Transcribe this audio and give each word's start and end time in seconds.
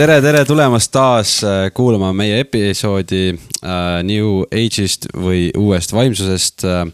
tere, 0.00 0.20
tere 0.24 0.46
tulemast 0.48 0.88
taas 0.94 1.30
äh, 1.44 1.66
kuulama 1.76 2.14
meie 2.16 2.38
episoodi 2.40 3.34
äh, 3.34 3.98
New 4.06 4.46
Age'ist 4.48 5.10
või 5.12 5.50
uuest 5.60 5.92
vaimsusest 5.92 6.64
äh, 6.64 6.86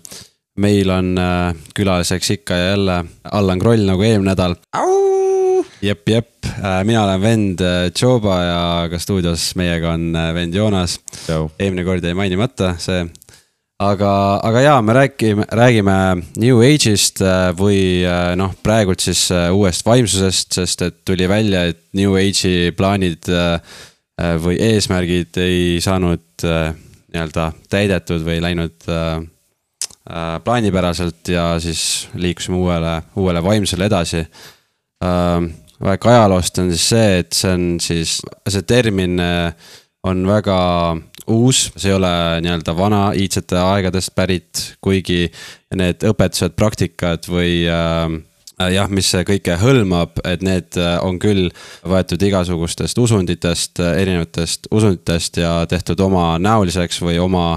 meil 0.59 0.90
on 0.90 1.12
äh, 1.21 1.53
külaliseks 1.77 2.32
ikka 2.34 2.58
ja 2.58 2.72
jälle 2.72 2.96
Allan 3.30 3.62
Kroll 3.62 3.86
nagu 3.86 4.03
eelmine 4.03 4.32
nädal. 4.32 4.57
jep, 5.82 6.03
jep, 6.08 6.48
äh, 6.50 6.80
mina 6.89 7.04
olen 7.04 7.22
vend 7.22 7.62
äh, 7.62 7.93
Joba 7.95 8.40
ja 8.43 8.64
ka 8.90 8.98
stuudios 8.98 9.52
meiega 9.54 9.95
on 9.95 10.11
vend 10.34 10.59
Joonas. 10.59 10.98
eelmine 11.61 11.84
kord 11.86 12.04
jäi 12.04 12.14
mainimata 12.14 12.75
see. 12.79 13.07
Aga, 13.82 14.12
aga 14.46 14.62
jaa, 14.64 14.82
me 14.82 14.96
räägime, 14.96 15.46
räägime 15.53 15.96
New 16.40 16.62
Age'ist 16.64 17.21
või 17.58 18.03
noh, 18.40 18.54
praegult 18.62 19.04
siis 19.04 19.29
uuest 19.53 19.86
vaimsusest, 19.86 20.57
sest 20.61 20.86
et 20.86 20.98
tuli 21.04 21.29
välja, 21.29 21.67
et 21.72 21.82
New 21.98 22.17
Age'i 22.17 22.72
plaanid 22.76 23.29
või 24.43 24.57
eesmärgid 24.70 25.36
ei 25.44 25.81
saanud 25.84 26.46
nii-öelda 26.46 27.50
täidetud 27.68 28.25
või 28.25 28.40
läinud 28.44 28.89
Äh, 30.11 30.40
plaanipäraselt 30.45 31.29
ja 31.29 31.61
siis 31.61 32.08
liikusime 32.14 32.56
uuele, 32.56 33.03
uuele 33.17 33.41
vaimsele 33.42 33.89
edasi. 33.91 34.20
Äh, 35.03 35.48
väike 35.83 36.08
ajaloost 36.08 36.61
on 36.62 36.70
siis 36.70 36.84
see, 36.92 37.08
et 37.19 37.34
see 37.34 37.50
on 37.50 37.64
siis, 37.83 38.20
see 38.47 38.62
termin 38.62 39.19
äh, 39.19 39.72
on 40.06 40.22
väga 40.28 40.58
uus, 41.33 41.66
see 41.77 41.91
ei 41.91 41.97
ole 41.97 42.12
nii-öelda 42.45 42.77
vana 42.77 43.03
iidsete 43.17 43.59
aegadest 43.61 44.14
pärit, 44.14 44.62
kuigi 44.84 45.27
need 45.77 46.06
õpetused, 46.06 46.56
praktikad 46.59 47.28
või 47.31 47.62
äh, 47.70 48.17
jah, 48.73 48.91
mis 48.92 49.12
kõike 49.28 49.59
hõlmab, 49.61 50.20
et 50.25 50.45
need 50.47 50.78
on 51.03 51.20
küll 51.23 51.51
võetud 51.84 52.23
igasugustest 52.28 52.98
usunditest, 52.98 53.81
erinevatest 53.84 54.70
usunditest 54.70 55.42
ja 55.42 55.59
tehtud 55.69 56.01
oma 56.01 56.34
näoliseks 56.42 57.03
või 57.05 57.19
oma 57.23 57.48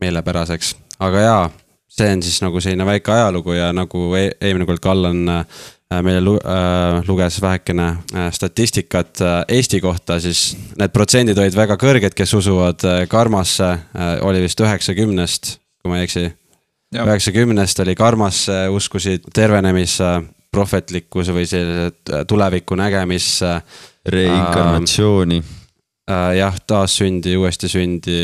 meelepäraseks, 0.00 0.76
aga 1.04 1.24
jaa 1.24 1.48
see 1.98 2.12
on 2.14 2.22
siis 2.22 2.38
nagu 2.44 2.60
selline 2.62 2.86
väike 2.86 3.12
ajalugu 3.12 3.56
ja 3.56 3.72
nagu 3.74 4.12
e 4.18 4.28
eelmine 4.40 4.66
kord 4.68 4.82
Kallan 4.84 5.24
äh, 5.32 5.64
meile 5.88 6.20
lu 6.20 6.34
äh, 6.36 7.00
luges 7.08 7.40
vähekene 7.42 7.88
äh, 8.14 8.32
statistikat 8.32 9.20
äh, 9.20 9.44
Eesti 9.48 9.80
kohta, 9.80 10.18
siis 10.20 10.52
need 10.78 10.92
protsendid 10.92 11.38
olid 11.40 11.56
väga 11.56 11.78
kõrged, 11.80 12.16
kes 12.16 12.34
usuvad 12.36 12.84
äh, 12.84 13.04
karmasse 13.08 13.70
äh,, 13.72 14.16
oli 14.26 14.42
vist 14.44 14.60
üheksakümnest, 14.60 15.54
kui 15.80 15.92
ma 15.92 16.00
ei 16.00 16.08
eksi. 16.08 16.26
üheksakümnest 16.96 17.80
oli 17.84 17.94
karmasse, 17.96 18.66
uskusid 18.68 19.30
tervenemisse, 19.34 20.10
prohvetlikkuse 20.52 21.36
või 21.36 21.46
sellise 21.48 21.88
äh, 21.88 22.26
tuleviku 22.28 22.76
nägemisse. 22.76 23.60
reinkarnatsiooni 24.08 25.40
äh,. 25.40 26.34
jah, 26.36 26.60
taassündi, 26.66 27.36
uuesti 27.36 27.68
sündi 27.68 28.20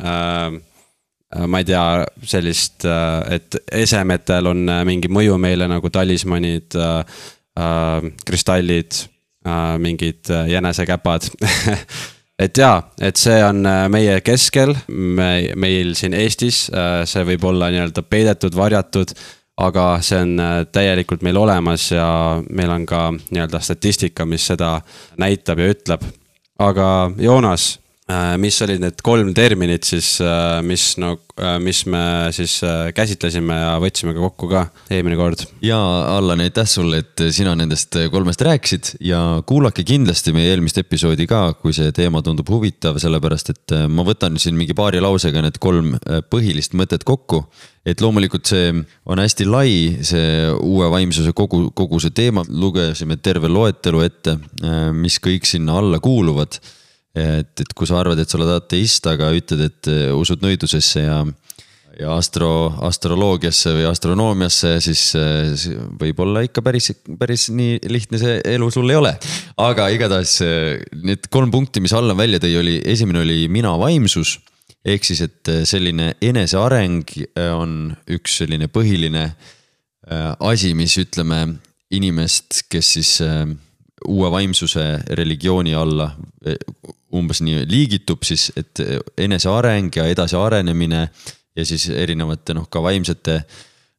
äh, 0.00 0.56
Äh, 0.56 0.60
ma 1.34 1.58
ei 1.58 1.66
tea, 1.66 2.06
sellist, 2.22 2.84
äh, 2.86 3.36
et 3.36 3.58
esemetel 3.74 4.46
on 4.52 4.66
äh, 4.70 4.82
mingi 4.86 5.10
mõju 5.10 5.38
meile 5.42 5.68
nagu 5.70 5.90
talismanid 5.90 6.76
äh,, 6.78 7.22
kristallid 8.26 8.98
äh,, 9.46 9.72
mingid 9.82 10.30
jänesekäpad 10.50 11.26
et 12.44 12.60
jaa, 12.60 12.78
et 13.02 13.18
see 13.18 13.40
on 13.42 13.64
meie 13.90 14.20
keskel, 14.22 14.76
me, 14.92 15.30
meil 15.58 15.96
siin 15.98 16.14
Eestis, 16.14 16.66
see 17.08 17.24
võib 17.26 17.48
olla 17.48 17.72
nii-öelda 17.72 18.04
peidetud, 18.06 18.54
varjatud. 18.54 19.16
aga 19.56 19.84
see 20.04 20.18
on 20.20 20.36
täielikult 20.68 21.22
meil 21.24 21.38
olemas 21.40 21.88
ja 21.90 22.06
meil 22.50 22.70
on 22.70 22.84
ka 22.86 23.08
nii-öelda 23.16 23.60
statistika, 23.64 24.26
mis 24.28 24.46
seda 24.52 24.76
näitab 25.16 25.58
ja 25.58 25.72
ütleb. 25.72 26.04
aga 26.58 27.10
Joonas 27.18 27.78
Äh, 27.78 27.85
mis 28.38 28.54
olid 28.62 28.78
need 28.78 29.00
kolm 29.02 29.32
terminit 29.34 29.86
siis, 29.86 30.20
äh, 30.22 30.60
mis 30.62 30.92
no, 31.02 31.16
äh, 31.42 31.56
mis 31.58 31.80
me 31.90 32.30
siis 32.34 32.60
käsitlesime 32.94 33.56
ja 33.58 33.72
võtsime 33.82 34.14
ka 34.14 34.22
kokku 34.22 34.50
ka 34.52 34.62
eelmine 34.94 35.18
kord? 35.18 35.42
ja 35.66 35.78
Allan, 36.12 36.44
aitäh 36.44 36.68
sulle, 36.70 37.00
et 37.02 37.24
sina 37.34 37.56
nendest 37.58 37.98
kolmest 38.12 38.44
rääkisid 38.46 38.92
ja 39.08 39.42
kuulake 39.46 39.82
kindlasti 39.86 40.34
meie 40.36 40.52
eelmist 40.54 40.78
episoodi 40.78 41.26
ka, 41.26 41.56
kui 41.58 41.74
see 41.74 41.90
teema 41.96 42.22
tundub 42.22 42.46
huvitav, 42.54 43.00
sellepärast 43.02 43.52
et 43.56 43.76
ma 43.90 44.06
võtan 44.06 44.38
siin 44.38 44.54
mingi 44.54 44.76
paari 44.78 45.02
lausega 45.02 45.42
need 45.42 45.58
kolm 45.58 45.96
põhilist 46.30 46.78
mõtet 46.78 47.02
kokku. 47.02 47.42
et 47.86 48.00
loomulikult 48.02 48.46
see 48.46 48.70
on 49.06 49.18
hästi 49.18 49.50
lai, 49.50 49.74
see 50.06 50.46
uue 50.62 50.86
vaimsuse 50.94 51.34
kogu, 51.34 51.72
kogu 51.74 51.98
see 52.02 52.14
teema, 52.14 52.46
lugesime 52.46 53.18
terve 53.18 53.50
loetelu 53.50 54.00
ette, 54.06 54.38
mis 54.94 55.18
kõik 55.22 55.46
sinna 55.46 55.78
alla 55.82 55.98
kuuluvad 55.98 56.58
et, 57.16 57.64
et 57.64 57.74
kui 57.76 57.88
sa 57.88 58.00
arvad, 58.02 58.20
et 58.20 58.30
sa 58.30 58.38
oled 58.38 58.52
ateist, 58.52 59.08
aga 59.08 59.32
ütled, 59.36 59.64
et 59.70 59.90
äh, 59.90 60.08
usud 60.14 60.42
nõidusesse 60.44 61.02
ja, 61.02 61.20
ja 61.96 62.12
astro, 62.16 62.50
astroloogiasse 62.86 63.72
või 63.78 63.86
astronoomiasse, 63.88 64.74
siis 64.84 65.06
äh, 65.18 65.54
võib-olla 66.00 66.44
ikka 66.46 66.64
päris, 66.66 66.92
päris 67.18 67.48
nii 67.56 67.80
lihtne 67.92 68.20
see 68.20 68.38
elu 68.56 68.70
sul 68.74 68.92
ei 68.92 69.00
ole. 69.00 69.14
aga 69.64 69.88
igatahes 69.94 70.38
äh, 70.44 70.74
need 71.02 71.30
kolm 71.32 71.54
punkti, 71.54 71.82
mis 71.84 71.96
Allan 71.96 72.18
välja 72.20 72.42
tõi, 72.42 72.56
oli, 72.60 72.78
esimene 72.84 73.24
oli 73.24 73.46
mina 73.52 73.72
vaimsus. 73.80 74.38
ehk 74.86 75.04
siis, 75.04 75.24
et 75.24 75.52
selline 75.66 76.12
eneseareng 76.22 77.08
on 77.56 77.70
üks 78.14 78.36
selline 78.42 78.68
põhiline 78.70 79.30
asi, 80.06 80.68
mis 80.78 80.92
ütleme 81.02 81.40
inimest, 81.90 82.68
kes 82.70 82.90
siis 82.94 83.10
uue 84.04 84.30
vaimsuse 84.30 84.84
religiooni 85.18 85.74
alla 85.74 86.10
umbes 87.16 87.40
nii 87.44 87.64
liigitub 87.70 88.26
siis, 88.26 88.50
et 88.58 88.82
eneseareng 89.18 89.94
ja 89.96 90.04
edasiarenemine 90.10 91.06
ja 91.56 91.64
siis 91.64 91.88
erinevate 91.88 92.54
noh, 92.56 92.68
ka 92.68 92.82
vaimsete 92.84 93.40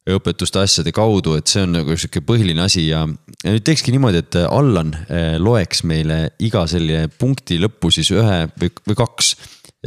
õpetuste 0.08 0.62
asjade 0.62 0.92
kaudu, 0.96 1.34
et 1.36 1.50
see 1.50 1.66
on 1.66 1.74
nagu 1.76 1.96
sihuke 1.98 2.22
põhiline 2.24 2.62
asi 2.64 2.86
ja, 2.86 3.02
ja 3.42 3.52
nüüd 3.52 3.64
teekski 3.66 3.92
niimoodi, 3.92 4.22
et 4.22 4.38
Allan 4.46 4.94
eh, 5.04 5.36
loeks 5.42 5.82
meile 5.88 6.20
iga 6.44 6.64
selle 6.70 7.06
punkti 7.20 7.58
lõppu 7.60 7.90
siis 7.92 8.12
ühe 8.14 8.38
või, 8.54 8.72
või 8.88 8.98
kaks 8.98 9.34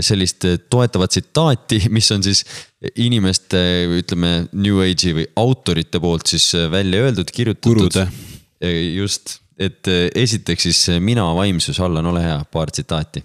sellist 0.02 0.46
toetavat 0.72 1.12
tsitaati, 1.12 1.82
mis 1.92 2.08
on 2.16 2.24
siis 2.24 2.46
inimeste, 3.02 3.60
ütleme, 4.00 4.46
New 4.54 4.80
Age'i 4.86 5.16
või 5.18 5.26
autorite 5.42 6.00
poolt 6.02 6.32
siis 6.32 6.52
välja 6.72 7.02
öeldud, 7.08 7.34
kirjutatud. 7.36 7.98
just 8.96 9.41
et 9.62 9.88
eh, 9.88 10.08
esiteks 10.16 10.66
siis 10.68 10.82
eh, 10.90 11.00
mina 11.00 11.28
vaimsus, 11.38 11.80
Allan, 11.80 12.10
ole 12.10 12.24
hea, 12.24 12.40
paar 12.52 12.72
tsitaati. 12.72 13.24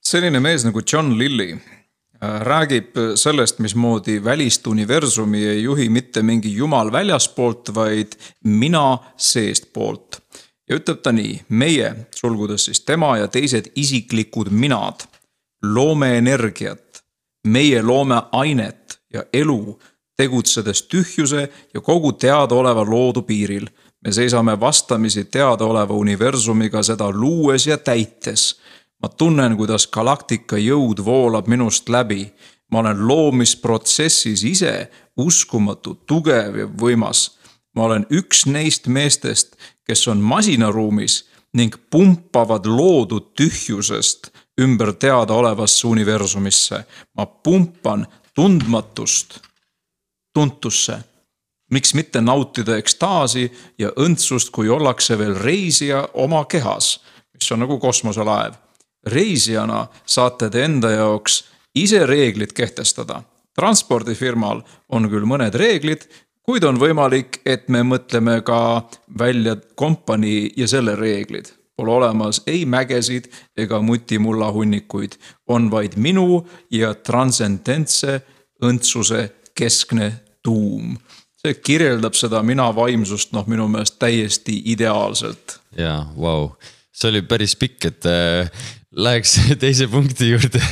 selline 0.00 0.40
mees 0.40 0.64
nagu 0.64 0.82
John 0.92 1.12
Lilly 1.18 1.52
äh, 1.52 2.40
räägib 2.46 2.96
sellest, 3.14 3.58
mismoodi 3.58 4.18
välist 4.24 4.66
universumi 4.66 5.44
ei 5.46 5.62
juhi 5.62 5.88
mitte 5.88 6.22
mingi 6.22 6.54
jumal 6.54 6.92
väljaspoolt, 6.92 7.74
vaid 7.74 8.16
mina 8.44 8.98
seestpoolt. 9.16 10.20
ja 10.68 10.78
ütleb 10.78 11.02
ta 11.02 11.12
nii, 11.12 11.40
meie, 11.48 11.94
sulgudes 12.14 12.64
siis 12.64 12.80
tema 12.86 13.16
ja 13.18 13.28
teised 13.28 13.72
isiklikud 13.76 14.50
minad, 14.50 15.04
loome 15.62 16.16
energiat, 16.18 17.02
meie 17.44 17.82
loome 17.82 18.22
ainet 18.32 19.00
ja 19.12 19.24
elu, 19.32 19.78
tegutsedes 20.16 20.82
tühjuse 20.82 21.48
ja 21.74 21.80
kogu 21.80 22.12
teadaoleva 22.12 22.84
loodu 22.84 23.22
piiril 23.22 23.68
me 24.04 24.12
seisame 24.12 24.60
vastamisi 24.60 25.24
teadaoleva 25.24 25.94
universumiga 25.94 26.82
seda 26.82 27.10
luues 27.10 27.66
ja 27.66 27.78
täites. 27.78 28.60
ma 29.02 29.08
tunnen, 29.08 29.56
kuidas 29.56 29.86
galaktika 29.86 30.56
jõud 30.56 31.04
voolab 31.04 31.46
minust 31.46 31.88
läbi. 31.88 32.32
ma 32.70 32.78
olen 32.78 33.08
loomisprotsessis 33.08 34.44
ise 34.44 34.90
uskumatu, 35.16 35.94
tugev 35.94 36.56
ja 36.56 36.66
võimas. 36.66 37.30
ma 37.74 37.82
olen 37.82 38.06
üks 38.10 38.46
neist 38.46 38.86
meestest, 38.86 39.56
kes 39.84 40.08
on 40.08 40.18
masinaruumis 40.18 41.28
ning 41.54 41.74
pumpavad 41.90 42.66
loodud 42.66 43.34
tühjusest 43.34 44.30
ümber 44.60 44.92
teadaolevasse 44.92 45.86
universumisse. 45.86 46.84
ma 47.16 47.26
pumpan 47.26 48.06
tundmatust 48.34 49.40
tuntusse 50.34 51.09
miks 51.70 51.94
mitte 51.94 52.20
nautida 52.20 52.76
ekstaasi 52.76 53.52
ja 53.78 53.92
õndsust, 53.96 54.50
kui 54.52 54.68
ollakse 54.68 55.18
veel 55.18 55.36
reisija 55.38 56.08
oma 56.14 56.44
kehas, 56.44 56.98
mis 57.34 57.52
on 57.52 57.64
nagu 57.64 57.78
kosmoselaev. 57.78 58.54
reisijana 59.06 59.86
saate 60.06 60.50
te 60.50 60.64
enda 60.64 60.90
jaoks 60.90 61.44
ise 61.74 62.06
reeglid 62.06 62.52
kehtestada. 62.52 63.22
transpordifirmal 63.54 64.62
on 64.88 65.08
küll 65.10 65.24
mõned 65.26 65.54
reeglid, 65.54 66.08
kuid 66.42 66.64
on 66.64 66.78
võimalik, 66.78 67.40
et 67.46 67.68
me 67.68 67.82
mõtleme 67.82 68.42
ka 68.42 68.82
välja 69.18 69.56
kompanii 69.74 70.52
ja 70.56 70.68
selle 70.68 70.96
reeglid. 70.96 71.52
Pole 71.76 71.92
olemas 71.92 72.42
ei 72.46 72.64
mägesid 72.66 73.30
ega 73.56 73.80
mutimullahunnikuid, 73.82 75.12
on 75.48 75.70
vaid 75.70 75.96
minu 75.96 76.46
ja 76.70 76.94
transcendentse 76.94 78.20
õndsuse 78.62 79.30
keskne 79.54 80.12
tuum 80.42 80.96
see 81.40 81.56
kirjeldab 81.64 82.18
seda 82.18 82.42
mina 82.46 82.68
vaimsust, 82.76 83.32
noh, 83.36 83.46
minu 83.48 83.68
meelest 83.72 83.98
täiesti 84.02 84.60
ideaalselt. 84.74 85.60
jaa, 85.78 86.04
vau 86.16 86.52
see 87.00 87.14
oli 87.14 87.24
päris 87.24 87.56
pikk, 87.56 87.88
et 87.88 88.10
äh, 88.10 88.68
läheks 88.92 89.38
teise 89.62 89.88
punkti 89.90 90.34
juurde 90.34 90.62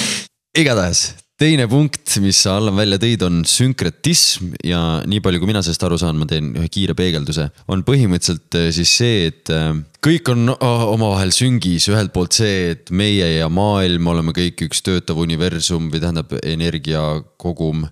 igatahes 0.62 1.10
teine 1.36 1.66
punkt, 1.68 2.14
mis 2.24 2.38
sa, 2.46 2.54
Allan, 2.56 2.76
välja 2.78 2.96
tõid, 3.00 3.20
on 3.26 3.42
sünkretism 3.48 4.54
ja 4.64 5.02
nii 5.04 5.20
palju, 5.24 5.42
kui 5.42 5.50
mina 5.50 5.60
sellest 5.64 5.84
aru 5.84 5.98
saan, 6.00 6.16
ma 6.16 6.28
teen 6.28 6.54
ühe 6.56 6.68
kiire 6.72 6.96
peegelduse. 6.96 7.50
on 7.68 7.84
põhimõtteliselt 7.84 8.56
äh, 8.56 8.70
siis 8.72 8.94
see, 9.02 9.26
et 9.28 9.52
äh, 9.52 9.74
kõik 10.04 10.30
on 10.32 10.48
omavahel 10.56 11.34
süngis, 11.36 11.90
ühelt 11.92 12.14
poolt 12.16 12.38
see, 12.38 12.72
et 12.72 12.88
meie 12.88 13.34
ja 13.34 13.50
maailm 13.52 14.08
oleme 14.14 14.32
kõik 14.36 14.64
üks 14.70 14.80
töötav 14.86 15.20
universum 15.20 15.90
või 15.92 16.00
tähendab 16.00 16.32
energiakogum. 16.40 17.84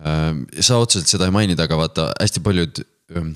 Äh, 0.00 0.62
sa 0.64 0.80
otseselt 0.80 1.10
seda 1.10 1.28
ei 1.28 1.34
maininud, 1.34 1.60
aga 1.60 1.76
vaata 1.76 2.10
hästi 2.16 2.40
paljud 2.44 2.82
ähm, 3.16 3.34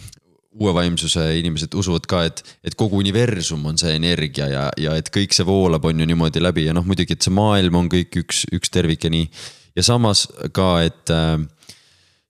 uue 0.55 0.75
vaimsuse 0.75 1.25
inimesed 1.39 1.75
usuvad 1.77 2.07
ka, 2.09 2.23
et, 2.29 2.41
et 2.65 2.77
kogu 2.79 3.01
universum 3.03 3.65
on 3.67 3.79
see 3.81 3.95
energia 3.99 4.47
ja, 4.51 4.69
ja 4.81 4.95
et 4.99 5.11
kõik 5.15 5.35
see 5.35 5.47
voolab, 5.47 5.85
on 5.85 6.01
ju 6.01 6.07
niimoodi 6.09 6.43
läbi 6.43 6.69
ja 6.69 6.77
noh, 6.77 6.87
muidugi, 6.87 7.17
et 7.17 7.27
see 7.27 7.35
maailm 7.35 7.81
on 7.83 7.91
kõik 7.93 8.21
üks, 8.23 8.45
üks 8.55 8.73
tervik 8.73 9.05
ja 9.05 9.13
nii. 9.13 9.27
ja 9.77 9.85
samas 9.87 10.29
ka, 10.55 10.69
et 10.87 11.13
äh, 11.13 11.37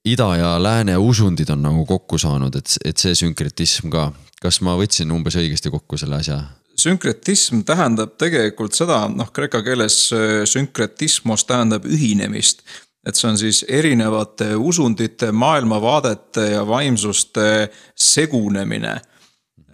ida 0.08 0.31
ja 0.40 0.50
lääne 0.62 0.96
usundid 1.00 1.52
on 1.52 1.62
nagu 1.64 1.84
kokku 1.88 2.19
saanud, 2.20 2.56
et, 2.56 2.78
et 2.84 3.00
see 3.00 3.14
sünkretism 3.25 3.92
ka. 3.92 4.10
kas 4.44 4.60
ma 4.60 4.75
võtsin 4.76 5.12
umbes 5.12 5.38
õigesti 5.40 5.72
kokku 5.72 6.00
selle 6.00 6.19
asja? 6.25 6.42
sünkretism 6.80 7.62
tähendab 7.62 8.16
tegelikult 8.19 8.75
seda, 8.75 9.04
noh, 9.08 9.28
kreeka 9.37 9.60
keeles 9.62 10.08
äh, 10.16 10.42
sünkretismos 10.48 11.44
tähendab 11.46 11.84
ühinemist 11.87 12.64
et 13.04 13.18
see 13.18 13.28
on 13.28 13.38
siis 13.38 13.64
erinevate 13.68 14.54
usundite, 14.56 15.32
maailmavaadete 15.32 16.46
ja 16.54 16.62
vaimsuste 16.66 17.68
segunemine. 17.94 19.00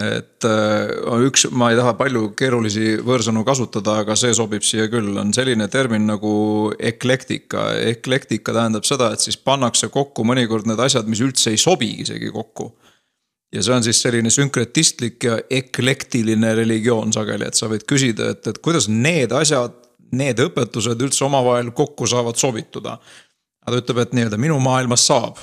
et 0.01 0.45
äh, 0.49 1.27
üks, 1.27 1.43
ma 1.53 1.67
ei 1.71 1.77
taha 1.77 1.93
palju 1.99 2.31
keerulisi 2.33 2.95
võõrsõnu 3.05 3.43
kasutada, 3.45 3.99
aga 4.01 4.15
see 4.17 4.33
sobib 4.33 4.65
siia 4.65 4.87
küll, 4.89 5.13
on 5.21 5.35
selline 5.37 5.69
termin 5.69 6.07
nagu 6.09 6.33
eklektika. 6.79 7.75
eklektika 7.93 8.55
tähendab 8.57 8.89
seda, 8.89 9.13
et 9.13 9.21
siis 9.21 9.37
pannakse 9.37 9.89
kokku 9.89 10.25
mõnikord 10.25 10.67
need 10.67 10.81
asjad, 10.81 11.07
mis 11.07 11.21
üldse 11.21 11.53
ei 11.53 11.61
sobi 11.61 11.99
isegi 12.01 12.33
kokku 12.33 12.73
ja 13.53 13.63
see 13.63 13.75
on 13.75 13.85
siis 13.85 14.01
selline 14.03 14.31
sünkretistlik 14.31 15.25
ja 15.27 15.39
eklektiline 15.51 16.55
religioon 16.55 17.13
sageli, 17.13 17.49
et 17.49 17.59
sa 17.59 17.69
võid 17.71 17.85
küsida, 17.89 18.31
et, 18.35 18.47
et 18.47 18.61
kuidas 18.63 18.89
need 18.89 19.33
asjad 19.35 19.80
need 20.17 20.43
õpetused 20.43 21.01
üldse 21.01 21.25
omavahel 21.25 21.71
kokku 21.77 22.07
saavad 22.07 22.37
sobituda. 22.37 22.99
ta 23.67 23.79
ütleb, 23.79 23.99
et 24.03 24.13
nii-öelda 24.17 24.39
minu 24.41 24.59
maailmas 24.61 25.07
saab. 25.07 25.39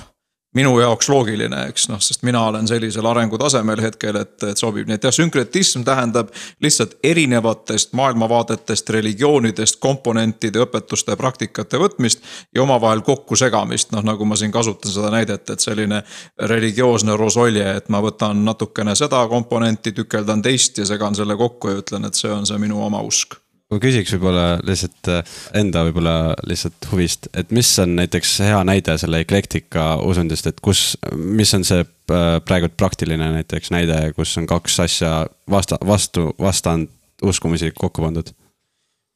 minu 0.56 0.72
jaoks 0.80 1.10
loogiline, 1.12 1.58
eks 1.68 1.84
noh, 1.90 2.00
sest 2.00 2.22
mina 2.24 2.40
olen 2.48 2.66
sellisel 2.66 3.06
arengutasemel 3.06 3.82
hetkel, 3.84 4.16
et, 4.16 4.42
et 4.42 4.58
sobib, 4.58 4.88
nii 4.88 4.96
et 4.96 5.04
jah, 5.04 5.12
sünkretism 5.12 5.82
tähendab 5.84 6.30
lihtsalt 6.64 6.94
erinevatest 7.04 7.92
maailmavaadetest, 7.92 8.90
religioonidest, 8.90 9.76
komponentide, 9.78 10.62
õpetuste, 10.64 11.16
praktikate 11.20 11.78
võtmist. 11.78 12.24
ja 12.54 12.62
omavahel 12.62 13.04
kokkusegamist, 13.06 13.92
noh 13.92 14.02
nagu 14.02 14.24
ma 14.24 14.36
siin 14.40 14.52
kasutan 14.52 14.92
seda 14.92 15.10
näidet, 15.12 15.50
et 15.50 15.60
selline 15.60 16.02
religioosne 16.40 17.16
rosolje, 17.16 17.76
et 17.76 17.88
ma 17.88 18.00
võtan 18.00 18.40
natukene 18.44 18.96
seda 18.96 19.26
komponenti, 19.28 19.92
tükeldan 19.92 20.42
teist 20.42 20.78
ja 20.78 20.88
segan 20.88 21.14
selle 21.14 21.36
kokku 21.36 21.68
ja 21.68 21.84
ütlen, 21.84 22.08
et 22.08 22.14
see 22.14 22.32
on 22.32 22.48
see 22.48 22.58
minu 22.58 22.80
oma 22.88 23.04
usk 23.04 23.36
ma 23.68 23.80
küsiks 23.82 24.14
võib-olla 24.16 24.46
lihtsalt 24.64 25.10
äh, 25.12 25.36
enda 25.60 25.84
võib-olla 25.88 26.16
lihtsalt 26.48 26.88
huvist, 26.92 27.28
et 27.36 27.52
mis 27.54 27.70
on 27.82 27.96
näiteks 27.98 28.38
hea 28.46 28.60
näide 28.66 28.96
selle 29.00 29.20
eklektika 29.24 29.90
usundist, 30.04 30.48
et 30.48 30.60
kus, 30.64 30.96
mis 31.12 31.52
on 31.56 31.66
see 31.68 31.84
äh, 31.84 32.28
praegu 32.44 32.70
praktiline 32.76 33.32
näiteks 33.36 33.72
näide, 33.74 34.00
kus 34.16 34.36
on 34.40 34.48
kaks 34.48 34.80
asja 34.86 35.14
vasta, 35.50 35.80
vastu, 35.86 36.30
vastand 36.40 36.88
uskumusi 37.22 37.72
kokku 37.76 38.04
pandud? 38.04 38.32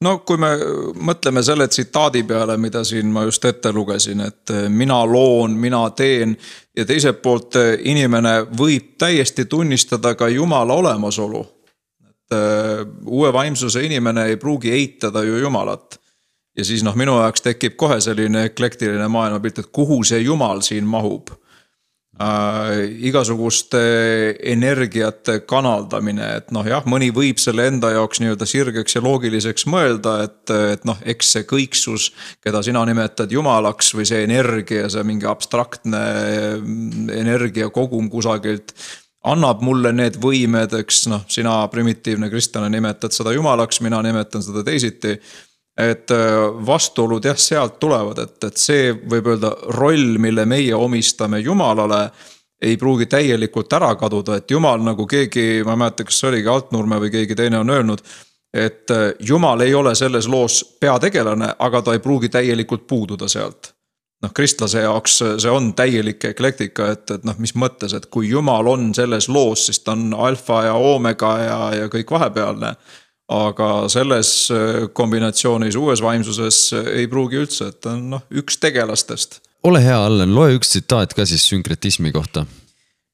no 0.04 0.16
kui 0.26 0.36
me 0.36 0.50
mõtleme 1.08 1.44
selle 1.46 1.68
tsitaadi 1.70 2.24
peale, 2.28 2.58
mida 2.60 2.82
siin 2.84 3.08
ma 3.14 3.22
just 3.24 3.44
ette 3.48 3.72
lugesin, 3.72 4.20
et 4.26 4.52
äh, 4.52 4.68
mina 4.68 5.00
loon, 5.08 5.56
mina 5.56 5.86
teen. 5.96 6.36
ja 6.76 6.84
teiselt 6.84 7.22
poolt 7.24 7.56
inimene 7.84 8.42
võib 8.58 8.98
täiesti 9.00 9.44
tunnistada 9.44 10.14
ka 10.14 10.28
jumala 10.28 10.74
olemasolu 10.74 11.46
uue 13.06 13.32
vaimsuse 13.32 13.84
inimene 13.86 14.26
ei 14.30 14.36
pruugi 14.36 14.72
eitada 14.72 15.22
ju 15.26 15.38
jumalat. 15.42 15.98
ja 16.56 16.64
siis 16.64 16.82
noh, 16.84 16.96
minu 16.96 17.16
jaoks 17.20 17.40
tekib 17.40 17.78
kohe 17.80 18.00
selline 18.00 18.44
eklektiline 18.50 19.08
maailmapilt, 19.08 19.62
et 19.62 19.72
kuhu 19.72 20.02
see 20.04 20.20
jumal 20.20 20.60
siin 20.60 20.84
mahub 20.84 21.30
äh,. 22.20 22.82
igasuguste 23.08 23.80
energiate 24.52 25.38
kanaldamine, 25.48 26.28
et 26.36 26.50
noh, 26.52 26.66
jah, 26.68 26.84
mõni 26.84 27.08
võib 27.14 27.40
selle 27.40 27.66
enda 27.70 27.90
jaoks 27.94 28.20
nii-öelda 28.20 28.48
sirgeks 28.48 28.98
ja 28.98 29.02
loogiliseks 29.04 29.66
mõelda, 29.66 30.18
et, 30.26 30.54
et 30.76 30.84
noh, 30.88 31.00
eks 31.04 31.32
see 31.36 31.48
kõiksus, 31.48 32.10
keda 32.44 32.62
sina 32.62 32.84
nimetad 32.88 33.32
jumalaks 33.32 33.94
või 33.96 34.06
see 34.08 34.24
energia, 34.26 34.90
see 34.92 35.06
mingi 35.08 35.28
abstraktne 35.30 36.02
energiakogum 37.16 38.12
kusagilt 38.12 38.76
annab 39.22 39.62
mulle 39.62 39.92
need 39.94 40.18
võimed, 40.22 40.74
eks 40.80 41.06
noh, 41.10 41.24
sina 41.30 41.60
primitiivne 41.70 42.30
kristlane 42.30 42.70
nimetad 42.72 43.14
seda 43.14 43.34
jumalaks, 43.34 43.80
mina 43.84 44.02
nimetan 44.02 44.42
seda 44.42 44.64
teisiti. 44.66 45.18
et 45.78 46.10
äh, 46.10 46.66
vastuolud 46.66 47.24
jah, 47.24 47.36
sealt 47.36 47.78
tulevad, 47.80 48.18
et, 48.18 48.44
et 48.44 48.56
see 48.60 48.90
võib 48.92 49.30
öelda 49.32 49.54
roll, 49.72 50.18
mille 50.20 50.44
meie 50.46 50.74
omistame 50.74 51.38
jumalale 51.40 52.10
ei 52.62 52.76
pruugi 52.76 53.06
täielikult 53.06 53.72
ära 53.72 53.94
kaduda, 53.96 54.36
et 54.36 54.50
jumal 54.50 54.84
nagu 54.84 55.06
keegi, 55.06 55.62
ma 55.64 55.72
ei 55.72 55.80
mäleta, 55.80 56.04
kas 56.04 56.18
see 56.20 56.28
oligi 56.28 56.52
Altnurme 56.52 57.00
või 57.00 57.10
keegi 57.10 57.34
teine 57.34 57.58
on 57.58 57.70
öelnud. 57.70 58.04
et 58.52 58.90
äh, 58.90 59.14
jumal 59.20 59.60
ei 59.60 59.74
ole 59.74 59.94
selles 59.94 60.28
loos 60.28 60.76
peategelane, 60.80 61.54
aga 61.58 61.82
ta 61.82 61.92
ei 61.92 61.98
pruugi 61.98 62.28
täielikult 62.28 62.86
puududa 62.86 63.28
sealt 63.28 63.71
noh, 64.22 64.32
kristlase 64.34 64.84
jaoks 64.84 65.18
see 65.42 65.52
on 65.52 65.72
täielik 65.78 66.24
eklektika, 66.32 66.92
et, 66.94 67.10
et 67.10 67.24
noh, 67.28 67.38
mis 67.42 67.54
mõttes, 67.58 67.94
et 67.96 68.08
kui 68.12 68.30
jumal 68.30 68.70
on 68.70 68.90
selles 68.96 69.28
loos, 69.32 69.66
siis 69.68 69.82
ta 69.82 69.96
on 69.96 70.12
alfa 70.14 70.64
ja 70.68 70.74
oomega 70.78 71.32
ja, 71.42 71.60
ja 71.82 71.92
kõik 71.92 72.10
vahepealne. 72.18 72.76
aga 73.32 73.68
selles 73.88 74.50
äh, 74.52 74.88
kombinatsioonis 74.92 75.76
uues 75.76 76.02
vaimsuses 76.02 76.72
ei 76.92 77.06
pruugi 77.08 77.38
üldse, 77.40 77.70
et 77.70 77.80
ta 77.80 77.94
on 77.96 78.10
noh, 78.16 78.26
üks 78.30 78.58
tegelastest. 78.60 79.40
ole 79.64 79.84
hea, 79.84 79.98
Allan, 80.06 80.34
loe 80.34 80.58
üks 80.58 80.74
tsitaat 80.74 81.14
ka 81.14 81.26
siis 81.26 81.46
sünkretismi 81.48 82.12
kohta 82.12 82.46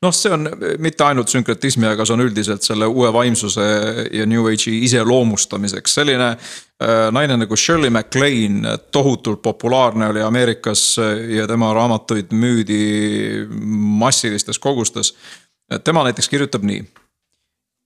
noh, 0.02 0.14
see 0.14 0.32
on 0.32 0.46
mitte 0.78 1.04
ainult 1.04 1.30
sünkretismi, 1.32 1.88
aga 1.90 2.06
see 2.06 2.14
on 2.14 2.24
üldiselt 2.26 2.66
selle 2.66 2.86
uue 2.90 3.10
vaimsuse 3.14 3.66
ja 4.14 4.26
New 4.26 4.46
Age'i 4.50 4.82
iseloomustamiseks, 4.86 5.96
selline 6.00 6.28
äh, 6.30 7.08
naine 7.14 7.38
nagu 7.40 7.56
Shirley 7.56 7.90
MacLaine, 7.94 8.76
tohutult 8.94 9.42
populaarne 9.42 10.10
oli 10.12 10.22
Ameerikas 10.22 10.84
ja 11.34 11.48
tema 11.50 11.72
raamatuid 11.74 12.32
müüdi 12.32 12.80
massilistes 13.98 14.58
kogustes. 14.58 15.14
tema 15.84 16.04
näiteks 16.04 16.28
kirjutab 16.28 16.62
nii. 16.62 16.84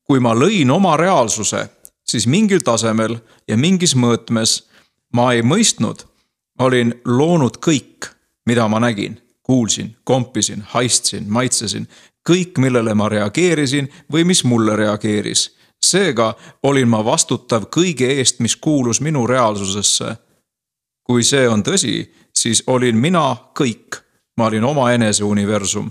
kui 0.06 0.20
ma 0.20 0.34
lõin 0.34 0.70
oma 0.70 0.96
reaalsuse, 0.96 1.68
siis 2.04 2.26
mingil 2.26 2.60
tasemel 2.60 3.16
ja 3.48 3.56
mingis 3.56 3.94
mõõtmes 3.96 4.64
ma 5.14 5.32
ei 5.32 5.42
mõistnud, 5.42 6.02
ma 6.58 6.64
olin 6.66 6.94
loonud 7.04 7.56
kõik, 7.62 8.10
mida 8.46 8.68
ma 8.68 8.80
nägin 8.82 9.21
kuulsin, 9.42 9.96
kompisin, 10.04 10.62
haistsin, 10.66 11.24
maitsesin, 11.28 11.88
kõik, 12.30 12.58
millele 12.58 12.94
ma 12.94 13.08
reageerisin 13.08 13.88
või 14.12 14.24
mis 14.24 14.44
mulle 14.44 14.76
reageeris. 14.76 15.56
seega 15.82 16.34
olin 16.62 16.88
ma 16.88 17.04
vastutav 17.04 17.64
kõige 17.76 18.06
eest, 18.06 18.40
mis 18.40 18.56
kuulus 18.56 19.00
minu 19.00 19.26
reaalsusesse. 19.26 20.16
kui 21.04 21.24
see 21.24 21.48
on 21.48 21.62
tõsi, 21.62 22.12
siis 22.34 22.62
olin 22.66 22.96
mina 22.96 23.36
kõik, 23.60 23.96
ma 24.36 24.46
olin 24.46 24.64
omaenese 24.64 25.24
universum. 25.24 25.90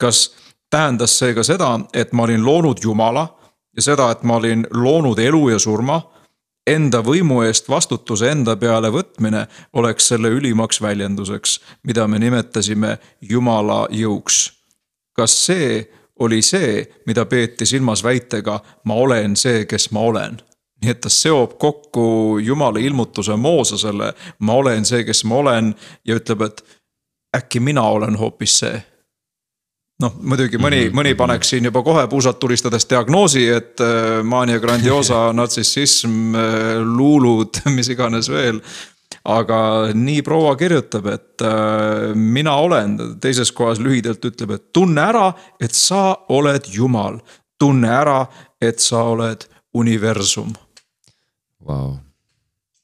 kas 0.00 0.34
tähendas 0.70 1.18
see 1.18 1.34
ka 1.34 1.42
seda, 1.42 1.80
et 1.92 2.12
ma 2.12 2.22
olin 2.22 2.44
loonud 2.44 2.78
Jumala 2.82 3.38
ja 3.76 3.82
seda, 3.82 4.10
et 4.10 4.22
ma 4.22 4.36
olin 4.36 4.66
loonud 4.70 5.18
elu 5.18 5.48
ja 5.48 5.58
surma 5.58 6.02
enda 6.66 7.02
võimu 7.04 7.42
eest 7.44 7.68
vastutuse 7.68 8.30
enda 8.32 8.56
peale 8.56 8.90
võtmine 8.92 9.46
oleks 9.72 10.08
selle 10.08 10.30
ülimaks 10.32 10.80
väljenduseks, 10.82 11.58
mida 11.84 12.06
me 12.08 12.18
nimetasime 12.18 12.98
Jumala 13.20 13.86
jõuks. 13.90 14.52
kas 15.14 15.46
see 15.46 15.84
oli 16.20 16.42
see, 16.42 16.86
mida 17.06 17.24
peeti 17.26 17.66
silmas 17.66 18.02
väitega 18.04 18.60
ma 18.84 18.94
olen 18.94 19.36
see, 19.36 19.64
kes 19.66 19.90
ma 19.90 20.00
olen? 20.00 20.40
nii 20.82 20.90
et 20.90 21.00
ta 21.00 21.08
seob 21.08 21.58
kokku 21.58 22.38
Jumala 22.38 22.78
ilmutuse 22.78 23.36
Moosesele, 23.36 24.12
ma 24.38 24.52
olen 24.52 24.84
see, 24.84 25.04
kes 25.04 25.24
ma 25.24 25.36
olen 25.36 25.74
ja 26.04 26.16
ütleb, 26.16 26.42
et 26.42 26.64
äkki 27.36 27.60
mina 27.60 27.82
olen 27.82 28.16
hoopis 28.16 28.58
see 28.58 28.82
noh, 30.02 30.14
muidugi 30.22 30.58
mõni 30.58 30.80
mm, 30.80 30.88
-hmm. 30.88 30.96
mõni 30.98 31.14
paneks 31.18 31.54
siin 31.54 31.68
juba 31.68 31.82
kohe 31.86 32.06
puusalt 32.10 32.38
tulistades 32.42 32.88
diagnoosi, 32.90 33.46
et 33.48 33.80
äh, 33.80 34.22
mania 34.24 34.60
grandiosa, 34.60 35.28
natsissism, 35.38 36.34
äh, 36.34 36.82
luulud, 36.82 37.62
mis 37.76 37.92
iganes 37.94 38.30
veel. 38.30 38.60
aga 39.24 39.88
nii 39.94 40.22
proua 40.22 40.56
kirjutab, 40.56 41.06
et 41.06 41.42
äh, 41.42 42.14
mina 42.14 42.56
olen, 42.60 42.98
teises 43.20 43.52
kohas 43.52 43.78
lühidalt 43.80 44.24
ütleb, 44.24 44.50
et 44.50 44.72
tunne 44.72 45.00
ära, 45.00 45.32
et 45.60 45.72
sa 45.72 46.16
oled 46.28 46.68
jumal. 46.68 47.20
tunne 47.58 47.88
ära, 47.88 48.26
et 48.60 48.78
sa 48.78 49.02
oled 49.14 49.46
universum 49.74 50.52
Vau. 51.64 51.94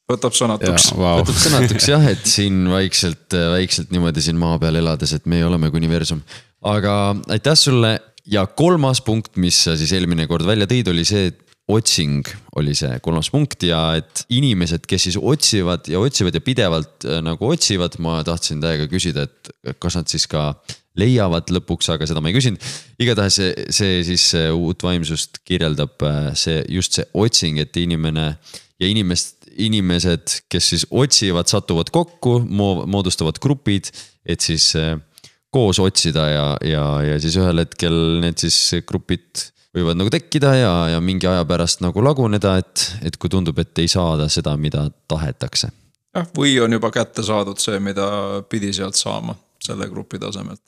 võtab 0.09 0.33
sõnatuks. 0.33 0.91
Wow. 0.95 1.21
võtab 1.21 1.37
sõnatuks 1.37 1.89
jah, 1.91 2.05
et 2.09 2.25
siin 2.25 2.63
vaikselt, 2.71 3.35
vaikselt 3.53 3.91
niimoodi 3.93 4.23
siin 4.23 4.39
maa 4.39 4.57
peal 4.61 4.79
elades, 4.81 5.13
et 5.13 5.27
meie 5.29 5.45
oleme 5.45 5.69
kui 5.69 5.81
universum. 5.83 6.23
Aga 6.61 6.95
aitäh 7.33 7.57
sulle 7.57 7.95
ja 8.29 8.45
kolmas 8.47 9.01
punkt, 9.01 9.37
mis 9.41 9.63
sa 9.65 9.77
siis 9.79 9.93
eelmine 9.97 10.27
kord 10.29 10.45
välja 10.45 10.67
tõid, 10.69 10.91
oli 10.91 11.05
see, 11.07 11.31
et 11.31 11.39
otsing 11.71 12.27
oli 12.59 12.73
see 12.75 12.97
kolmas 13.03 13.29
punkt 13.31 13.63
ja 13.63 13.79
et 13.99 14.23
inimesed, 14.33 14.85
kes 14.89 15.07
siis 15.07 15.17
otsivad 15.17 15.87
ja 15.91 16.01
otsivad 16.01 16.35
ja 16.35 16.43
pidevalt 16.43 17.07
äh, 17.07 17.21
nagu 17.23 17.51
otsivad, 17.53 17.97
ma 18.03 18.19
tahtsin 18.27 18.61
täiega 18.63 18.87
küsida, 18.91 19.27
et 19.27 19.77
kas 19.79 19.97
nad 19.99 20.09
siis 20.11 20.27
ka 20.31 20.51
leiavad 20.99 21.51
lõpuks, 21.53 21.87
aga 21.93 22.07
seda 22.09 22.19
ma 22.23 22.31
ei 22.31 22.35
küsinud. 22.35 22.63
igatahes 22.99 23.37
see, 23.39 23.67
see 23.71 24.01
siis 24.09 24.25
see 24.33 24.49
uut 24.51 24.83
vaimsust 24.83 25.39
kirjeldab 25.47 26.03
äh, 26.07 26.33
see 26.35 26.59
just 26.69 26.97
see 26.99 27.07
otsing, 27.13 27.61
et 27.63 27.77
inimene 27.79 28.33
ja 28.81 28.89
inimest, 28.89 29.47
inimesed, 29.61 30.41
kes 30.51 30.73
siis 30.73 30.87
otsivad, 30.89 31.47
satuvad 31.51 31.91
kokku, 31.93 32.39
moodustavad 32.49 33.37
grupid, 33.43 33.91
et 34.25 34.41
siis 34.43 34.71
äh, 34.79 34.97
koos 35.51 35.79
otsida 35.83 36.27
ja, 36.31 36.45
ja, 36.63 36.85
ja 37.03 37.17
siis 37.21 37.35
ühel 37.39 37.63
hetkel 37.63 37.97
need 38.23 38.39
siis 38.39 38.57
grupid 38.87 39.51
võivad 39.75 39.99
nagu 39.99 40.11
tekkida 40.11 40.53
ja, 40.57 40.73
ja 40.95 41.03
mingi 41.03 41.27
aja 41.29 41.43
pärast 41.47 41.83
nagu 41.83 42.03
laguneda, 42.03 42.57
et, 42.59 42.87
et 43.07 43.17
kui 43.19 43.31
tundub, 43.31 43.59
et 43.61 43.83
ei 43.83 43.91
saada 43.91 44.27
seda, 44.31 44.55
mida 44.59 44.87
tahetakse. 45.11 45.71
jah, 46.15 46.27
või 46.35 46.57
on 46.63 46.75
juba 46.75 46.91
kätte 46.91 47.23
saadud 47.23 47.59
see, 47.61 47.79
mida 47.83 48.07
pidi 48.51 48.73
sealt 48.75 48.99
saama 48.99 49.35
selle 49.63 49.87
grupi 49.91 50.19
tasemelt. 50.19 50.63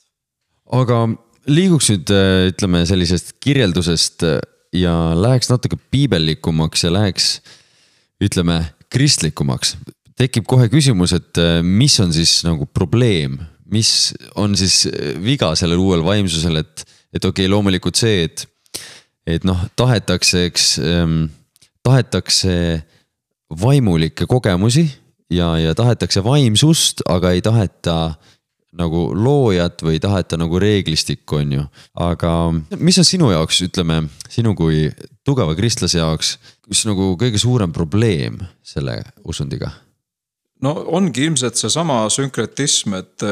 aga 0.72 1.06
liiguks 1.48 1.92
nüüd 1.92 2.13
ütleme 2.54 2.86
sellisest 2.88 3.36
kirjeldusest 3.44 4.24
ja 4.74 4.94
läheks 5.16 5.52
natuke 5.52 5.78
piibellikumaks 5.92 6.88
ja 6.88 6.94
läheks 6.94 7.34
ütleme 8.24 8.62
kristlikumaks. 8.94 9.75
tekib 10.18 10.46
kohe 10.48 10.70
küsimus, 10.72 11.16
et 11.18 11.40
mis 11.63 12.00
on 12.00 12.13
siis 12.13 12.44
nagu 12.48 12.66
probleem, 12.66 13.40
mis 13.72 14.13
on 14.39 14.58
siis 14.60 14.84
viga 15.24 15.53
sellel 15.60 15.79
uuel 15.82 16.03
vaimsusel, 16.05 16.60
et, 16.63 16.84
et 17.13 17.24
okei 17.24 17.46
okay,, 17.46 17.51
loomulikult 17.51 18.00
see, 18.00 18.25
et 18.27 18.48
et 19.27 19.46
noh, 19.48 19.60
tahetakse, 19.79 20.43
eks 20.50 20.65
ähm,, 20.84 21.29
tahetakse 21.84 22.84
vaimulikke 23.62 24.27
kogemusi 24.27 24.84
ja, 25.32 25.53
ja 25.58 25.75
tahetakse 25.75 26.24
vaimsust, 26.24 27.05
aga 27.10 27.32
ei 27.32 27.41
taheta 27.46 28.15
nagu 28.74 29.12
loojat 29.13 29.84
või 29.86 29.98
ei 29.98 30.01
taheta 30.01 30.38
nagu 30.41 30.60
reeglistikku, 30.60 31.38
on 31.43 31.55
ju. 31.60 31.65
aga 32.01 32.32
mis 32.82 32.98
on 32.98 33.08
sinu 33.08 33.29
jaoks, 33.32 33.62
ütleme, 33.67 34.01
sinu 34.34 34.55
kui 34.58 34.88
tugeva 35.25 35.53
kristlase 35.58 36.01
jaoks, 36.01 36.38
mis 36.67 36.82
nagu 36.89 37.13
kõige 37.20 37.41
suurem 37.41 37.74
probleem 37.75 38.41
selle 38.65 39.00
usundiga? 39.29 39.70
No 40.63 40.74
ongi 40.98 41.27
ilmselt 41.27 41.60
seesama 41.60 42.03
sünkretism, 42.13 42.96
et, 43.00 43.25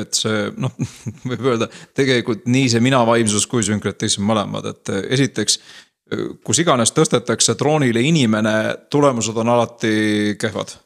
et 0.00 0.16
see 0.16 0.46
noh, 0.60 0.72
võib 1.30 1.50
öelda 1.52 1.68
tegelikult 1.96 2.46
nii 2.50 2.70
see 2.72 2.84
mina 2.84 3.02
vaimsus 3.08 3.48
kui 3.50 3.64
sünkretism 3.66 4.26
mõlemad, 4.28 4.72
et 4.72 4.94
esiteks. 5.16 5.60
kus 6.46 6.58
iganes 6.62 6.92
tõstetakse 6.94 7.56
troonile 7.58 8.02
inimene, 8.06 8.52
tulemused 8.90 9.36
on 9.36 9.48
alati 9.50 10.36
kehvad. 10.38 10.76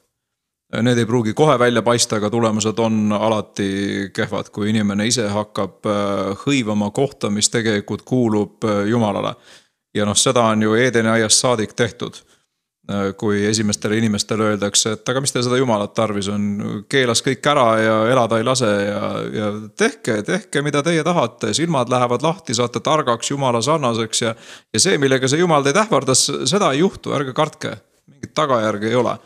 Need 0.80 1.00
ei 1.02 1.06
pruugi 1.06 1.34
kohe 1.34 1.58
välja 1.58 1.82
paista, 1.82 2.16
aga 2.16 2.30
tulemused 2.30 2.78
on 2.78 3.12
alati 3.12 4.10
kehvad, 4.14 4.52
kui 4.54 4.70
inimene 4.70 5.08
ise 5.10 5.26
hakkab 5.28 5.86
äh, 5.90 6.44
hõivama 6.44 6.92
kohta, 6.94 7.30
mis 7.30 7.50
tegelikult 7.50 8.06
kuulub 8.06 8.64
äh, 8.64 8.84
jumalale. 8.88 9.34
ja 9.94 10.06
noh, 10.06 10.16
seda 10.16 10.44
on 10.54 10.62
ju 10.62 10.74
Eedeni 10.78 11.10
aiast 11.10 11.42
saadik 11.42 11.72
tehtud 11.74 12.22
kui 13.18 13.44
esimestele 13.46 13.98
inimestele 14.00 14.50
öeldakse, 14.52 14.94
et 14.96 15.08
aga 15.12 15.22
mis 15.22 15.32
teil 15.34 15.44
seda 15.46 15.58
jumalat 15.60 15.92
tarvis 15.94 16.28
on, 16.32 16.46
keelas 16.90 17.22
kõik 17.26 17.46
ära 17.52 17.66
ja 17.80 17.96
elada 18.12 18.38
ei 18.40 18.46
lase 18.46 18.70
ja, 18.86 19.02
ja 19.34 19.50
tehke, 19.78 20.20
tehke, 20.26 20.62
mida 20.66 20.82
teie 20.86 21.04
tahate, 21.06 21.54
silmad 21.56 21.92
lähevad 21.92 22.24
lahti, 22.26 22.56
saate 22.56 22.82
targaks, 22.84 23.30
jumala 23.30 23.62
sarnaseks 23.62 24.22
ja. 24.22 24.34
ja 24.74 24.82
see, 24.82 24.98
millega 24.98 25.28
see 25.30 25.42
jumal 25.42 25.66
teid 25.66 25.78
ähvardas, 25.80 26.26
seda 26.50 26.72
ei 26.74 26.82
juhtu, 26.82 27.14
ärge 27.16 27.36
kartke, 27.36 27.76
mingit 28.10 28.34
tagajärge 28.34 28.90
ei 28.90 28.98
ole 28.98 29.18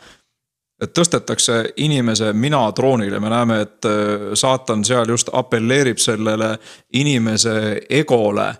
et 0.82 0.92
tõstetakse 0.92 1.60
inimese 1.80 2.32
mina 2.36 2.60
troonile, 2.76 3.20
me 3.22 3.30
näeme, 3.32 3.60
et 3.62 3.88
äh, 3.88 4.28
saatan 4.34 4.84
seal 4.84 5.08
just 5.08 5.30
apelleerib 5.32 6.00
sellele 6.02 6.56
inimese 6.98 7.56
egole 7.88 8.50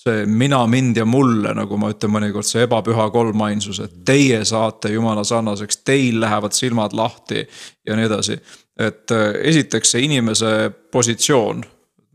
see 0.00 0.26
mina, 0.26 0.66
mind 0.66 0.96
ja 0.96 1.04
mulle, 1.04 1.52
nagu 1.56 1.76
ma 1.80 1.90
ütlen 1.92 2.12
mõnikord, 2.14 2.46
see 2.48 2.64
ebapüha 2.64 3.10
kolmainsus, 3.12 3.82
et 3.84 3.98
teie 4.06 4.38
saate 4.48 4.94
jumala 4.94 5.24
sarnaseks, 5.28 5.82
teil 5.84 6.22
lähevad 6.22 6.56
silmad 6.56 6.96
lahti 6.96 7.44
ja 7.86 7.98
nii 7.98 8.08
edasi. 8.08 8.38
et 8.80 9.12
äh, 9.12 9.34
esiteks 9.52 9.90
see 9.92 10.06
inimese 10.06 10.70
positsioon. 10.92 11.64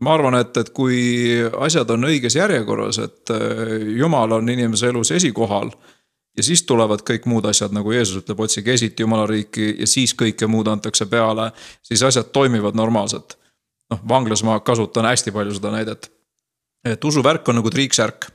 ma 0.00 0.14
arvan, 0.14 0.34
et, 0.34 0.56
et 0.56 0.70
kui 0.70 0.96
asjad 1.60 1.90
on 1.90 2.04
õiges 2.04 2.36
järjekorras, 2.36 2.98
et 2.98 3.30
äh, 3.30 3.86
jumal 3.96 4.32
on 4.32 4.48
inimese 4.48 4.88
elus 4.88 5.10
esikohal 5.10 5.70
ja 6.36 6.42
siis 6.42 6.62
tulevad 6.66 7.06
kõik 7.06 7.24
muud 7.30 7.46
asjad, 7.46 7.72
nagu 7.72 7.92
Jeesus 7.92 8.24
ütleb, 8.24 8.40
otsige 8.40 8.74
esiti 8.74 9.02
jumala 9.06 9.26
riiki 9.30 9.76
ja 9.78 9.86
siis 9.86 10.14
kõike 10.14 10.50
muud 10.50 10.66
antakse 10.66 11.06
peale, 11.06 11.52
siis 11.82 12.02
asjad 12.02 12.34
toimivad 12.34 12.74
normaalselt. 12.74 13.38
noh, 13.90 14.00
vanglas 14.08 14.42
ma 14.42 14.58
kasutan 14.60 15.06
hästi 15.06 15.30
palju 15.30 15.54
seda 15.54 15.70
näidet 15.70 16.15
et 16.92 17.04
usuvärk 17.04 17.48
on 17.48 17.60
nagu 17.60 17.70
triiksärk. 17.70 18.32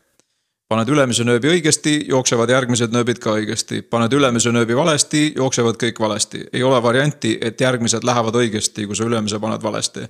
paned 0.72 0.88
ülemise 0.88 1.26
nööbi 1.28 1.50
õigesti, 1.52 1.98
jooksevad 2.08 2.50
järgmised 2.50 2.94
nööbid 2.96 3.18
ka 3.20 3.34
õigesti, 3.36 3.82
paned 3.84 4.14
ülemise 4.16 4.54
nööbi 4.56 4.76
valesti, 4.76 5.34
jooksevad 5.36 5.76
kõik 5.76 6.00
valesti. 6.00 6.46
ei 6.54 6.64
ole 6.64 6.84
varianti, 6.84 7.38
et 7.42 7.62
järgmised 7.62 8.04
lähevad 8.04 8.36
õigesti, 8.36 8.88
kui 8.88 8.96
sa 8.96 9.04
ülemise 9.04 9.40
paned 9.40 9.64
valesti. 9.64 10.08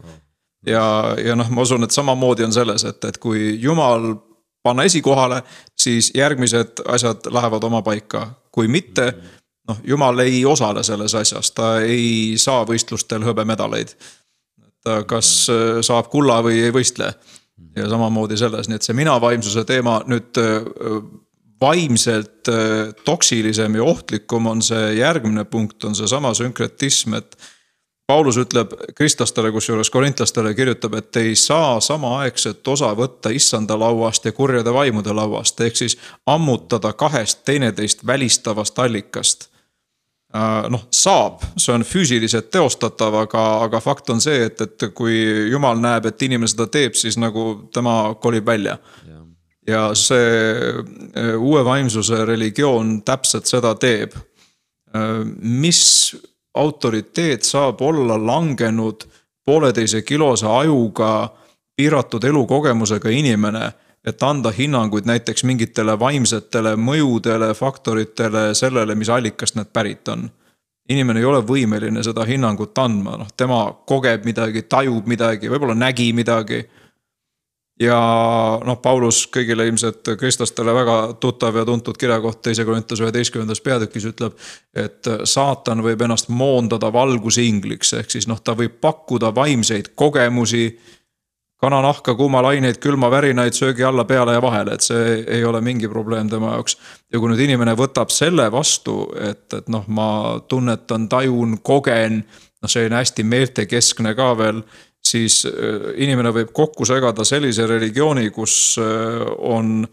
ja, 0.65 1.15
ja 1.25 1.36
noh, 1.36 1.50
ma 1.50 1.62
usun, 1.62 1.83
et 1.83 1.91
samamoodi 1.91 2.43
on 2.43 2.53
selles, 2.53 2.83
et, 2.83 3.05
et 3.05 3.17
kui 3.17 3.57
jumal 3.62 4.15
panna 4.63 4.83
esikohale, 4.83 5.41
siis 5.77 6.12
järgmised 6.15 6.86
asjad 6.86 7.31
lähevad 7.31 7.63
oma 7.63 7.81
paika, 7.81 8.27
kui 8.51 8.67
mitte 8.67 9.13
noh, 9.67 9.77
jumal 9.83 10.19
ei 10.19 10.45
osale 10.45 10.83
selles 10.83 11.15
asjas, 11.15 11.51
ta 11.51 11.79
ei 11.81 12.38
saa 12.38 12.65
võistlustel 12.65 13.25
hõbemedaleid. 13.25 13.95
ta 14.83 15.03
kas 15.03 15.48
saab 15.81 16.10
kulla 16.10 16.41
või 16.41 16.62
ei 16.62 16.74
võistle 16.74 17.13
ja 17.75 17.89
samamoodi 17.89 18.38
selles, 18.38 18.70
nii 18.70 18.80
et 18.80 18.88
see 18.88 18.98
mina 18.98 19.15
vaimsuse 19.22 19.63
teema 19.68 20.01
nüüd 20.10 20.39
vaimselt 21.62 22.50
toksilisem 23.06 23.75
ja 23.77 23.84
ohtlikum 23.86 24.48
on 24.50 24.63
see 24.65 24.96
järgmine 24.98 25.46
punkt, 25.46 25.84
on 25.84 25.96
seesama 25.96 26.34
sünkretism, 26.38 27.18
et. 27.22 27.38
Paulus 28.12 28.36
ütleb 28.36 28.74
kristlastele, 28.98 29.53
kusjuures 29.56 29.88
korintlastele 29.94 30.50
kirjutab, 30.58 30.98
et 31.00 31.15
ei 31.22 31.36
saa 31.39 31.77
samaaegset 31.80 32.68
osa 32.68 32.89
võtta 32.98 33.32
issanda 33.32 33.77
lauast 33.80 34.25
ja 34.27 34.34
kurjade 34.36 34.74
vaimude 34.74 35.13
lauast, 35.15 35.62
ehk 35.63 35.80
siis 35.80 35.96
ammutada 36.27 36.91
kahest 36.98 37.46
teineteist 37.48 38.03
välistavast 38.08 38.80
allikast 38.84 39.50
Äh, 39.50 39.50
noh, 40.69 40.85
saab, 40.95 41.41
see 41.59 41.73
on 41.73 41.83
füüsiliselt 41.83 42.50
teostatav, 42.53 43.15
aga, 43.25 43.43
aga 43.65 43.81
fakt 43.83 44.09
on 44.13 44.21
see, 44.23 44.45
et, 44.47 44.61
et 44.63 44.85
kui 44.95 45.17
jumal 45.51 45.79
näeb, 45.81 46.07
et 46.07 46.23
inimene 46.23 46.47
seda 46.47 46.69
teeb, 46.71 46.95
siis 46.95 47.17
nagu 47.19 47.67
tema 47.73 48.15
kolib 48.21 48.47
välja. 48.47 48.77
ja 49.67 49.91
see 49.95 50.31
äh, 50.57 51.35
uue 51.38 51.65
vaimsuse 51.65 52.25
religioon 52.25 53.01
täpselt 53.05 53.45
seda 53.45 53.75
teeb. 53.75 54.15
Äh, 54.95 55.21
mis 55.41 56.15
autoriteet 56.53 57.43
saab 57.43 57.81
olla 57.81 58.17
langenud 58.17 59.05
pooleteise 59.45 60.01
kilose 60.01 60.47
ajuga 60.47 61.29
piiratud 61.75 62.23
elukogemusega 62.23 63.09
inimene 63.09 63.71
et 64.05 64.24
anda 64.24 64.51
hinnanguid 64.51 65.05
näiteks 65.05 65.43
mingitele 65.43 66.00
vaimsetele 66.00 66.75
mõjudele, 66.75 67.53
faktoritele, 67.53 68.51
sellele, 68.58 68.96
mis 68.96 69.10
allikast 69.10 69.55
need 69.55 69.74
pärit 69.74 70.08
on. 70.08 70.29
inimene 70.89 71.20
ei 71.20 71.25
ole 71.25 71.39
võimeline 71.48 72.01
seda 72.03 72.25
hinnangut 72.27 72.77
andma, 72.81 73.13
noh, 73.15 73.27
tema 73.38 73.63
kogeb 73.88 74.25
midagi, 74.25 74.65
tajub 74.67 75.05
midagi, 75.08 75.50
võib-olla 75.50 75.75
nägi 75.77 76.13
midagi. 76.13 76.63
ja 77.79 77.98
noh, 78.65 78.77
Paulus 78.81 79.27
kõigile 79.27 79.67
ilmselt 79.70 80.10
kristlastele 80.17 80.74
väga 80.74 81.13
tuttav 81.20 81.55
ja 81.55 81.65
tuntud 81.65 81.98
kirjakoht 81.98 82.41
teise 82.41 82.65
Korintuse 82.65 83.03
üheteistkümnendas 83.03 83.62
peatükis 83.62 84.05
ütleb. 84.05 84.34
et 84.74 85.08
saatan 85.24 85.84
võib 85.84 86.01
ennast 86.01 86.29
moondada 86.29 86.93
valgusingliks, 86.93 87.93
ehk 87.93 88.10
siis 88.12 88.27
noh, 88.27 88.41
ta 88.41 88.58
võib 88.58 88.81
pakkuda 88.81 89.36
vaimseid 89.36 89.93
kogemusi 89.96 90.79
kananahka, 91.62 92.15
kuumalaineid, 92.18 92.80
külmavärinaid 92.82 93.53
söögi 93.53 93.86
alla, 93.86 94.06
peale 94.10 94.34
ja 94.34 94.41
vahele, 94.41 94.75
et 94.75 94.86
see 94.86 95.18
ei 95.30 95.44
ole 95.46 95.62
mingi 95.62 95.89
probleem 95.89 96.30
tema 96.30 96.56
jaoks. 96.56 96.77
ja 97.13 97.20
kui 97.20 97.30
nüüd 97.30 97.44
inimene 97.46 97.75
võtab 97.77 98.10
selle 98.13 98.48
vastu, 98.51 99.03
et, 99.22 99.46
et 99.53 99.70
noh, 99.70 99.86
ma 99.88 100.39
tunnetan, 100.50 101.10
tajun, 101.10 101.60
kogen, 101.62 102.24
noh, 102.62 102.70
selline 102.72 102.98
hästi 102.98 103.24
meeltekeskne 103.24 104.15
ka 104.18 104.32
veel 104.38 104.63
siis 105.06 105.44
äh, 105.50 105.91
inimene 106.03 106.32
võib 106.34 106.53
kokku 106.53 106.86
segada 106.86 107.25
sellise 107.27 107.65
religiooni, 107.70 108.30
kus 108.34 108.77
äh, 108.82 109.25
on 109.38 109.86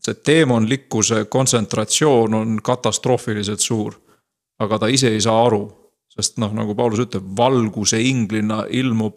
see 0.00 0.16
teemonlikkuse 0.24 1.26
kontsentratsioon 1.28 2.34
on 2.34 2.56
katastroofiliselt 2.64 3.60
suur. 3.60 3.98
aga 4.60 4.78
ta 4.78 4.88
ise 4.92 5.08
ei 5.08 5.20
saa 5.24 5.38
aru, 5.46 5.62
sest 6.12 6.36
noh, 6.40 6.52
nagu 6.52 6.74
Paulus 6.76 7.00
ütleb, 7.06 7.24
valguse 7.36 8.00
inglina 8.04 8.66
ilmub. 8.68 9.16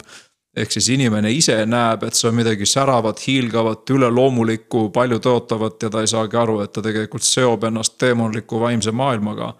Ehk 0.56 0.72
siis 0.72 0.88
inimene 0.94 1.32
ise 1.32 1.56
näeb, 1.66 2.04
et 2.06 2.14
see 2.14 2.28
on 2.28 2.36
midagi 2.38 2.66
säravat, 2.66 3.22
hiilgavat, 3.26 3.90
üleloomulikku, 3.90 4.88
palju 4.94 5.18
tõotavat 5.22 5.82
ja 5.82 5.90
ta 5.90 6.02
ei 6.04 6.10
saagi 6.10 6.38
aru, 6.38 6.60
et 6.64 6.72
ta 6.72 6.82
tegelikult 6.82 7.26
seob 7.26 7.64
ennast 7.70 7.98
teemonliku 7.98 8.60
vaimse 8.60 8.92
maailmaga. 8.92 9.54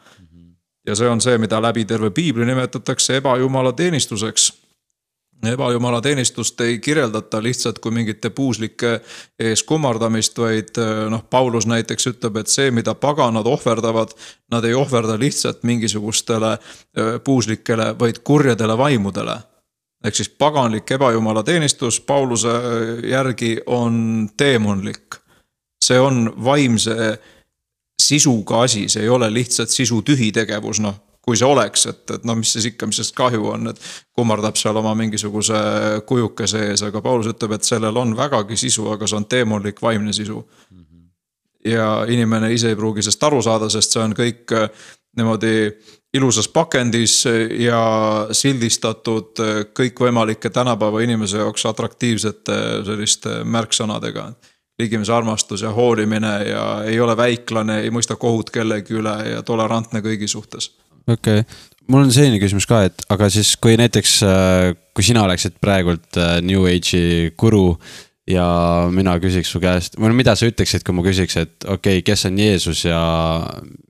ja 0.86 0.94
see 0.94 1.08
on 1.08 1.20
see, 1.20 1.38
mida 1.38 1.62
läbi 1.62 1.84
terve 1.84 2.10
piibli 2.10 2.44
nimetatakse 2.44 3.16
ebajumala 3.16 3.72
teenistuseks 3.72 4.52
ebajumala 5.52 6.00
teenistust 6.00 6.60
ei 6.60 6.78
kirjeldata 6.78 7.42
lihtsalt 7.42 7.78
kui 7.78 7.92
mingite 7.92 8.30
puuslike 8.30 9.00
ees 9.38 9.62
kummardamist, 9.62 10.38
vaid 10.38 10.78
noh, 11.10 11.24
Paulus 11.30 11.66
näiteks 11.66 12.06
ütleb, 12.06 12.36
et 12.40 12.52
see, 12.52 12.70
mida 12.70 12.94
paganad 12.94 13.46
ohverdavad, 13.46 14.14
nad 14.50 14.64
ei 14.64 14.74
ohverda 14.74 15.18
lihtsalt 15.20 15.62
mingisugustele 15.62 16.52
äh, 16.52 17.18
puuslikele, 17.24 17.94
vaid 17.98 18.22
kurjadele 18.24 18.78
vaimudele. 18.78 19.38
Ehk 20.04 20.14
siis 20.14 20.28
paganlik 20.28 20.90
ebajumala 20.90 21.42
teenistus 21.42 22.00
Pauluse 22.00 22.48
äh, 22.48 23.10
järgi 23.10 23.56
on 23.66 24.28
teemonlik. 24.36 25.20
see 25.84 26.00
on 26.00 26.32
vaimse 26.44 27.18
sisuga 28.02 28.62
asi, 28.62 28.88
see 28.88 29.02
ei 29.02 29.08
ole 29.08 29.28
lihtsalt 29.32 29.68
sisutühi 29.68 30.32
tegevus, 30.32 30.80
noh 30.80 30.94
kui 31.24 31.38
see 31.40 31.48
oleks, 31.48 31.86
et, 31.88 32.02
et 32.10 32.24
no 32.28 32.34
mis 32.36 32.50
siis 32.52 32.66
ikka, 32.68 32.86
mis 32.88 32.98
sest 33.00 33.14
kahju 33.16 33.46
on, 33.54 33.70
et 33.72 33.80
kummardab 34.16 34.58
seal 34.60 34.76
oma 34.76 34.92
mingisuguse 34.98 35.60
kujukese 36.06 36.66
ees, 36.68 36.82
aga 36.84 37.00
Paulus 37.04 37.30
ütleb, 37.32 37.54
et 37.56 37.64
sellel 37.64 37.96
on 37.96 38.12
vägagi 38.16 38.58
sisu, 38.60 38.90
aga 38.92 39.08
see 39.08 39.16
on 39.22 39.28
teemonlik 39.30 39.80
vaimne 39.82 40.12
sisu. 40.12 40.44
ja 41.64 42.04
inimene 42.08 42.52
ise 42.52 42.68
ei 42.68 42.76
pruugi 42.76 43.02
sellest 43.02 43.22
aru 43.24 43.40
saada, 43.42 43.70
sest 43.72 43.94
see 43.96 44.02
on 44.04 44.12
kõik 44.12 44.52
äh, 44.52 44.68
niimoodi 45.16 45.54
ilusas 46.14 46.48
pakendis 46.48 47.24
ja 47.58 47.80
sildistatud 48.32 49.40
kõikvõimalike 49.74 50.50
tänapäeva 50.54 51.02
inimese 51.02 51.40
jaoks 51.42 51.66
atraktiivsete 51.66 52.58
selliste 52.86 53.40
märksõnadega 53.44 54.28
ligimise 54.78 55.12
armastus 55.14 55.62
ja 55.62 55.70
hoolimine 55.74 56.32
ja 56.48 56.64
ei 56.86 57.00
ole 57.00 57.16
väiklane, 57.16 57.80
ei 57.82 57.90
mõista 57.94 58.16
kohut 58.16 58.50
kellegi 58.54 58.94
üle 58.98 59.14
ja 59.34 59.42
tolerantne 59.42 60.02
kõigi 60.02 60.30
suhtes 60.30 60.70
okei 61.06 61.42
okay., 61.42 61.44
mul 61.88 62.06
on 62.06 62.12
selline 62.14 62.40
küsimus 62.42 62.66
ka, 62.68 62.84
et 62.88 63.04
aga 63.12 63.28
siis, 63.32 63.54
kui 63.60 63.76
näiteks, 63.80 64.16
äh, 64.26 64.72
kui 64.96 65.06
sina 65.06 65.24
oleksid 65.26 65.58
praegult 65.62 66.18
äh, 66.20 66.38
New 66.44 66.66
Age'i 66.70 67.32
guru 67.38 67.76
ja 68.30 68.44
mina 68.92 69.16
küsiks 69.20 69.50
su 69.52 69.60
käest, 69.60 69.98
või 69.98 70.12
no 70.12 70.18
mida 70.18 70.34
sa 70.36 70.48
ütleksid, 70.48 70.84
kui 70.86 70.96
ma 70.96 71.04
küsiks, 71.04 71.36
et 71.40 71.66
okei 71.66 72.00
okay,, 72.00 72.04
kes 72.06 72.24
on 72.30 72.38
Jeesus 72.40 72.84
ja 72.86 73.00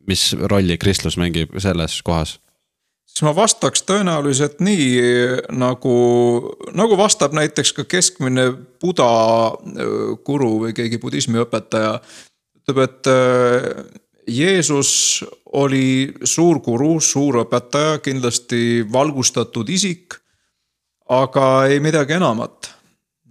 mis 0.09 0.33
rolli 0.51 0.79
kristlus 0.81 1.19
mängib 1.21 1.55
selles 1.63 2.01
kohas? 2.07 2.39
siis 3.15 3.23
ma 3.23 3.31
vastaks 3.37 3.85
tõenäoliselt 3.87 4.59
nii 4.65 4.87
nagu, 5.55 5.97
nagu 6.75 6.97
vastab 6.99 7.37
näiteks 7.37 7.71
ka 7.77 7.85
keskmine 7.87 8.49
buda 8.83 9.11
äh, 9.55 10.17
guru 10.27 10.57
või 10.65 10.75
keegi 10.75 10.99
budismi 10.99 11.39
õpetaja. 11.45 12.01
ütleb, 12.65 12.81
et 12.89 13.13
Jeesus 14.27 15.25
oli 15.53 16.13
suur 16.25 16.61
guru, 16.65 16.99
suur 17.01 17.43
õpetaja, 17.45 17.99
kindlasti 18.03 18.85
valgustatud 18.93 19.69
isik, 19.69 20.17
aga 21.13 21.67
ei 21.69 21.81
midagi 21.85 22.17
enamat. 22.17 22.64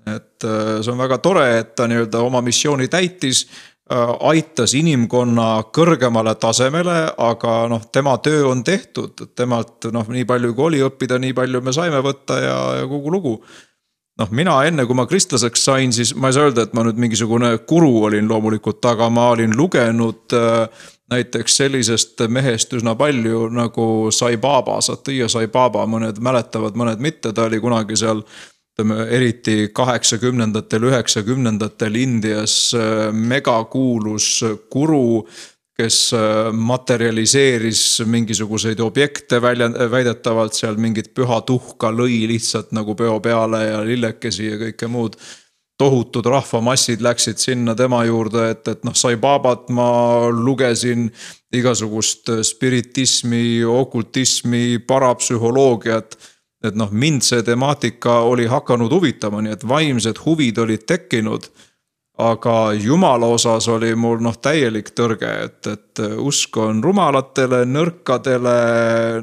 Et 0.08 0.44
äh, 0.44 0.82
see 0.82 0.92
on 0.92 1.00
väga 1.00 1.20
tore, 1.24 1.46
et 1.60 1.76
ta 1.76 1.88
nii-öelda 1.88 2.24
oma 2.26 2.42
missiooni 2.44 2.88
täitis, 2.92 3.46
äh, 3.92 4.14
aitas 4.30 4.76
inimkonna 4.78 5.50
kõrgemale 5.76 6.36
tasemele, 6.40 6.98
aga 7.18 7.58
noh, 7.72 7.84
tema 7.92 8.18
töö 8.24 8.48
on 8.52 8.64
tehtud, 8.64 9.28
temalt 9.36 9.90
noh, 9.92 10.08
nii 10.10 10.26
palju 10.30 10.54
kui 10.54 10.72
oli 10.72 10.82
õppida, 10.86 11.20
nii 11.20 11.36
palju 11.38 11.62
me 11.64 11.76
saime 11.76 12.02
võtta 12.04 12.40
ja, 12.42 12.58
ja 12.82 12.90
kogu 12.90 13.14
lugu. 13.14 13.38
Noh, 14.22 14.30
mina 14.30 14.60
enne, 14.68 14.84
kui 14.86 14.94
ma 14.94 15.08
kristlaseks 15.10 15.64
sain, 15.66 15.94
siis 15.94 16.12
ma 16.14 16.30
ei 16.30 16.36
saa 16.36 16.46
öelda, 16.46 16.68
et 16.68 16.76
ma 16.78 16.84
nüüd 16.86 17.00
mingisugune 17.02 17.56
guru 17.66 18.04
olin 18.06 18.28
loomulikult, 18.30 18.84
aga 18.86 19.08
ma 19.10 19.32
olin 19.34 19.56
lugenud 19.58 20.36
äh, 20.38 20.84
näiteks 21.14 21.58
sellisest 21.58 22.22
mehest 22.30 22.74
üsna 22.78 22.94
palju 22.96 23.48
nagu 23.54 23.88
Sai 24.12 24.38
Baba, 24.38 24.80
Satya 24.82 25.28
Sai 25.30 25.48
Baba, 25.48 25.88
mõned 25.90 26.22
mäletavad, 26.24 26.78
mõned 26.80 27.02
mitte, 27.04 27.34
ta 27.34 27.48
oli 27.50 27.60
kunagi 27.64 27.98
seal 28.00 28.24
ütleme 28.74 29.06
eriti 29.06 29.70
kaheksakümnendatel, 29.74 30.84
üheksakümnendatel 30.90 31.96
Indias 31.96 32.74
äh, 32.74 33.12
megakuulus 33.14 34.44
guru 34.72 35.28
kes 35.78 36.14
äh, 36.14 36.52
materialiseeris 36.54 38.02
mingisuguseid 38.06 38.80
objekte 38.80 39.42
välja, 39.42 39.70
väidetavalt 39.92 40.54
seal 40.54 40.78
mingit 40.78 41.14
püha 41.18 41.42
tuhka 41.46 41.90
lõi 41.94 42.28
lihtsalt 42.30 42.74
nagu 42.74 42.96
peo 42.96 43.20
peale 43.20 43.64
ja 43.66 43.80
lillekesi 43.86 44.52
ja 44.52 44.60
kõike 44.68 44.90
muud. 44.90 45.18
tohutud 45.78 46.26
rahvamassid 46.30 47.02
läksid 47.02 47.38
sinna 47.42 47.74
tema 47.76 48.04
juurde, 48.06 48.44
et, 48.52 48.68
et 48.68 48.84
noh, 48.86 48.94
sai 48.96 49.18
Babat 49.18 49.72
ma 49.74 50.30
lugesin 50.30 51.10
igasugust 51.52 52.30
spiritismi, 52.46 53.66
okultismi, 53.66 54.78
parapsühholoogiat 54.88 56.16
et 56.64 56.76
noh, 56.80 56.92
mind 56.92 57.26
see 57.28 57.44
temaatika 57.44 58.22
oli 58.28 58.46
hakanud 58.48 58.92
huvitama, 58.92 59.42
nii 59.44 59.54
et 59.58 59.68
vaimsed 59.68 60.22
huvid 60.26 60.58
olid 60.64 60.86
tekkinud 60.88 61.50
aga 62.18 62.74
jumala 62.78 63.26
osas 63.26 63.68
oli 63.68 63.96
mul 63.96 64.22
noh, 64.22 64.36
täielik 64.38 64.92
tõrge, 64.94 65.32
et, 65.48 65.68
et 65.68 66.04
usk 66.22 66.58
on 66.62 66.84
rumalatele, 66.84 67.64
nõrkadele, 67.66 68.54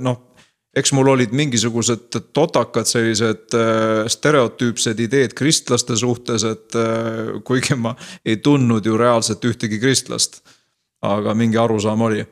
noh. 0.03 0.27
eks 0.75 0.93
mul 0.95 1.13
olid 1.15 1.33
mingisugused 1.35 2.19
totakad 2.35 2.87
sellised 2.87 3.55
äh, 3.59 4.07
stereotüüpsed 4.11 5.01
ideed 5.03 5.35
kristlaste 5.39 5.97
suhtes, 5.97 6.45
et 6.45 6.79
äh, 6.79 7.39
kuigi 7.47 7.79
ma 7.79 7.95
ei 8.25 8.37
tundnud 8.43 8.87
ju 8.87 8.99
reaalselt 8.99 9.45
ühtegi 9.45 9.79
kristlast. 9.79 10.43
aga 11.01 11.33
mingi 11.35 11.57
arusaam 11.57 12.03
oli 12.03 12.25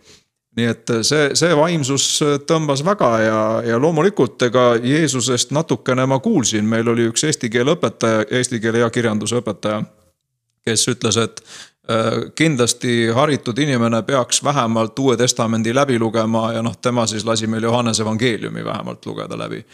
nii 0.59 0.67
et 0.69 0.91
see, 1.07 1.31
see 1.39 1.55
vaimsus 1.57 2.09
tõmbas 2.49 2.83
väga 2.85 3.13
ja, 3.23 3.39
ja 3.67 3.79
loomulikult 3.79 4.43
ega 4.49 4.73
Jeesusest 4.83 5.55
natukene 5.55 6.07
ma 6.11 6.19
kuulsin, 6.25 6.67
meil 6.67 6.89
oli 6.91 7.07
üks 7.13 7.25
eesti 7.29 7.51
keele 7.53 7.77
õpetaja, 7.79 8.27
eesti 8.31 8.61
keele 8.61 8.83
ja 8.83 8.91
kirjanduse 8.91 9.39
õpetaja 9.39 9.85
kes 10.69 10.89
ütles, 10.89 11.17
et 11.17 11.43
äh, 11.91 12.09
kindlasti 12.35 13.09
haritud 13.15 13.59
inimene 13.59 14.03
peaks 14.03 14.43
vähemalt 14.45 14.99
Uue 14.99 15.17
Testamendi 15.17 15.75
läbi 15.75 15.99
lugema 15.99 16.53
ja 16.53 16.63
noh, 16.63 16.77
tema 16.77 17.07
siis 17.07 17.25
lasi 17.25 17.47
meil 17.47 17.63
Johannese 17.69 18.05
evangeeliumi 18.05 18.65
vähemalt 18.65 19.07
lugeda 19.07 19.39
läbi. 19.39 19.65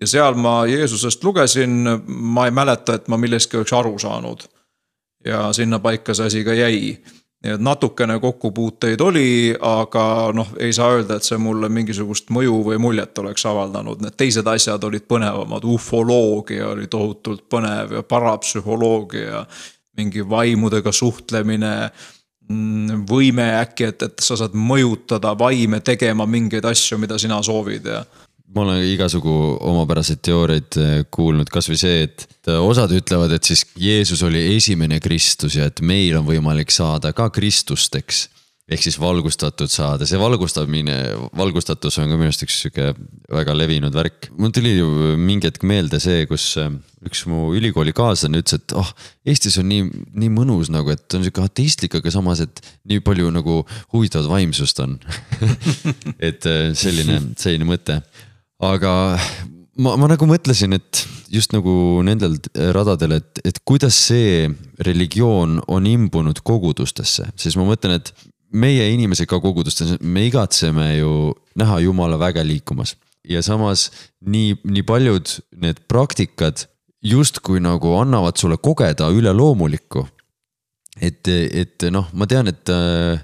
ja 0.00 0.06
seal 0.06 0.34
ma 0.34 0.66
Jeesusest 0.66 1.24
lugesin, 1.24 1.84
ma 2.06 2.46
ei 2.46 2.50
mäleta, 2.50 2.94
et 2.94 3.08
ma 3.08 3.16
millestki 3.16 3.56
oleks 3.56 3.72
aru 3.72 3.98
saanud. 3.98 4.48
ja 5.24 5.52
sinnapaika 5.52 6.14
see 6.14 6.26
asi 6.26 6.44
ka 6.44 6.54
jäi. 6.54 6.96
Nii 7.44 7.52
et 7.52 7.60
natukene 7.60 8.16
kokkupuuteid 8.20 9.00
oli, 9.04 9.54
aga 9.60 10.04
noh, 10.32 10.54
ei 10.58 10.72
saa 10.72 10.94
öelda, 10.96 11.18
et 11.18 11.26
see 11.26 11.36
mulle 11.38 11.68
mingisugust 11.68 12.32
mõju 12.32 12.62
või 12.70 12.78
muljet 12.80 13.18
oleks 13.20 13.44
avaldanud, 13.50 14.00
need 14.00 14.16
teised 14.16 14.48
asjad 14.48 14.84
olid 14.88 15.04
põnevamad, 15.10 15.66
ufoloogia 15.68 16.70
oli 16.72 16.88
tohutult 16.88 17.44
põnev 17.52 17.98
ja 17.98 18.02
parapsühholoogia 18.08 19.44
mingi 20.00 20.24
vaimudega 20.28 20.92
suhtlemine 20.92 21.74
mm, 22.48 23.04
võime 23.10 23.50
äkki, 23.60 23.90
et, 23.92 24.08
et 24.08 24.24
sa 24.24 24.38
saad 24.40 24.56
mõjutada 24.56 25.34
vaime 25.38 25.82
tegema 25.84 26.26
mingeid 26.26 26.64
asju, 26.64 26.98
mida 27.02 27.20
sina 27.20 27.42
soovid 27.44 27.92
ja. 27.92 28.02
Ma 28.54 28.62
olen 28.62 28.84
igasugu 28.86 29.32
omapäraseid 29.70 30.20
teooriaid 30.24 30.78
eh, 30.82 30.92
kuulnud, 31.10 31.48
kasvõi 31.50 31.78
see, 31.80 32.04
et 32.08 32.52
osad 32.58 32.92
ütlevad, 32.94 33.32
et 33.34 33.48
siis 33.48 33.64
Jeesus 33.80 34.22
oli 34.26 34.42
esimene 34.56 35.00
Kristus 35.02 35.56
ja 35.58 35.70
et 35.70 35.80
meil 35.80 36.18
on 36.20 36.28
võimalik 36.28 36.74
saada 36.74 37.14
ka 37.16 37.30
Kristusteks 37.34 38.28
ehk 38.64 38.80
siis 38.80 38.96
valgustatud 38.96 39.68
saada, 39.68 40.06
see 40.08 40.16
valgustamine, 40.16 40.94
valgustatus 41.36 41.98
on 42.00 42.08
ka 42.08 42.16
minu 42.16 42.30
arust 42.30 42.44
üks 42.46 42.62
sihuke 42.62 42.94
väga 43.28 43.52
levinud 43.56 43.92
värk. 43.92 44.30
mul 44.40 44.54
tuli 44.56 44.72
mingi 45.20 45.50
hetk 45.50 45.66
meelde 45.68 46.00
see, 46.00 46.24
kus 46.30 46.46
äh, 46.60 46.70
üks 47.04 47.26
mu 47.28 47.50
ülikoolikaaslane 47.58 48.40
ütles, 48.40 48.62
et 48.62 48.76
oh, 48.80 48.88
Eestis 49.28 49.58
on 49.60 49.68
nii, 49.68 49.84
nii 50.16 50.32
mõnus 50.32 50.72
nagu, 50.72 50.94
et 50.96 51.04
on 51.16 51.26
sihuke 51.26 51.44
ateistlik, 51.44 51.98
aga 52.00 52.12
samas, 52.14 52.40
et 52.44 52.64
nii 52.88 53.04
palju 53.04 53.28
nagu 53.34 53.60
huvitavat 53.92 54.30
vaimsust 54.32 54.80
on 54.84 54.96
et 56.30 56.48
äh, 56.48 56.70
selline, 56.72 57.20
selline 57.36 57.68
mõte. 57.68 58.00
Aga 58.72 58.92
ma, 59.76 59.94
ma 60.00 60.08
nagu 60.10 60.28
mõtlesin, 60.28 60.76
et 60.76 61.04
just 61.32 61.54
nagu 61.54 62.02
nendel 62.06 62.36
radadel, 62.76 63.18
et, 63.18 63.42
et 63.44 63.58
kuidas 63.66 63.96
see 64.08 64.48
religioon 64.86 65.60
on 65.68 65.88
imbunud 65.88 66.40
kogudustesse, 66.46 67.30
siis 67.40 67.58
ma 67.58 67.66
mõtlen, 67.68 67.98
et 67.98 68.12
meie 68.54 68.86
inimesed 68.94 69.28
ka 69.30 69.40
kogudustes, 69.42 69.96
me 70.00 70.28
igatseme 70.28 70.92
ju 71.00 71.32
näha 71.58 71.80
Jumala 71.82 72.18
väge 72.20 72.44
liikumas 72.46 72.94
ja 73.28 73.42
samas 73.42 73.88
nii, 74.20 74.54
nii 74.64 74.84
paljud 74.86 75.30
need 75.62 75.80
praktikad 75.90 76.66
justkui 77.04 77.60
nagu 77.60 77.96
annavad 77.98 78.38
sulle 78.40 78.56
kogeda 78.56 79.08
üleloomulikku. 79.12 80.06
et, 81.00 81.26
et 81.28 81.84
noh, 81.90 82.06
ma 82.14 82.26
tean, 82.30 82.46
et 82.48 82.70
äh, 82.70 83.18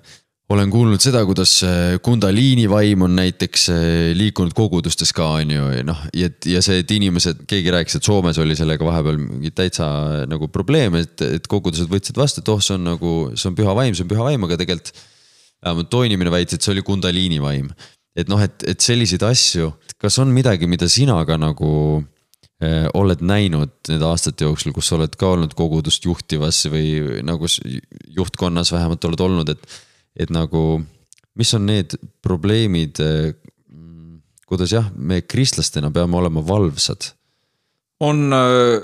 olen 0.50 0.70
kuulnud 0.70 1.02
seda, 1.02 1.22
kuidas 1.26 1.52
äh, 1.66 1.96
Kundaliini 2.02 2.66
vaim 2.70 3.04
on 3.06 3.14
näiteks 3.18 3.68
äh, 3.70 3.84
liikunud 4.18 4.54
kogudustes 4.56 5.12
ka, 5.14 5.28
on 5.38 5.52
ju, 5.54 5.68
ja 5.76 5.84
noh, 5.86 6.00
ja, 6.16 6.30
ja 6.46 6.62
see, 6.64 6.80
et 6.82 6.90
inimesed, 6.94 7.44
keegi 7.50 7.72
rääkis, 7.74 7.98
et 7.98 8.06
Soomes 8.06 8.38
oli 8.42 8.56
sellega 8.58 8.86
vahepeal 8.86 9.20
mingi 9.20 9.52
täitsa 9.54 9.86
äh, 9.86 10.24
nagu 10.30 10.50
probleem, 10.52 10.98
et, 11.00 11.14
et 11.38 11.46
kogudused 11.50 11.90
võtsid 11.90 12.18
vastu, 12.18 12.42
et 12.42 12.50
oh, 12.50 12.62
see 12.62 12.74
on 12.76 12.88
nagu, 12.92 13.14
see 13.36 13.50
on 13.50 13.58
püha 13.58 13.74
vaim, 13.78 13.94
see 13.94 14.06
on 14.06 14.10
püha 14.10 14.26
vaim, 14.26 14.46
aga 14.48 14.58
tegelikult. 14.60 14.92
vähemalt 15.60 15.90
too 15.92 16.06
inimene 16.08 16.32
väitis, 16.32 16.56
et 16.56 16.66
see 16.66 16.72
oli 16.72 16.82
Kundaliini 16.82 17.38
vaim. 17.42 17.68
et 18.16 18.28
noh, 18.28 18.40
et, 18.42 18.64
et 18.66 18.80
selliseid 18.80 19.22
asju, 19.22 19.70
kas 20.00 20.18
on 20.18 20.32
midagi, 20.34 20.66
mida 20.66 20.88
sina 20.88 21.20
ka 21.24 21.36
nagu 21.38 22.02
oled 22.94 23.22
näinud 23.24 23.70
nende 23.88 24.04
aastate 24.04 24.44
jooksul, 24.44 24.74
kus 24.76 24.90
sa 24.90 24.98
oled 24.98 25.14
ka 25.16 25.30
olnud 25.32 25.54
kogudust 25.56 26.04
juhtivas 26.04 26.58
või 26.68 27.22
nagu 27.24 27.48
juhtkonnas 28.18 28.72
vähemalt 28.74 29.06
oled 29.08 29.22
olnud, 29.24 29.52
et 29.54 29.78
et 30.16 30.30
nagu, 30.30 30.80
mis 31.38 31.54
on 31.54 31.66
need 31.66 31.96
probleemid, 32.22 33.00
eh, 33.00 33.34
kuidas 34.46 34.72
jah, 34.72 34.90
me 34.96 35.22
kristlastena 35.22 35.90
peame 35.90 36.16
olema 36.16 36.42
valvsad? 36.46 37.14
on 38.00 38.32
äh, 38.32 38.80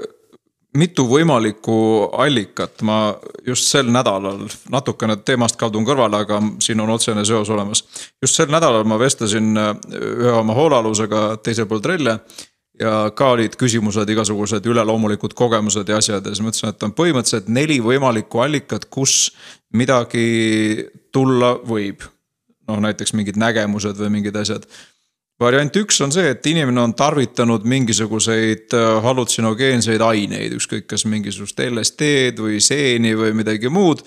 mitu 0.77 1.07
võimalikku 1.09 1.77
allikat, 2.21 2.83
ma 2.87 2.99
just 3.47 3.71
sel 3.71 3.89
nädalal, 3.93 4.45
natukene 4.73 5.17
teemast 5.25 5.57
kaldun 5.61 5.87
kõrvale, 5.89 6.21
aga 6.27 6.41
siin 6.63 6.83
on 6.85 6.93
otsene 6.93 7.25
seos 7.25 7.51
olemas. 7.51 7.85
just 8.23 8.37
sel 8.37 8.53
nädalal 8.53 8.85
ma 8.85 8.99
vestlesin 9.01 9.57
äh, 9.57 9.73
ühe 9.97 10.35
oma 10.37 10.55
hoolealusega 10.55 11.25
teisel 11.43 11.67
pool 11.67 11.81
trelle 11.81 12.19
ja 12.81 13.11
ka 13.17 13.31
olid 13.33 13.57
küsimused, 13.57 14.09
igasugused 14.13 14.67
üleloomulikud 14.69 15.35
kogemused 15.35 15.89
ja 15.89 15.97
asjad 15.97 16.27
ja 16.27 16.35
siis 16.35 16.45
mõtlesin, 16.45 16.75
et 16.75 16.85
on 16.85 16.93
põhimõtteliselt 16.97 17.49
neli 17.49 17.79
võimalikku 17.81 18.43
allikat, 18.45 18.85
kus 18.93 19.33
midagi 19.73 20.85
tulla 21.17 21.57
võib. 21.65 22.05
noh, 22.67 22.83
näiteks 22.83 23.15
mingid 23.15 23.37
nägemused 23.39 23.99
või 24.01 24.13
mingid 24.19 24.37
asjad. 24.37 24.65
variant 25.41 25.77
üks 25.77 26.01
on 26.03 26.13
see, 26.13 26.31
et 26.31 26.47
inimene 26.47 26.81
on 26.83 26.95
tarvitanud 26.95 27.65
mingisuguseid 27.65 28.75
äh, 28.75 29.03
hallutsinogeenseid 29.03 30.01
aineid, 30.01 30.57
ükskõik 30.61 30.87
kas 30.87 31.05
mingisugust 31.05 31.61
LSD-d 31.61 32.43
või 32.43 32.61
seeni 32.61 33.15
või 33.17 33.35
midagi 33.37 33.69
muud 33.73 34.03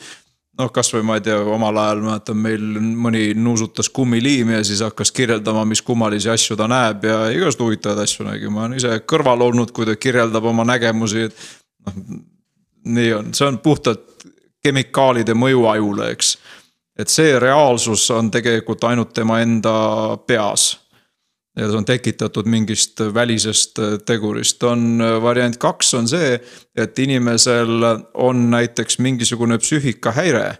noh, 0.59 0.71
kasvõi 0.75 1.03
ma 1.07 1.17
ei 1.17 1.23
tea, 1.23 1.37
omal 1.39 1.77
ajal 1.79 2.01
mäletan, 2.03 2.39
meil 2.43 2.63
mõni 2.99 3.31
nuusutas 3.37 3.89
kummiliimi 3.95 4.57
ja 4.57 4.63
siis 4.67 4.81
hakkas 4.83 5.11
kirjeldama, 5.15 5.63
mis 5.67 5.81
kummalisi 5.85 6.31
asju 6.33 6.57
ta 6.59 6.67
näeb 6.69 7.05
ja 7.07 7.19
igasuguseid 7.31 7.65
huvitavaid 7.65 8.03
asju 8.03 8.27
nägi, 8.27 8.51
ma 8.51 8.65
olen 8.65 8.79
ise 8.79 8.99
kõrval 9.09 9.45
olnud, 9.47 9.71
kui 9.75 9.87
ta 9.87 9.95
kirjeldab 9.95 10.49
oma 10.51 10.67
nägemusi, 10.67 11.29
et 11.29 11.45
noh. 11.87 12.03
nii 12.89 13.13
on, 13.13 13.33
see 13.37 13.47
on 13.47 13.59
puhtalt 13.63 14.27
kemikaalide 14.63 15.35
mõju 15.37 15.65
ajule, 15.71 16.11
eks. 16.15 16.35
Et 16.99 17.07
see 17.07 17.39
reaalsus 17.39 18.09
on 18.11 18.31
tegelikult 18.31 18.83
ainult 18.83 19.13
tema 19.15 19.39
enda 19.39 19.73
peas. 20.27 20.73
Ja 21.57 21.67
see 21.67 21.79
on 21.79 21.85
tekitatud 21.87 22.47
mingist 22.47 22.99
välisest 23.13 23.79
tegurist, 24.05 24.63
on 24.63 25.01
variant 25.23 25.57
kaks 25.59 25.93
on 25.97 26.07
see, 26.07 26.37
et 26.75 26.99
inimesel 26.99 27.87
on 28.13 28.49
näiteks 28.51 28.99
mingisugune 28.99 29.57
psüühikahäire. 29.57 30.57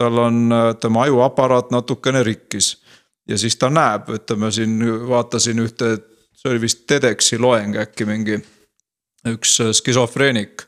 tal 0.00 0.18
on 0.18 0.48
tema 0.80 1.02
ajuaparaat 1.02 1.70
natukene 1.70 2.22
rikkis. 2.22 2.82
Ja 3.28 3.38
siis 3.38 3.56
ta 3.56 3.68
näeb, 3.70 4.08
ütleme 4.08 4.50
siin 4.50 4.80
vaatasin 5.08 5.58
ühte, 5.60 5.98
see 6.36 6.50
oli 6.50 6.60
vist 6.60 6.86
TEDxi 6.86 7.38
loeng 7.38 7.76
äkki 7.76 8.04
mingi 8.08 8.40
üks 9.28 9.58
skisofreenik 9.76 10.64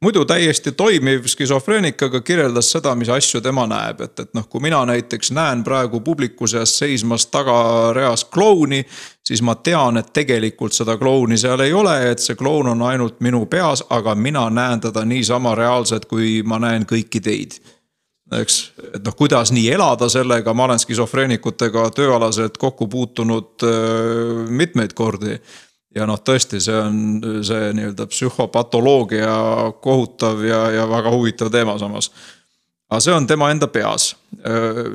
muidu 0.00 0.24
täiesti 0.24 0.72
toimiv 0.72 1.26
skisofreenikaga 1.26 2.20
kirjeldas 2.20 2.70
seda, 2.72 2.94
mis 2.94 3.08
asju 3.08 3.40
tema 3.40 3.66
näeb, 3.66 4.00
et, 4.00 4.20
et 4.20 4.34
noh, 4.34 4.48
kui 4.48 4.60
mina 4.60 4.82
näiteks 4.86 5.32
näen 5.36 5.64
praegu 5.64 6.00
publiku 6.00 6.46
seas 6.46 6.78
seismas 6.78 7.26
tagareas 7.26 8.24
klouni. 8.24 8.84
siis 9.26 9.42
ma 9.42 9.54
tean, 9.54 9.96
et 9.96 10.12
tegelikult 10.12 10.72
seda 10.72 10.96
klouni 10.96 11.38
seal 11.38 11.60
ei 11.60 11.72
ole, 11.72 12.10
et 12.10 12.18
see 12.18 12.34
kloun 12.34 12.68
on 12.68 12.82
ainult 12.82 13.20
minu 13.20 13.46
peas, 13.46 13.84
aga 13.90 14.14
mina 14.14 14.50
näen 14.50 14.80
teda 14.80 15.04
niisama 15.04 15.54
reaalselt, 15.54 16.04
kui 16.06 16.42
ma 16.42 16.58
näen 16.58 16.86
kõiki 16.86 17.20
teid 17.20 17.58
eks, 18.34 18.56
et 18.94 19.04
noh, 19.06 19.14
kuidas 19.14 19.52
nii 19.54 19.68
elada 19.70 20.08
sellega, 20.10 20.54
ma 20.54 20.64
olen 20.66 20.80
skisofreenikutega 20.82 21.84
tööalaselt 21.94 22.58
kokku 22.58 22.88
puutunud 22.90 23.62
äh, 23.62 24.50
mitmeid 24.50 24.96
kordi 24.98 25.38
ja 25.96 26.06
noh, 26.08 26.20
tõesti, 26.24 26.60
see 26.62 26.76
on 26.76 26.98
see 27.46 27.70
nii-öelda 27.76 28.06
psühhopatoloogia 28.10 29.36
kohutav 29.84 30.42
ja, 30.44 30.66
ja 30.74 30.88
väga 30.90 31.12
huvitav 31.14 31.50
teema 31.52 31.78
samas. 31.80 32.10
aga 32.90 33.00
see 33.02 33.14
on 33.14 33.26
tema 33.26 33.50
enda 33.50 33.68
peas. 33.72 34.14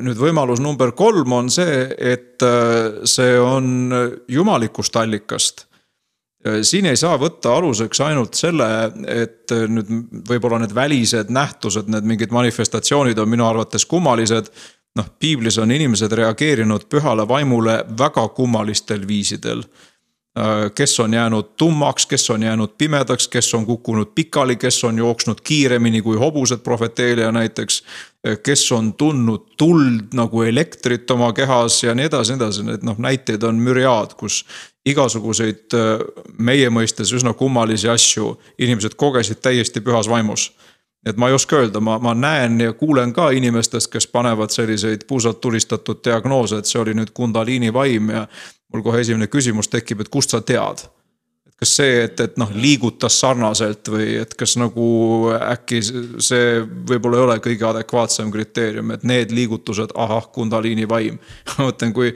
nüüd 0.02 0.20
võimalus 0.20 0.62
number 0.62 0.92
kolm 0.92 1.34
on 1.34 1.50
see, 1.50 1.88
et 1.98 2.44
see 3.04 3.40
on 3.40 3.94
jumalikust 4.28 4.96
allikast 4.96 5.68
siin 6.66 6.88
ei 6.90 6.98
saa 6.98 7.20
võtta 7.22 7.52
aluseks 7.54 8.00
ainult 8.02 8.34
selle, 8.34 8.68
et 9.06 9.52
nüüd 9.70 9.90
võib-olla 10.26 10.58
need 10.64 10.74
välised 10.74 11.30
nähtused, 11.30 11.90
need 11.94 12.08
mingid 12.10 12.32
manifestatsioonid 12.34 13.20
on 13.22 13.30
minu 13.30 13.46
arvates 13.46 13.86
kummalised. 13.86 14.50
noh, 14.96 15.06
piiblis 15.20 15.56
on 15.58 15.72
inimesed 15.72 16.12
reageerinud 16.12 16.90
pühale 16.92 17.24
vaimule 17.28 17.78
väga 17.98 18.26
kummalistel 18.36 19.06
viisidel 19.08 19.62
Äh, 19.64 19.91
kes 20.76 21.00
on 21.00 21.14
jäänud 21.14 21.44
tummaks, 21.58 22.06
kes 22.06 22.30
on 22.30 22.44
jäänud 22.44 22.70
pimedaks, 22.78 23.28
kes 23.28 23.54
on 23.54 23.66
kukkunud 23.66 24.08
pikali, 24.16 24.56
kes 24.56 24.84
on 24.84 24.98
jooksnud 24.98 25.42
kiiremini 25.44 26.02
kui 26.02 26.18
hobused, 26.18 26.58
prohveteelia 26.58 27.32
näiteks. 27.32 27.84
Äh, 28.28 28.38
kes 28.44 28.72
on 28.72 28.94
tundnud 28.94 29.46
tuld 29.58 30.14
nagu 30.14 30.42
elektrit 30.42 31.12
oma 31.12 31.34
kehas 31.34 31.84
ja 31.84 31.96
nii 31.96 32.06
edasi, 32.06 32.34
nii 32.34 32.44
edasi, 32.44 32.64
need 32.64 32.84
noh, 32.88 32.98
näiteid 32.98 33.44
on 33.44 33.60
müriaad, 33.60 34.14
kus 34.14 34.46
igasuguseid 34.86 35.76
äh, 35.76 36.06
meie 36.38 36.70
mõistes 36.70 37.12
üsna 37.12 37.34
kummalisi 37.34 37.90
asju 37.90 38.38
inimesed 38.60 38.96
kogesid 38.96 39.42
täiesti 39.42 39.82
pühas 39.82 40.10
vaimus 40.10 40.52
et 41.06 41.18
ma 41.18 41.32
ei 41.32 41.34
oska 41.34 41.58
öelda, 41.58 41.80
ma, 41.82 41.98
ma 42.00 42.14
näen 42.14 42.60
ja 42.62 42.74
kuulen 42.78 43.14
ka 43.14 43.32
inimestest, 43.34 43.90
kes 43.92 44.08
panevad 44.08 44.54
selliseid 44.54 45.08
puusalt 45.08 45.42
tulistatud 45.42 45.98
diagnoose, 46.06 46.62
et 46.62 46.70
see 46.70 46.82
oli 46.82 46.94
nüüd 46.94 47.10
kundaliini 47.18 47.74
vaim 47.74 48.12
ja 48.14 48.28
mul 48.72 48.84
kohe 48.86 49.02
esimene 49.04 49.28
küsimus 49.32 49.70
tekib, 49.72 50.02
et 50.02 50.12
kust 50.12 50.36
sa 50.36 50.42
tead? 50.42 50.86
et 51.48 51.56
kas 51.60 51.76
see, 51.78 52.04
et, 52.06 52.20
et 52.20 52.38
noh, 52.42 52.52
liigutas 52.54 53.20
sarnaselt 53.22 53.90
või 53.92 54.16
et 54.22 54.36
kas 54.38 54.56
nagu 54.62 54.86
äkki 55.36 55.82
see 55.84 56.62
võib-olla 56.64 57.20
ei 57.20 57.26
ole 57.26 57.42
kõige 57.44 57.68
adekvaatsem 57.70 58.32
kriteerium, 58.34 58.96
et 58.96 59.04
need 59.04 59.34
liigutused, 59.36 59.94
ahah, 59.96 60.30
kundaliini 60.34 60.88
vaim 60.90 61.20
ma 61.52 61.68
mõtlen, 61.68 61.94
kui 61.96 62.16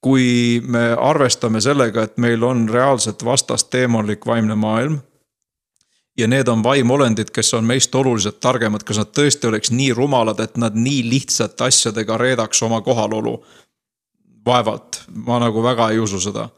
kui 0.00 0.60
me 0.64 0.90
arvestame 0.96 1.60
sellega, 1.60 2.06
et 2.06 2.18
meil 2.18 2.42
on 2.44 2.64
reaalselt 2.68 3.24
vastas 3.24 3.66
teemantlik 3.68 4.26
vaimne 4.26 4.54
maailm. 4.56 4.98
ja 6.18 6.26
need 6.28 6.48
on 6.48 6.62
vaimolendid, 6.62 7.30
kes 7.32 7.54
on 7.54 7.64
meist 7.64 7.94
oluliselt 7.94 8.40
targemad, 8.40 8.82
kas 8.84 8.98
nad 9.00 9.08
tõesti 9.16 9.46
oleks 9.48 9.70
nii 9.72 9.92
rumalad, 9.96 10.40
et 10.40 10.56
nad 10.60 10.74
nii 10.76 11.04
lihtsate 11.08 11.64
asjadega 11.64 12.18
reedaks 12.20 12.62
oma 12.62 12.80
kohalolu 12.84 13.38
vaevalt, 14.46 15.02
ma 15.26 15.38
nagu 15.42 15.62
väga 15.62 15.90
ei 15.90 15.98
usu 15.98 16.20
seda. 16.20 16.48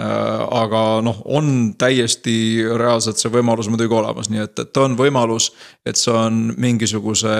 Äh, 0.00 0.42
aga 0.60 1.00
noh, 1.00 1.22
on 1.24 1.74
täiesti 1.78 2.64
reaalselt 2.76 3.16
see 3.16 3.32
võimalus 3.32 3.70
muidugi 3.72 3.96
olemas, 3.96 4.28
nii 4.28 4.42
et, 4.44 4.58
et 4.66 4.80
on 4.82 4.96
võimalus, 4.98 5.54
et 5.88 5.96
see 5.96 6.12
on 6.12 6.50
mingisuguse 6.60 7.36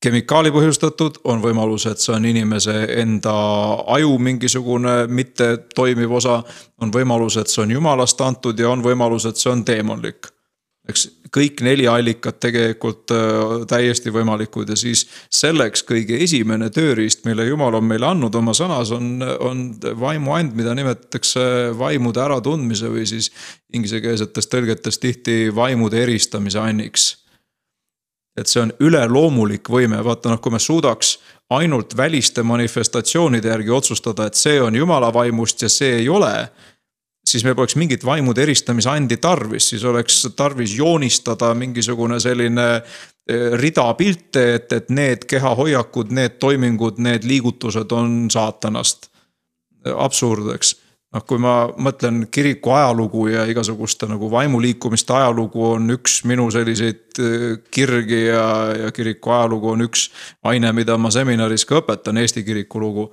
kemikaali 0.00 0.52
põhjustatud, 0.54 1.20
on 1.28 1.42
võimalus, 1.44 1.84
et 1.90 2.00
see 2.00 2.14
on 2.16 2.24
inimese 2.28 2.78
enda 3.00 3.34
aju 3.92 4.16
mingisugune 4.20 5.02
mittetoimiv 5.08 6.16
osa. 6.16 6.42
on 6.80 6.92
võimalus, 6.92 7.36
et 7.36 7.52
see 7.52 7.62
on 7.62 7.76
jumalast 7.76 8.20
antud 8.20 8.58
ja 8.58 8.70
on 8.70 8.84
võimalus, 8.84 9.28
et 9.28 9.36
see 9.36 9.52
on 9.52 9.64
teemonlik 9.64 10.32
eks 10.88 11.06
kõik 11.34 11.60
neli 11.64 11.86
allikat 11.88 12.38
tegelikult 12.40 13.12
äh, 13.14 13.64
täiesti 13.68 14.12
võimalikud 14.14 14.70
ja 14.70 14.76
siis 14.78 15.06
selleks 15.32 15.84
kõige 15.86 16.18
esimene 16.22 16.70
tööriist, 16.70 17.24
mille 17.26 17.46
jumal 17.48 17.78
on 17.78 17.86
meile 17.88 18.10
andnud 18.10 18.34
oma 18.34 18.54
sõnas, 18.56 18.92
on, 18.94 19.20
on 19.22 19.66
vaimuand, 20.00 20.54
mida 20.58 20.74
nimetatakse 20.76 21.46
vaimude 21.78 22.22
äratundmise 22.22 22.90
või 22.92 23.06
siis 23.08 23.30
inglisekeelsetes 23.74 24.50
tõlgetes 24.52 25.00
tihti 25.02 25.54
vaimude 25.54 26.02
eristamise 26.02 26.60
anniks. 26.62 27.16
et 28.36 28.46
see 28.46 28.60
on 28.60 28.72
üleloomulik 28.84 29.68
võime, 29.72 29.96
vaata 30.04 30.28
noh, 30.28 30.40
kui 30.44 30.52
me 30.52 30.58
suudaks 30.60 31.18
ainult 31.50 31.96
väliste 31.96 32.42
manifestatsioonide 32.42 33.48
järgi 33.48 33.70
otsustada, 33.70 34.26
et 34.26 34.34
see 34.34 34.60
on 34.60 34.74
jumala 34.74 35.12
vaimust 35.14 35.62
ja 35.62 35.68
see 35.68 36.02
ei 36.02 36.08
ole 36.08 36.48
siis 37.26 37.44
meil 37.44 37.56
poleks 37.58 37.76
mingit 37.78 38.04
vaimude 38.06 38.42
eristamise 38.42 38.90
andi 38.92 39.18
tarvis, 39.22 39.70
siis 39.72 39.84
oleks 39.84 40.22
tarvis 40.36 40.76
joonistada 40.78 41.52
mingisugune 41.58 42.20
selline 42.22 42.66
eh, 42.76 43.52
rida 43.60 43.86
pilte, 43.98 44.46
et, 44.54 44.72
et 44.72 44.90
need 44.94 45.26
kehahoiakud, 45.28 46.14
need 46.14 46.40
toimingud, 46.42 47.00
need 47.02 47.26
liigutused 47.26 47.92
on 47.92 48.26
saatanast. 48.32 49.10
absurd, 49.86 50.48
eks. 50.54 50.72
noh, 51.14 51.22
kui 51.22 51.38
ma 51.38 51.68
mõtlen 51.78 52.24
kiriku 52.34 52.72
ajalugu 52.74 53.28
ja 53.30 53.44
igasuguste 53.46 54.08
nagu 54.10 54.26
vaimuliikumiste 54.30 55.14
ajalugu 55.14 55.62
on 55.68 55.94
üks 55.94 56.24
minu 56.26 56.48
selliseid 56.50 57.20
äh, 57.22 57.44
kirgi 57.70 58.24
ja, 58.26 58.46
ja 58.86 58.90
kiriku 58.92 59.30
ajalugu 59.30 59.70
on 59.76 59.86
üks 59.86 60.08
aine, 60.42 60.72
mida 60.72 60.98
ma 60.98 61.10
seminaris 61.14 61.64
ka 61.64 61.80
õpetan, 61.82 62.18
Eesti 62.18 62.42
kiriku 62.44 62.82
lugu. 62.82 63.10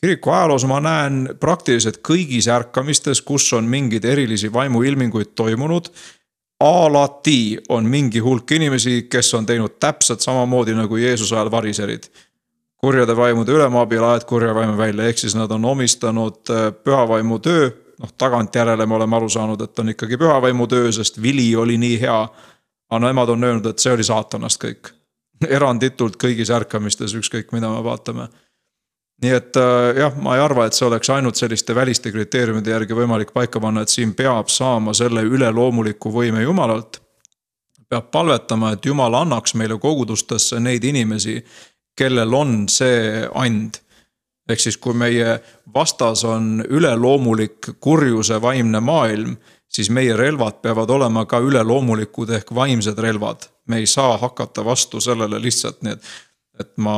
Kiriku 0.00 0.30
ajaloos 0.30 0.66
ma 0.66 0.80
näen 0.80 1.28
praktiliselt 1.40 1.98
kõigis 2.08 2.46
ärkamistes, 2.52 3.22
kus 3.22 3.52
on 3.52 3.64
mingeid 3.64 4.04
erilisi 4.04 4.52
vaimuilminguid 4.52 5.34
toimunud 5.34 5.90
alati 6.60 7.58
on 7.68 7.86
mingi 7.86 8.18
hulk 8.18 8.50
inimesi, 8.50 9.06
kes 9.10 9.34
on 9.34 9.46
teinud 9.46 9.76
täpselt 9.80 10.20
samamoodi 10.20 10.74
nagu 10.74 10.96
Jeesuse 10.96 11.36
ajal 11.36 11.50
variserid 11.50 12.10
kurjade 12.78 13.16
vaimude 13.16 13.52
ülemaabil 13.52 14.02
aed 14.02 14.24
kurja 14.26 14.54
vaimu 14.54 14.76
välja, 14.78 15.06
ehk 15.06 15.18
siis 15.18 15.34
nad 15.34 15.50
on 15.50 15.64
omistanud 15.64 16.50
äh, 16.50 16.70
pühavaimu 16.84 17.38
töö. 17.38 17.70
noh, 17.98 18.12
tagantjärele 18.18 18.86
me 18.86 18.94
oleme 18.94 19.16
aru 19.16 19.28
saanud, 19.28 19.60
et 19.60 19.78
on 19.78 19.88
ikkagi 19.88 20.16
pühavaimu 20.16 20.66
töö, 20.66 20.92
sest 20.92 21.22
vili 21.22 21.56
oli 21.56 21.78
nii 21.78 22.00
hea. 22.00 22.28
aga 22.90 23.06
nemad 23.06 23.28
on 23.28 23.44
öelnud, 23.44 23.66
et 23.66 23.78
see 23.78 23.92
oli 23.92 24.04
saatanast 24.04 24.64
kõik. 24.64 24.92
eranditult 25.58 26.16
kõigis 26.16 26.50
ärkamistes, 26.54 27.14
ükskõik 27.14 27.52
mida 27.52 27.70
me 27.70 27.82
vaatame. 27.84 28.28
Nii 29.22 29.34
et 29.34 29.56
äh, 29.58 29.98
jah, 29.98 30.14
ma 30.22 30.36
ei 30.36 30.44
arva, 30.44 30.66
et 30.66 30.76
see 30.76 30.86
oleks 30.86 31.10
ainult 31.10 31.36
selliste 31.36 31.74
väliste 31.74 32.12
kriteeriumide 32.14 32.70
järgi 32.70 32.94
võimalik 32.94 33.34
paika 33.34 33.60
panna, 33.60 33.82
et 33.82 33.92
siin 33.92 34.14
peab 34.14 34.50
saama 34.52 34.94
selle 34.94 35.24
üleloomuliku 35.26 36.12
võime 36.14 36.42
jumalalt 36.44 37.00
peab 37.88 38.10
palvetama, 38.12 38.72
et 38.72 38.86
jumal 38.86 39.14
annaks 39.16 39.54
meile 39.56 39.78
kogudustesse 39.80 40.60
neid 40.60 40.84
inimesi, 40.84 41.38
kellel 41.96 42.34
on 42.34 42.64
see 42.68 43.28
and. 43.34 43.80
ehk 44.48 44.60
siis, 44.60 44.78
kui 44.80 44.94
meie 44.96 45.34
vastas 45.74 46.22
on 46.24 46.62
üleloomulik 46.64 47.66
kurjuse 47.84 48.38
vaimne 48.40 48.80
maailm, 48.80 49.34
siis 49.68 49.90
meie 49.92 50.14
relvad 50.16 50.62
peavad 50.64 50.90
olema 50.90 51.26
ka 51.28 51.40
üleloomulikud 51.44 52.30
ehk 52.32 52.54
vaimsed 52.54 52.98
relvad. 52.98 53.48
me 53.68 53.76
ei 53.76 53.86
saa 53.86 54.16
hakata 54.16 54.64
vastu 54.64 55.00
sellele 55.00 55.40
lihtsalt 55.40 55.82
nii, 55.82 55.92
et 55.92 56.02
et 56.60 56.70
ma 56.82 56.96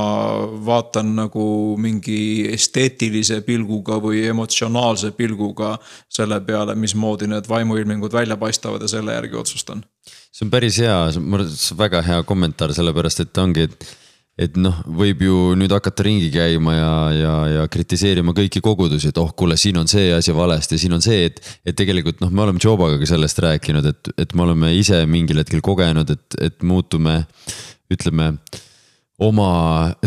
vaatan 0.66 1.14
nagu 1.18 1.44
mingi 1.80 2.48
esteetilise 2.52 3.40
pilguga 3.46 4.00
või 4.02 4.24
emotsionaalse 4.30 5.12
pilguga 5.16 5.74
selle 6.08 6.40
peale, 6.46 6.74
mismoodi 6.74 7.28
need 7.30 7.48
vaimuilmingud 7.48 8.12
välja 8.12 8.38
paistavad 8.40 8.82
ja 8.82 8.88
selle 8.88 9.16
järgi 9.16 9.36
otsustan. 9.36 9.84
see 10.32 10.46
on 10.46 10.50
päris 10.50 10.78
hea, 10.78 10.98
see 11.12 11.20
on 11.20 11.78
väga 11.78 12.02
hea 12.06 12.22
kommentaar, 12.22 12.74
sellepärast 12.74 13.26
et 13.26 13.38
ongi, 13.42 13.68
et 13.68 13.90
et 14.40 14.56
noh, 14.60 14.76
võib 15.00 15.20
ju 15.24 15.36
nüüd 15.58 15.72
hakata 15.74 16.04
ringi 16.06 16.30
käima 16.32 16.74
ja, 16.76 16.92
ja, 17.12 17.34
ja 17.54 17.66
kritiseerima 17.72 18.32
kõiki 18.36 18.62
kogudusi, 18.64 19.10
et 19.10 19.20
oh, 19.20 19.34
kuule, 19.36 19.58
siin 19.60 19.80
on 19.80 19.90
see 19.90 20.08
asi 20.16 20.32
valesti, 20.36 20.78
siin 20.80 20.96
on 20.96 21.04
see, 21.04 21.26
et. 21.28 21.42
et 21.66 21.76
tegelikult 21.76 22.22
noh, 22.22 22.32
me 22.32 22.44
oleme 22.46 22.62
Jobaga 22.62 22.98
ka 23.00 23.08
sellest 23.08 23.40
rääkinud, 23.44 23.86
et, 23.90 24.12
et 24.20 24.34
me 24.36 24.46
oleme 24.46 24.72
ise 24.76 25.02
mingil 25.10 25.42
hetkel 25.42 25.62
kogenud, 25.64 26.10
et, 26.16 26.40
et 26.40 26.66
muutume, 26.66 27.22
ütleme. 27.92 28.32
Oma 29.20 29.50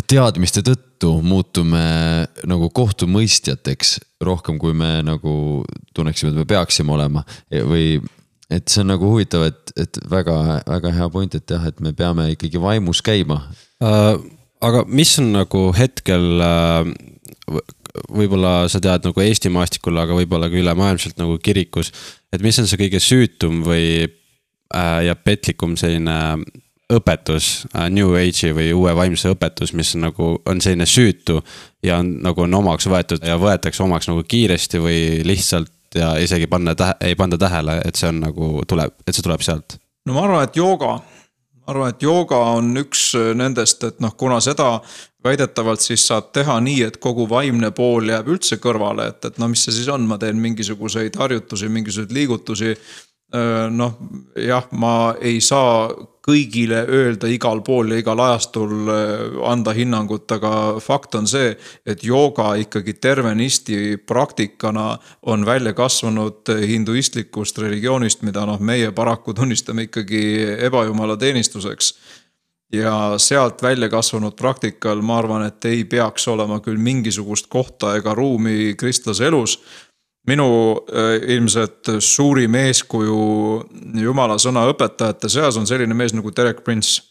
teadmiste 0.10 0.64
tõttu 0.66 1.18
muutume 1.22 1.84
nagu 2.50 2.70
kohtumõistjateks 2.74 3.98
rohkem, 4.24 4.58
kui 4.62 4.74
me 4.74 5.02
nagu 5.06 5.64
tunneksime, 5.94 6.32
et 6.32 6.42
me 6.42 6.48
peaksime 6.50 6.96
olema 6.96 7.26
või 7.52 8.00
et 8.54 8.70
see 8.70 8.84
on 8.84 8.92
nagu 8.94 9.08
huvitav, 9.10 9.46
et, 9.50 9.74
et 9.80 10.00
väga-väga 10.10 10.94
hea 10.94 11.10
point, 11.14 11.36
et 11.36 11.54
jah, 11.56 11.64
et 11.68 11.80
me 11.82 11.94
peame 11.98 12.32
ikkagi 12.34 12.62
vaimus 12.62 13.02
käima 13.06 13.42
Äh, 13.84 14.18
aga 14.64 14.84
mis 14.88 15.12
on 15.20 15.32
nagu 15.36 15.68
hetkel, 15.76 16.28
äh, 16.44 16.90
võib-olla 18.14 18.70
sa 18.72 18.82
tead 18.84 19.06
nagu 19.08 19.24
Eesti 19.24 19.52
maastikul, 19.54 19.98
aga 20.00 20.16
võib-olla 20.18 20.50
ka 20.50 20.60
ülemaailmselt 20.60 21.20
nagu 21.22 21.38
kirikus. 21.44 21.92
et 22.34 22.42
mis 22.42 22.58
on 22.60 22.68
see 22.70 22.80
kõige 22.80 23.02
süütum 23.04 23.64
või 23.66 24.06
äh, 24.08 25.00
ja 25.08 25.16
petlikum 25.16 25.76
selline 25.78 26.16
õpetus, 26.92 27.68
New 27.90 28.16
Age'i 28.20 28.52
või 28.56 28.74
uue 28.76 28.96
vaimsuse 28.96 29.32
õpetus, 29.34 29.74
mis 29.74 29.94
on 29.96 30.08
nagu, 30.10 30.34
on 30.46 30.62
selline 30.62 30.86
süütu. 30.86 31.42
ja 31.84 31.98
on 31.98 32.18
nagu 32.24 32.42
on 32.42 32.54
omaks 32.54 32.88
võetud 32.88 33.24
ja 33.26 33.38
võetakse 33.38 33.84
omaks 33.84 34.08
nagu 34.08 34.24
kiiresti 34.24 34.80
või 34.80 35.00
lihtsalt 35.26 35.72
ja 35.96 36.18
isegi 36.18 36.48
panna 36.48 36.76
tähe, 36.76 36.94
ei 37.02 37.16
panda 37.16 37.38
tähele, 37.38 37.82
et 37.86 37.96
see 37.96 38.10
on 38.10 38.20
nagu 38.20 38.62
tuleb, 38.68 38.94
et 39.08 39.16
see 39.16 39.24
tuleb 39.24 39.42
sealt. 39.42 39.78
no 40.06 40.14
ma 40.14 40.26
arvan, 40.28 40.44
et 40.44 40.56
jooga 40.56 41.00
ma 41.64 41.72
arvan, 41.74 41.94
et 41.94 42.04
jooga 42.04 42.40
on 42.58 42.74
üks 42.84 43.14
äh, 43.20 43.32
nendest, 43.38 43.84
et 43.88 44.00
noh, 44.04 44.16
kuna 44.20 44.40
seda 44.44 44.76
väidetavalt 45.24 45.84
siis 45.84 46.04
saab 46.10 46.34
teha 46.36 46.58
nii, 46.64 46.82
et 46.90 47.00
kogu 47.04 47.28
vaimne 47.30 47.72
pool 47.76 48.12
jääb 48.12 48.28
üldse 48.36 48.60
kõrvale, 48.64 49.08
et, 49.14 49.30
et 49.30 49.40
no 49.40 49.48
mis 49.52 49.64
see 49.64 49.76
siis 49.78 49.90
on, 49.92 50.04
ma 50.10 50.20
teen 50.20 50.40
mingisuguseid 50.44 51.16
harjutusi, 51.20 51.72
mingisuguseid 51.72 52.16
liigutusi. 52.16 52.76
Äh, 53.34 53.70
noh, 53.74 53.96
jah, 54.38 54.68
ma 54.78 55.16
ei 55.18 55.40
saa 55.42 55.88
kõigile 56.24 56.84
öelda 56.86 57.26
igal 57.34 57.64
pool 57.66 57.90
ja 57.90 57.98
igal 58.04 58.20
ajastul 58.22 58.74
äh, 58.94 59.22
anda 59.50 59.74
hinnangut, 59.74 60.30
aga 60.36 60.52
fakt 60.78 61.18
on 61.18 61.26
see, 61.26 61.56
et 61.82 62.04
jooga 62.06 62.52
ikkagi 62.62 62.94
tervenisti 63.02 63.98
praktikana 63.98 65.00
on 65.34 65.48
välja 65.50 65.74
kasvanud 65.74 66.52
hinduistlikust 66.62 67.58
religioonist, 67.64 68.22
mida 68.22 68.46
noh, 68.46 68.62
meie 68.62 68.92
paraku 68.94 69.34
tunnistame 69.34 69.88
ikkagi 69.88 70.22
ebajumala 70.70 71.18
teenistuseks. 71.18 71.96
Ja 72.74 73.16
sealt 73.22 73.62
välja 73.62 73.90
kasvanud 73.90 74.38
praktikal, 74.38 75.02
ma 75.02 75.18
arvan, 75.22 75.48
et 75.50 75.66
ei 75.70 75.84
peaks 75.90 76.28
olema 76.30 76.60
küll 76.62 76.78
mingisugust 76.82 77.50
kohta 77.50 77.96
ega 77.98 78.14
ruumi 78.18 78.76
kristlase 78.78 79.26
elus 79.30 79.58
minu 80.28 80.48
äh, 80.88 81.18
ilmselt 81.36 81.90
suurim 82.00 82.56
eeskuju 82.56 83.18
jumala 84.00 84.38
sõna 84.40 84.66
õpetajate 84.72 85.30
seas 85.32 85.58
on 85.60 85.68
selline 85.68 85.96
mees 85.98 86.16
nagu 86.16 86.32
Derek 86.36 86.64
Prince. 86.64 87.02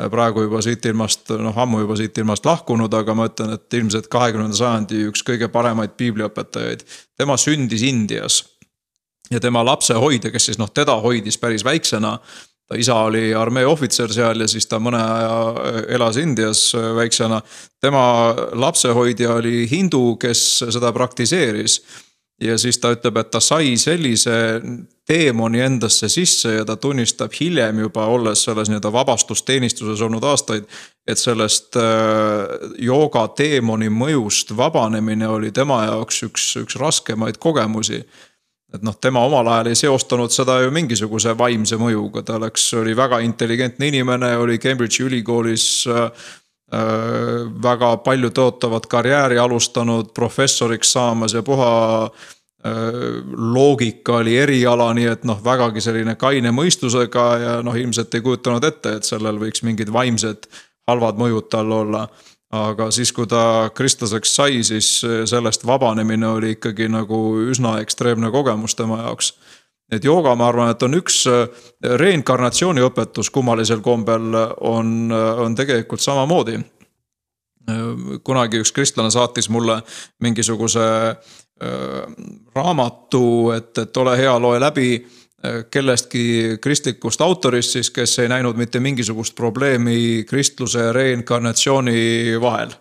Äh, 0.00 0.08
praegu 0.10 0.46
juba 0.46 0.62
siit 0.62 0.86
ilmast, 0.86 1.32
noh 1.38 1.58
ammu 1.58 1.82
juba 1.82 1.98
siit 1.98 2.18
ilmast 2.18 2.46
lahkunud, 2.46 2.94
aga 2.94 3.14
ma 3.14 3.28
ütlen, 3.30 3.54
et 3.58 3.78
ilmselt 3.80 4.08
kahekümnenda 4.12 4.58
sajandi 4.58 5.04
üks 5.10 5.26
kõige 5.26 5.50
paremaid 5.50 5.98
piibliõpetajaid. 5.98 6.86
tema 7.18 7.36
sündis 7.40 7.82
Indias 7.82 8.44
ja 9.30 9.40
tema 9.40 9.64
lapsehoidja, 9.64 10.30
kes 10.30 10.50
siis 10.50 10.58
noh, 10.58 10.70
teda 10.70 10.98
hoidis 11.00 11.38
päris 11.38 11.64
väiksena 11.64 12.18
ta 12.68 12.78
isa 12.80 12.94
oli 12.94 13.34
armee 13.34 13.66
ohvitser 13.66 14.12
seal 14.12 14.40
ja 14.40 14.46
siis 14.48 14.66
ta 14.66 14.78
mõne 14.80 15.02
aja 15.02 15.34
äh, 15.50 15.82
elas 15.98 16.16
Indias 16.16 16.70
väiksena. 16.96 17.42
tema 17.80 18.34
lapsehoidja 18.52 19.34
oli 19.34 19.66
hindu, 19.70 20.16
kes 20.16 20.64
seda 20.70 20.92
praktiseeris 20.92 21.80
ja 22.40 22.58
siis 22.58 22.78
ta 22.78 22.90
ütleb, 22.94 23.16
et 23.20 23.30
ta 23.30 23.40
sai 23.40 23.76
sellise 23.80 24.34
teemoni 25.06 25.60
endasse 25.60 26.08
sisse 26.08 26.54
ja 26.56 26.64
ta 26.64 26.76
tunnistab 26.80 27.32
hiljem 27.40 27.84
juba, 27.84 28.06
olles 28.10 28.44
selles 28.46 28.70
nii-öelda 28.70 28.92
vabastusteenistuses 28.92 30.02
olnud 30.02 30.24
aastaid. 30.24 30.64
et 31.06 31.18
sellest 31.18 31.76
äh, 31.76 32.70
jooga 32.80 33.28
teemoni 33.28 33.90
mõjust 33.92 34.56
vabanemine 34.56 35.28
oli 35.28 35.52
tema 35.52 35.84
jaoks 35.84 36.22
üks, 36.22 36.46
üks 36.62 36.78
raskemaid 36.80 37.36
kogemusi. 37.38 38.04
et 38.74 38.82
noh, 38.82 38.96
tema 39.00 39.24
omal 39.24 39.46
ajal 39.46 39.66
ei 39.66 39.74
seostanud 39.74 40.32
seda 40.32 40.60
ju 40.60 40.70
mingisuguse 40.70 41.38
vaimse 41.38 41.76
mõjuga, 41.76 42.22
ta 42.22 42.40
oleks, 42.40 42.72
oli 42.74 42.96
väga 42.96 43.20
intelligentne 43.20 43.88
inimene, 43.88 44.36
oli 44.36 44.58
Cambridge'i 44.58 45.06
ülikoolis 45.06 45.86
Äh, 45.86 46.10
väga 47.62 47.96
palju 48.04 48.30
tõotavat 48.34 48.86
karjääri 48.90 49.38
alustanud, 49.38 50.12
professoriks 50.14 50.92
saamas 50.92 51.34
ja 51.34 51.42
puha 51.42 51.70
äh, 52.04 52.12
loogika 53.36 54.20
oli 54.22 54.36
eriala, 54.40 54.92
nii 54.96 55.08
et 55.12 55.24
noh, 55.28 55.40
vägagi 55.44 55.82
selline 55.84 56.16
kaine 56.20 56.52
mõistusega 56.54 57.26
ja 57.42 57.56
noh, 57.62 57.76
ilmselt 57.76 58.14
ei 58.14 58.24
kujutanud 58.24 58.64
ette, 58.64 58.96
et 58.98 59.08
sellel 59.08 59.38
võiks 59.42 59.64
mingid 59.66 59.92
vaimsed 59.92 60.48
halvad 60.88 61.20
mõjud 61.20 61.50
tal 61.52 61.72
olla. 61.72 62.08
aga 62.54 62.90
siis, 62.94 63.10
kui 63.12 63.26
ta 63.26 63.70
kristlaseks 63.74 64.34
sai, 64.36 64.62
siis 64.62 64.88
sellest 65.26 65.64
vabanemine 65.66 66.28
oli 66.28 66.52
ikkagi 66.54 66.86
nagu 66.88 67.16
üsna 67.50 67.80
ekstreemne 67.82 68.30
kogemus 68.30 68.76
tema 68.78 69.00
jaoks 69.02 69.32
et 69.96 70.04
jooga, 70.04 70.34
ma 70.38 70.48
arvan, 70.48 70.70
et 70.72 70.82
on 70.86 70.96
üks 70.98 71.24
äh, 71.30 71.44
reinkarnatsiooni 72.00 72.84
õpetus 72.84 73.30
kummalisel 73.34 73.82
kombel 73.84 74.34
on, 74.60 74.94
äh, 75.12 75.42
on 75.44 75.56
tegelikult 75.58 76.04
samamoodi. 76.04 76.58
Äh, 77.70 77.82
kunagi 78.24 78.62
üks 78.62 78.72
kristlane 78.76 79.12
saatis 79.14 79.50
mulle 79.50 79.80
mingisuguse 80.22 80.88
raamatu, 82.54 83.26
et, 83.54 83.78
et 83.78 83.96
ole 84.02 84.16
hea, 84.18 84.32
loe 84.42 84.58
läbi 84.58 84.88
kellestki 85.70 86.58
kristlikust 86.60 87.22
autorist 87.22 87.76
siis, 87.76 87.92
kes 87.94 88.18
ei 88.18 88.28
näinud 88.28 88.58
mitte 88.58 88.80
mingisugust 88.82 89.36
probleemi 89.38 90.24
kristluse 90.28 90.88
ja 90.88 90.92
reinkarnatsiooni 90.92 92.34
vahel 92.42 92.74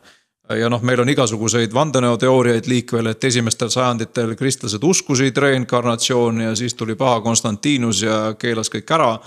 ja 0.55 0.69
noh, 0.69 0.81
meil 0.85 1.01
on 1.03 1.09
igasuguseid 1.09 1.73
vandenõuteooriaid 1.73 2.67
liikvel, 2.69 3.11
et 3.11 3.23
esimestel 3.23 3.71
sajanditel 3.73 4.35
kristlased 4.39 4.83
uskusid 4.83 5.37
reinkarnatsiooni 5.37 6.47
ja 6.49 6.55
siis 6.55 6.73
tuli 6.79 6.95
paha 6.99 7.21
Konstantinus 7.21 8.03
ja 8.03 8.19
keelas 8.39 8.71
kõik 8.73 8.93
ära. 8.93 9.17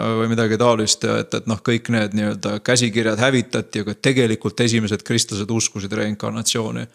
või 0.00 0.30
midagi 0.30 0.56
taolist 0.56 1.02
ja 1.04 1.18
et, 1.20 1.34
et 1.34 1.46
noh, 1.46 1.58
kõik 1.60 1.90
need 1.92 2.14
nii-öelda 2.16 2.62
käsikirjad 2.64 3.20
hävitati, 3.20 3.82
aga 3.82 3.94
tegelikult 3.94 4.60
esimesed 4.60 5.02
kristlased 5.04 5.50
uskusid 5.50 5.92
reinkarnatsiooni. 5.92 6.86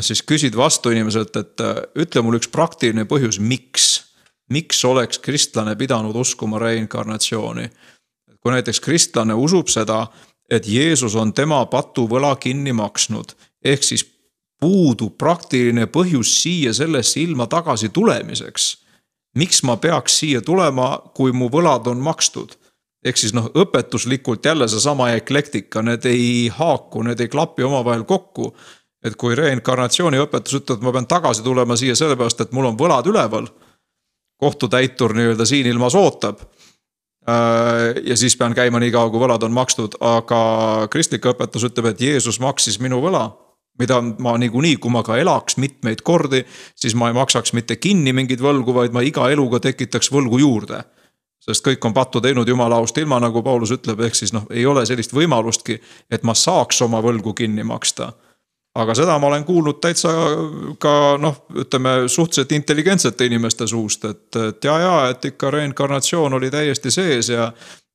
siis 0.00 0.22
küsid 0.22 0.56
vastu 0.56 0.90
inimeselt, 0.90 1.36
et 1.36 1.60
äh, 1.60 1.82
ütle 1.96 2.22
mulle 2.22 2.38
üks 2.38 2.48
praktiline 2.48 3.04
põhjus, 3.04 3.40
miks. 3.40 4.04
miks 4.48 4.84
oleks 4.84 5.18
kristlane 5.18 5.76
pidanud 5.76 6.16
uskuma 6.16 6.58
reinkarnatsiooni? 6.58 7.70
kui 8.40 8.52
näiteks 8.52 8.80
kristlane 8.80 9.34
usub 9.34 9.68
seda, 9.68 10.06
et 10.50 10.66
Jeesus 10.66 11.16
on 11.16 11.32
tema 11.32 11.66
patuvõla 11.66 12.36
kinni 12.36 12.72
maksnud, 12.72 13.34
ehk 13.64 13.82
siis 13.84 14.04
puudub 14.60 15.18
praktiline 15.18 15.86
põhjus 15.86 16.32
siia 16.42 16.72
sellesse 16.74 17.20
ilma 17.20 17.46
tagasi 17.46 17.88
tulemiseks. 17.88 18.78
miks 19.36 19.62
ma 19.62 19.76
peaks 19.76 20.18
siia 20.18 20.40
tulema, 20.40 20.98
kui 21.14 21.32
mu 21.32 21.48
võlad 21.48 21.86
on 21.86 21.98
makstud? 21.98 22.56
ehk 23.04 23.16
siis 23.16 23.34
noh, 23.34 23.50
õpetuslikult 23.54 24.44
jälle 24.44 24.68
seesama 24.68 25.12
eklektika, 25.14 25.82
need 25.82 26.04
ei 26.04 26.48
haaku, 26.48 27.02
need 27.02 27.20
ei 27.20 27.28
klapi 27.28 27.62
omavahel 27.62 28.04
kokku. 28.04 28.56
et 29.04 29.16
kui 29.16 29.34
reinkarnatsiooni 29.34 30.18
õpetus 30.18 30.58
ütleb, 30.58 30.78
et 30.78 30.84
ma 30.84 30.92
pean 30.92 31.06
tagasi 31.06 31.42
tulema 31.42 31.76
siia 31.76 31.94
sellepärast, 31.94 32.40
et 32.40 32.52
mul 32.52 32.72
on 32.72 32.78
võlad 32.78 33.06
üleval. 33.06 33.46
kohtutäitur 34.36 35.14
nii-öelda 35.14 35.44
siin 35.46 35.66
ilmas 35.66 35.94
ootab 35.94 36.40
ja 38.04 38.16
siis 38.16 38.36
pean 38.36 38.54
käima 38.54 38.80
nii 38.80 38.92
kaua, 38.94 39.10
kui 39.12 39.20
võlad 39.20 39.42
on 39.44 39.52
makstud, 39.52 39.98
aga 40.04 40.40
kristlik 40.92 41.26
õpetus 41.28 41.66
ütleb, 41.68 41.90
et 41.90 42.00
Jeesus 42.00 42.40
maksis 42.40 42.80
minu 42.80 43.02
võla. 43.04 43.28
mida 43.78 44.00
ma 44.02 44.32
niikuinii, 44.38 44.76
kui 44.82 44.90
ma 44.90 45.04
ka 45.06 45.16
elaks 45.22 45.54
mitmeid 45.56 46.00
kordi, 46.02 46.40
siis 46.74 46.96
ma 46.98 47.08
ei 47.08 47.14
maksaks 47.14 47.52
mitte 47.54 47.76
kinni 47.76 48.10
mingeid 48.12 48.40
võlgu, 48.42 48.74
vaid 48.74 48.92
ma 48.92 49.04
iga 49.06 49.30
eluga 49.30 49.60
tekitaks 49.60 50.10
võlgu 50.12 50.38
juurde. 50.38 50.82
sest 51.38 51.64
kõik 51.66 51.84
on 51.84 51.94
pattu 51.94 52.20
teinud 52.20 52.48
jumala 52.48 52.76
aust 52.76 52.98
ilma, 52.98 53.20
nagu 53.20 53.42
Paulus 53.42 53.70
ütleb, 53.70 54.00
ehk 54.00 54.14
siis 54.14 54.32
noh, 54.32 54.46
ei 54.50 54.66
ole 54.66 54.86
sellist 54.86 55.12
võimalustki, 55.12 55.80
et 56.10 56.22
ma 56.22 56.34
saaks 56.34 56.82
oma 56.82 57.00
võlgu 57.00 57.34
kinni 57.34 57.64
maksta 57.64 58.12
aga 58.78 58.94
seda 58.94 59.18
ma 59.18 59.26
olen 59.26 59.44
kuulnud 59.44 59.80
täitsa 59.82 60.12
ka 60.78 60.92
noh, 61.20 61.42
ütleme 61.58 61.94
suhteliselt 62.06 62.52
intelligentsete 62.52 63.26
inimeste 63.26 63.66
suust, 63.66 64.04
et, 64.04 64.36
et 64.36 64.64
ja, 64.64 64.78
ja 64.78 64.94
et 65.10 65.24
ikka 65.32 65.50
reinkarnatsioon 65.50 66.38
oli 66.38 66.50
täiesti 66.50 66.90
sees 66.94 67.32
ja. 67.34 67.52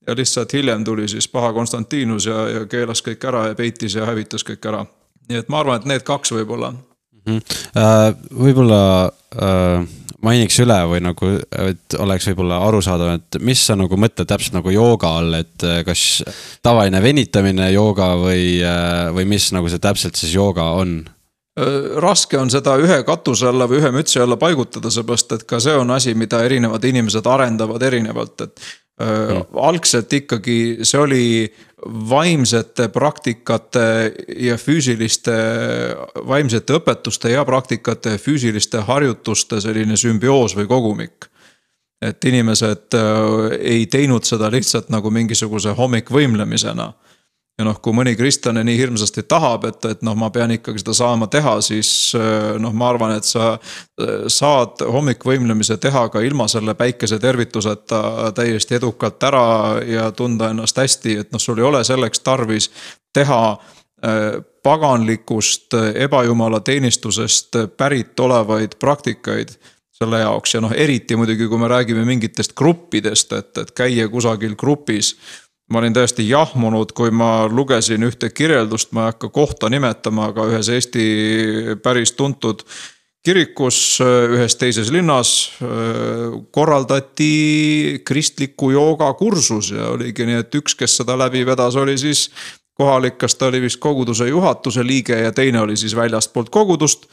ja 0.08 0.16
lihtsalt 0.16 0.54
hiljem 0.54 0.84
tuli 0.84 1.08
siis 1.08 1.28
paha 1.28 1.54
Konstantinus 1.54 2.26
ja, 2.26 2.48
ja 2.50 2.66
keelas 2.66 3.04
kõik 3.06 3.24
ära 3.28 3.48
ja 3.48 3.56
peitis 3.56 3.96
ja 3.96 4.06
hävitas 4.06 4.44
kõik 4.44 4.68
ära. 4.68 4.86
nii 5.30 5.40
et 5.40 5.50
ma 5.50 5.64
arvan, 5.64 5.80
et 5.80 5.88
need 5.88 6.04
kaks 6.04 6.36
võib-olla. 6.36 6.74
Võib-olla 7.24 8.82
äh 9.34 10.02
mainiks 10.24 10.60
üle 10.64 10.78
või 10.90 11.02
nagu, 11.04 11.32
et 11.68 11.98
oleks 12.00 12.28
võib-olla 12.32 12.62
arusaadav, 12.68 13.18
et 13.18 13.40
mis 13.44 13.64
sa 13.68 13.76
nagu 13.80 13.98
mõtled 14.00 14.30
täpselt 14.30 14.56
nagu 14.58 14.72
jooga 14.74 15.16
all, 15.20 15.40
et 15.40 15.66
äh, 15.68 15.82
kas 15.88 16.24
tavaline 16.64 17.02
venitamine 17.04 17.70
jooga 17.74 18.14
või, 18.22 18.46
äh, 18.64 19.10
või 19.16 19.28
mis 19.36 19.52
nagu 19.56 19.72
see 19.72 19.84
täpselt 19.84 20.20
siis 20.20 20.36
jooga 20.36 20.70
on? 20.80 21.02
Äh, 21.60 22.00
raske 22.04 22.40
on 22.40 22.52
seda 22.54 22.78
ühe 22.82 23.02
katuse 23.08 23.50
alla 23.52 23.68
või 23.70 23.82
ühe 23.82 23.92
mütsi 23.96 24.22
alla 24.24 24.40
paigutada, 24.42 24.92
seepärast 24.94 25.36
et 25.38 25.48
ka 25.50 25.60
see 25.64 25.76
on 25.80 25.92
asi, 25.96 26.16
mida 26.18 26.44
erinevad 26.46 26.88
inimesed 26.88 27.28
arendavad 27.30 27.84
erinevalt, 27.92 28.48
et 28.48 28.72
mm. 29.00 29.58
algselt 29.58 30.14
ikkagi 30.14 30.58
see 30.86 31.00
oli 31.00 31.26
vaimsete 32.10 32.88
praktikate 32.94 34.14
ja 34.40 34.58
füüsiliste, 34.58 35.36
vaimsete 36.28 36.78
õpetuste 36.80 37.34
ja 37.34 37.44
praktikate 37.46 38.16
ja 38.16 38.22
füüsiliste 38.22 38.84
harjutuste 38.88 39.62
selline 39.62 39.98
sümbioos 39.98 40.56
või 40.56 40.68
kogumik. 40.68 41.30
et 42.04 42.26
inimesed 42.26 42.96
äh, 43.00 43.58
ei 43.60 43.86
teinud 43.88 44.24
seda 44.28 44.50
lihtsalt 44.52 44.90
nagu 44.90 45.12
mingisuguse 45.12 45.72
hommikvõimlemisena 45.72 46.92
ja 47.58 47.66
noh, 47.68 47.78
kui 47.84 47.94
mõni 47.96 48.16
kristlane 48.18 48.64
nii 48.66 48.78
hirmsasti 48.80 49.24
tahab, 49.30 49.68
et, 49.70 49.86
et 49.86 50.02
noh, 50.06 50.16
ma 50.18 50.30
pean 50.34 50.52
ikkagi 50.56 50.82
seda 50.82 50.96
saama 50.98 51.28
teha, 51.32 51.58
siis 51.66 51.90
äh, 52.18 52.56
noh, 52.62 52.74
ma 52.74 52.90
arvan, 52.94 53.16
et 53.18 53.28
sa 53.28 53.54
äh, 53.54 54.26
saad 54.32 54.82
hommikvõimlemise 54.82 55.78
teha 55.82 56.08
ka 56.14 56.24
ilma 56.26 56.48
selle 56.52 56.74
päikesetervituseta 56.80 58.32
täiesti 58.38 58.80
edukalt 58.80 59.30
ära 59.30 59.46
ja 59.88 60.10
tunda 60.12 60.50
ennast 60.54 60.82
hästi, 60.82 61.20
et 61.26 61.36
noh, 61.36 61.42
sul 61.42 61.62
ei 61.62 61.70
ole 61.70 61.84
selleks 61.86 62.26
tarvis 62.26 62.72
teha 63.14 63.44
äh, 63.54 64.42
paganlikust 64.64 65.76
ebajumala 66.00 66.64
teenistusest 66.64 67.58
pärit 67.78 68.20
olevaid 68.20 68.80
praktikaid 68.80 69.58
selle 69.94 70.20
jaoks. 70.24 70.56
Ja 70.56 70.62
noh, 70.64 70.74
eriti 70.76 71.18
muidugi, 71.20 71.48
kui 71.52 71.60
me 71.62 71.70
räägime 71.70 72.06
mingitest 72.08 72.56
gruppidest, 72.58 73.34
et, 73.38 73.52
et 73.58 73.74
käia 73.78 74.08
kusagil 74.12 74.56
grupis 74.60 75.14
ma 75.74 75.82
olin 75.82 75.94
täiesti 75.96 76.28
jahmunud, 76.30 76.92
kui 76.94 77.10
ma 77.12 77.48
lugesin 77.50 78.06
ühte 78.06 78.30
kirjeldust, 78.30 78.92
ma 78.94 79.08
ei 79.08 79.14
hakka 79.14 79.30
kohta 79.34 79.70
nimetama, 79.74 80.30
aga 80.30 80.46
ühes 80.52 80.70
Eesti 80.70 81.06
päris 81.82 82.14
tuntud 82.14 82.62
kirikus 83.24 83.78
ühes 84.04 84.58
teises 84.60 84.92
linnas 84.92 85.30
äh, 85.64 86.36
korraldati 86.52 88.02
kristliku 88.06 88.74
jooga 88.74 89.08
kursus 89.18 89.72
ja 89.72 89.94
oligi 89.96 90.28
nii, 90.28 90.42
et 90.44 90.60
üks, 90.60 90.76
kes 90.78 91.00
seda 91.02 91.16
läbi 91.20 91.46
vedas, 91.48 91.80
oli 91.80 91.96
siis 91.98 92.28
kohalik, 92.78 93.18
kas 93.22 93.38
ta 93.40 93.48
oli 93.48 93.62
vist 93.64 93.80
koguduse 93.82 94.28
juhatuse 94.28 94.84
liige 94.86 95.18
ja 95.24 95.32
teine 95.32 95.62
oli 95.64 95.78
siis 95.80 95.96
väljastpoolt 95.96 96.52
kogudust 96.54 97.08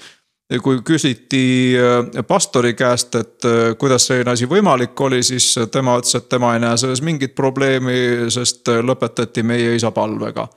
kui 0.58 0.80
küsiti 0.82 1.76
äh, 1.78 2.24
pastori 2.26 2.74
käest, 2.74 3.14
et 3.14 3.46
äh, 3.46 3.76
kuidas 3.78 4.08
selline 4.08 4.32
asi 4.34 4.48
võimalik 4.50 4.98
oli, 5.00 5.22
siis 5.22 5.52
tema 5.70 5.94
ütles, 6.00 6.16
et 6.18 6.28
tema 6.28 6.54
ei 6.56 6.62
näe 6.64 6.78
selles 6.80 7.02
mingit 7.06 7.36
probleemi, 7.38 8.30
sest 8.34 8.68
äh, 8.72 8.80
lõpetati 8.82 9.44
meie 9.46 9.76
isa 9.78 9.92
palvega. 9.94 10.48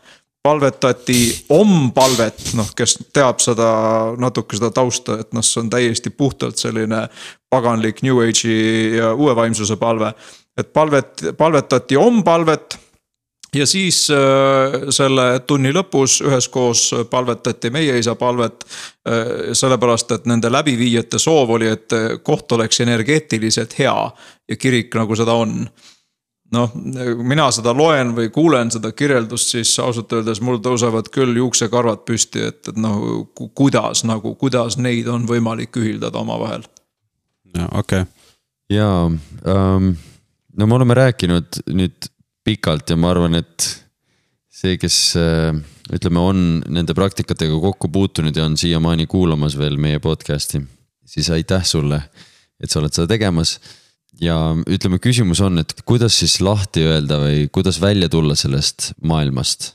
palvetati 0.44 1.46
om-palvet, 1.56 2.50
noh, 2.58 2.74
kes 2.76 2.98
teab 3.14 3.40
seda 3.40 3.68
natuke 4.20 4.58
seda 4.58 4.72
tausta, 4.76 5.20
et 5.22 5.30
noh, 5.34 5.46
see 5.46 5.62
on 5.62 5.70
täiesti 5.70 6.10
puhtalt 6.10 6.58
selline 6.58 7.08
paganlik 7.50 8.02
New 8.04 8.20
Age'i 8.20 8.98
ja 8.98 9.14
uue 9.14 9.36
vaimsuse 9.36 9.78
palve. 9.78 10.14
et 10.58 10.74
palvet, 10.74 11.24
palvetati 11.38 11.98
om-palvet 11.98 12.78
ja 13.54 13.68
siis 13.70 14.08
äh, 14.12 14.90
selle 14.90 15.40
tunni 15.48 15.74
lõpus 15.76 16.20
üheskoos 16.26 16.90
palvetati 17.10 17.70
meie 17.70 17.98
isa 18.00 18.16
palvet. 18.16 18.66
Äh, 19.08 19.54
sellepärast, 19.54 20.12
et 20.12 20.30
nende 20.30 20.52
läbiviijate 20.52 21.20
soov 21.20 21.56
oli, 21.58 21.68
et 21.68 21.96
koht 22.24 22.52
oleks 22.52 22.80
energeetiliselt 22.86 23.80
hea 23.80 23.98
ja 24.50 24.60
kirik 24.60 24.96
nagu 24.96 25.16
seda 25.16 25.36
on 25.40 25.66
noh, 26.54 26.74
mina 27.24 27.48
seda 27.54 27.74
loen 27.76 28.14
või 28.18 28.30
kuulen 28.34 28.72
seda 28.74 28.94
kirjeldust, 28.96 29.54
siis 29.56 29.74
ausalt 29.82 30.14
öeldes 30.14 30.42
mul 30.46 30.60
tõusevad 30.64 31.10
küll 31.14 31.38
juuksekarvad 31.40 32.04
püsti, 32.08 32.48
et, 32.52 32.62
et 32.70 32.80
noh, 32.80 33.26
kuidas 33.58 34.04
nagu, 34.08 34.36
kuidas 34.40 34.78
neid 34.82 35.10
on 35.12 35.28
võimalik 35.30 35.76
ühildada 35.82 36.22
omavahel. 36.22 36.66
okei 37.54 37.78
okay.. 37.80 38.06
ja 38.70 38.90
um, 39.08 39.94
no 40.58 40.68
me 40.68 40.80
oleme 40.80 40.98
rääkinud 40.98 41.64
nüüd 41.74 42.10
pikalt 42.44 42.90
ja 42.90 42.98
ma 43.00 43.12
arvan, 43.14 43.38
et 43.40 43.68
see, 44.54 44.78
kes 44.80 44.98
äh, 45.20 45.52
ütleme, 45.94 46.24
on 46.24 46.42
nende 46.72 46.96
praktikatega 46.96 47.60
kokku 47.64 47.90
puutunud 47.94 48.36
ja 48.36 48.48
on 48.48 48.58
siiamaani 48.60 49.08
kuulamas 49.12 49.58
veel 49.60 49.78
meie 49.82 50.02
podcast'i, 50.04 50.62
siis 51.06 51.30
aitäh 51.34 51.66
sulle, 51.68 52.00
et 52.60 52.72
sa 52.72 52.82
oled 52.82 52.94
seda 52.94 53.10
tegemas. 53.16 53.60
ja 54.22 54.36
ütleme, 54.70 55.00
küsimus 55.02 55.42
on, 55.42 55.58
et 55.58 55.74
kuidas 55.86 56.20
siis 56.20 56.38
lahti 56.42 56.84
öelda 56.86 57.18
või 57.24 57.48
kuidas 57.52 57.82
välja 57.82 58.10
tulla 58.10 58.36
sellest 58.38 58.94
maailmast? 59.02 59.74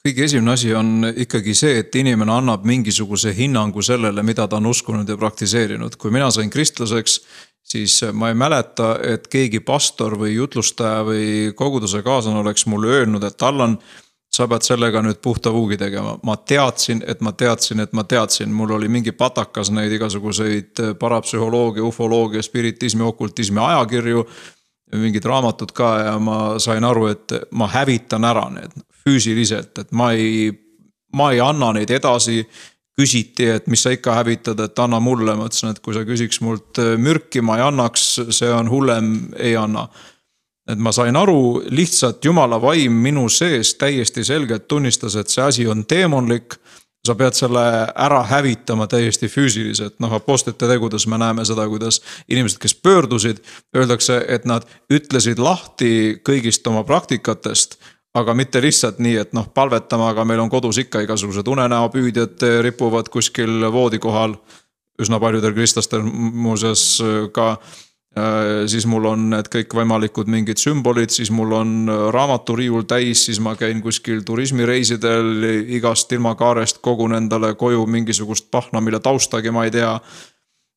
kõige 0.00 0.24
esimene 0.24 0.54
asi 0.56 0.72
on 0.74 1.04
ikkagi 1.12 1.54
see, 1.54 1.78
et 1.82 1.94
inimene 2.00 2.32
annab 2.32 2.64
mingisuguse 2.64 3.34
hinnangu 3.36 3.82
sellele, 3.84 4.22
mida 4.24 4.46
ta 4.48 4.56
on 4.56 4.70
uskunud 4.70 5.08
ja 5.08 5.16
praktiseerinud. 5.20 5.96
kui 5.96 6.10
mina 6.10 6.30
sain 6.30 6.50
kristlaseks, 6.50 7.20
siis 7.70 8.00
ma 8.12 8.28
ei 8.28 8.34
mäleta, 8.34 8.96
et 9.02 9.28
keegi 9.30 9.60
pastor 9.60 10.16
või 10.18 10.34
jutlustaja 10.34 11.04
või 11.06 11.26
koguduse 11.56 12.02
kaaslane 12.02 12.42
oleks 12.42 12.66
mulle 12.66 12.96
öelnud, 12.98 13.24
et 13.24 13.42
Allan, 13.42 13.76
sa 14.30 14.46
pead 14.48 14.62
sellega 14.62 15.02
nüüd 15.02 15.18
puhta 15.22 15.52
vuugi 15.52 15.76
tegema. 15.78 16.18
ma 16.22 16.36
teadsin, 16.36 17.02
et 17.06 17.20
ma 17.20 17.32
teadsin, 17.32 17.80
et 17.80 17.92
ma 17.92 18.04
teadsin, 18.04 18.52
mul 18.52 18.70
oli 18.78 18.88
mingi 18.88 19.12
patakas 19.12 19.70
neid 19.74 19.92
igasuguseid 19.92 20.82
parapsühholoogia, 20.98 21.84
ufoloogia, 21.84 22.42
spiritismi, 22.42 23.02
okultismi 23.02 23.60
ajakirju. 23.60 24.26
mingid 24.96 25.24
raamatud 25.24 25.70
ka 25.72 25.88
ja 25.98 26.18
ma 26.18 26.58
sain 26.58 26.84
aru, 26.84 27.06
et 27.06 27.32
ma 27.50 27.66
hävitan 27.70 28.24
ära 28.24 28.48
need 28.50 28.72
füüsiliselt, 29.04 29.78
et 29.78 29.92
ma 29.92 30.12
ei, 30.12 30.50
ma 31.14 31.30
ei 31.32 31.40
anna 31.40 31.72
neid 31.72 31.90
edasi 31.90 32.42
küsiti, 33.00 33.48
et 33.56 33.66
mis 33.70 33.82
sa 33.82 33.92
ikka 33.94 34.14
hävitad, 34.20 34.60
et 34.60 34.78
anna 34.82 35.00
mulle, 35.00 35.34
ma 35.38 35.48
ütlesin, 35.48 35.72
et 35.72 35.80
kui 35.84 35.96
sa 35.96 36.04
küsiks 36.08 36.42
mult 36.44 36.80
äh, 36.82 36.94
mürki, 37.00 37.42
ma 37.44 37.58
ei 37.58 37.66
annaks, 37.70 38.06
see 38.36 38.50
on 38.52 38.70
hullem, 38.70 39.12
ei 39.38 39.56
anna. 39.56 39.88
et 40.70 40.78
ma 40.78 40.92
sain 40.94 41.16
aru, 41.16 41.62
lihtsalt 41.74 42.24
jumala 42.24 42.60
vaim 42.62 42.94
minu 43.02 43.24
sees 43.28 43.72
täiesti 43.74 44.22
selgelt 44.24 44.68
tunnistas, 44.68 45.16
et 45.16 45.32
see 45.32 45.42
asi 45.42 45.66
on 45.66 45.84
teemonlik. 45.84 46.60
sa 47.06 47.14
pead 47.16 47.32
selle 47.32 47.60
ära 47.96 48.18
hävitama 48.28 48.84
täiesti 48.86 49.28
füüsiliselt, 49.28 49.94
noh 50.04 50.12
apostlite 50.12 50.66
tegudes 50.68 51.06
me 51.08 51.16
näeme 51.18 51.46
seda, 51.48 51.64
kuidas 51.68 52.02
inimesed, 52.28 52.58
kes 52.60 52.74
pöördusid, 52.74 53.40
öeldakse, 53.76 54.18
et 54.28 54.44
nad 54.44 54.66
ütlesid 54.92 55.40
lahti 55.40 56.20
kõigist 56.28 56.68
oma 56.68 56.84
praktikatest 56.84 57.78
aga 58.14 58.34
mitte 58.34 58.62
lihtsalt 58.62 58.98
nii, 58.98 59.16
et 59.16 59.36
noh, 59.36 59.46
palvetame, 59.54 60.08
aga 60.10 60.24
meil 60.24 60.40
on 60.42 60.50
kodus 60.50 60.80
ikka 60.82 61.04
igasugused 61.06 61.46
unenäopüüdjad 61.46 62.42
ripuvad 62.66 63.08
kuskil 63.08 63.70
voodi 63.72 63.98
kohal. 63.98 64.34
üsna 65.00 65.16
paljudel 65.20 65.54
kristlastel 65.56 66.02
muuseas 66.04 67.00
ka 67.32 67.56
Äh, 68.18 68.66
siis 68.66 68.88
mul 68.90 69.04
on 69.06 69.28
need 69.30 69.46
kõikvõimalikud 69.52 70.26
mingid 70.26 70.58
sümbolid, 70.58 71.12
siis 71.14 71.28
mul 71.30 71.52
on 71.54 71.90
raamaturiiul 72.10 72.82
täis, 72.90 73.22
siis 73.28 73.38
ma 73.38 73.52
käin 73.54 73.78
kuskil 73.84 74.24
turismireisidel 74.26 75.46
igast 75.78 76.10
ilmakaarest 76.16 76.80
kogun 76.82 77.14
endale 77.14 77.52
koju 77.54 77.86
mingisugust 77.86 78.48
pahna, 78.50 78.82
mille 78.82 78.98
taustagi 78.98 79.54
ma 79.54 79.68
ei 79.68 79.70
tea. 79.76 79.92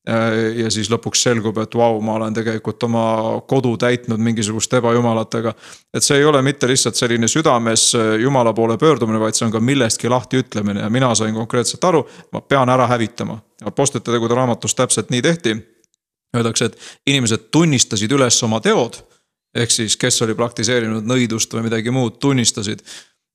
Äh, 0.10 0.60
ja 0.60 0.72
siis 0.72 0.90
lõpuks 0.92 1.22
selgub, 1.24 1.58
et 1.64 1.76
vau, 1.80 2.02
ma 2.04 2.18
olen 2.18 2.34
tegelikult 2.36 2.84
oma 2.84 3.04
kodu 3.48 3.78
täitnud 3.80 4.20
mingisuguste 4.20 4.82
ebajumalatega. 4.82 5.54
et 5.94 6.04
see 6.04 6.18
ei 6.18 6.26
ole 6.26 6.42
mitte 6.42 6.68
lihtsalt 6.68 6.96
selline 7.00 7.28
südames 7.28 7.94
jumala 8.22 8.54
poole 8.54 8.78
pöördumine, 8.78 9.20
vaid 9.20 9.40
see 9.40 9.46
on 9.46 9.52
ka 9.52 9.60
millestki 9.60 10.10
lahti 10.10 10.44
ütlemine 10.44 10.84
ja 10.84 10.90
mina 10.90 11.16
sain 11.16 11.34
konkreetselt 11.34 11.84
aru, 11.84 12.08
ma 12.32 12.42
pean 12.42 12.70
ära 12.70 12.88
hävitama. 12.88 13.40
Apostlite 13.66 14.12
tegude 14.12 14.36
raamatus 14.36 14.76
täpselt 14.76 15.10
nii 15.10 15.22
tehti 15.22 15.56
Öeldakse, 16.34 16.66
et 16.66 16.78
inimesed 17.08 17.50
tunnistasid 17.54 18.12
üles 18.12 18.40
oma 18.46 18.62
teod. 18.62 19.04
ehk 19.54 19.70
siis, 19.70 19.94
kes 20.02 20.16
oli 20.26 20.34
praktiseerinud 20.34 21.06
nõidust 21.06 21.52
või 21.54 21.68
midagi 21.68 21.92
muud, 21.94 22.16
tunnistasid. 22.18 22.80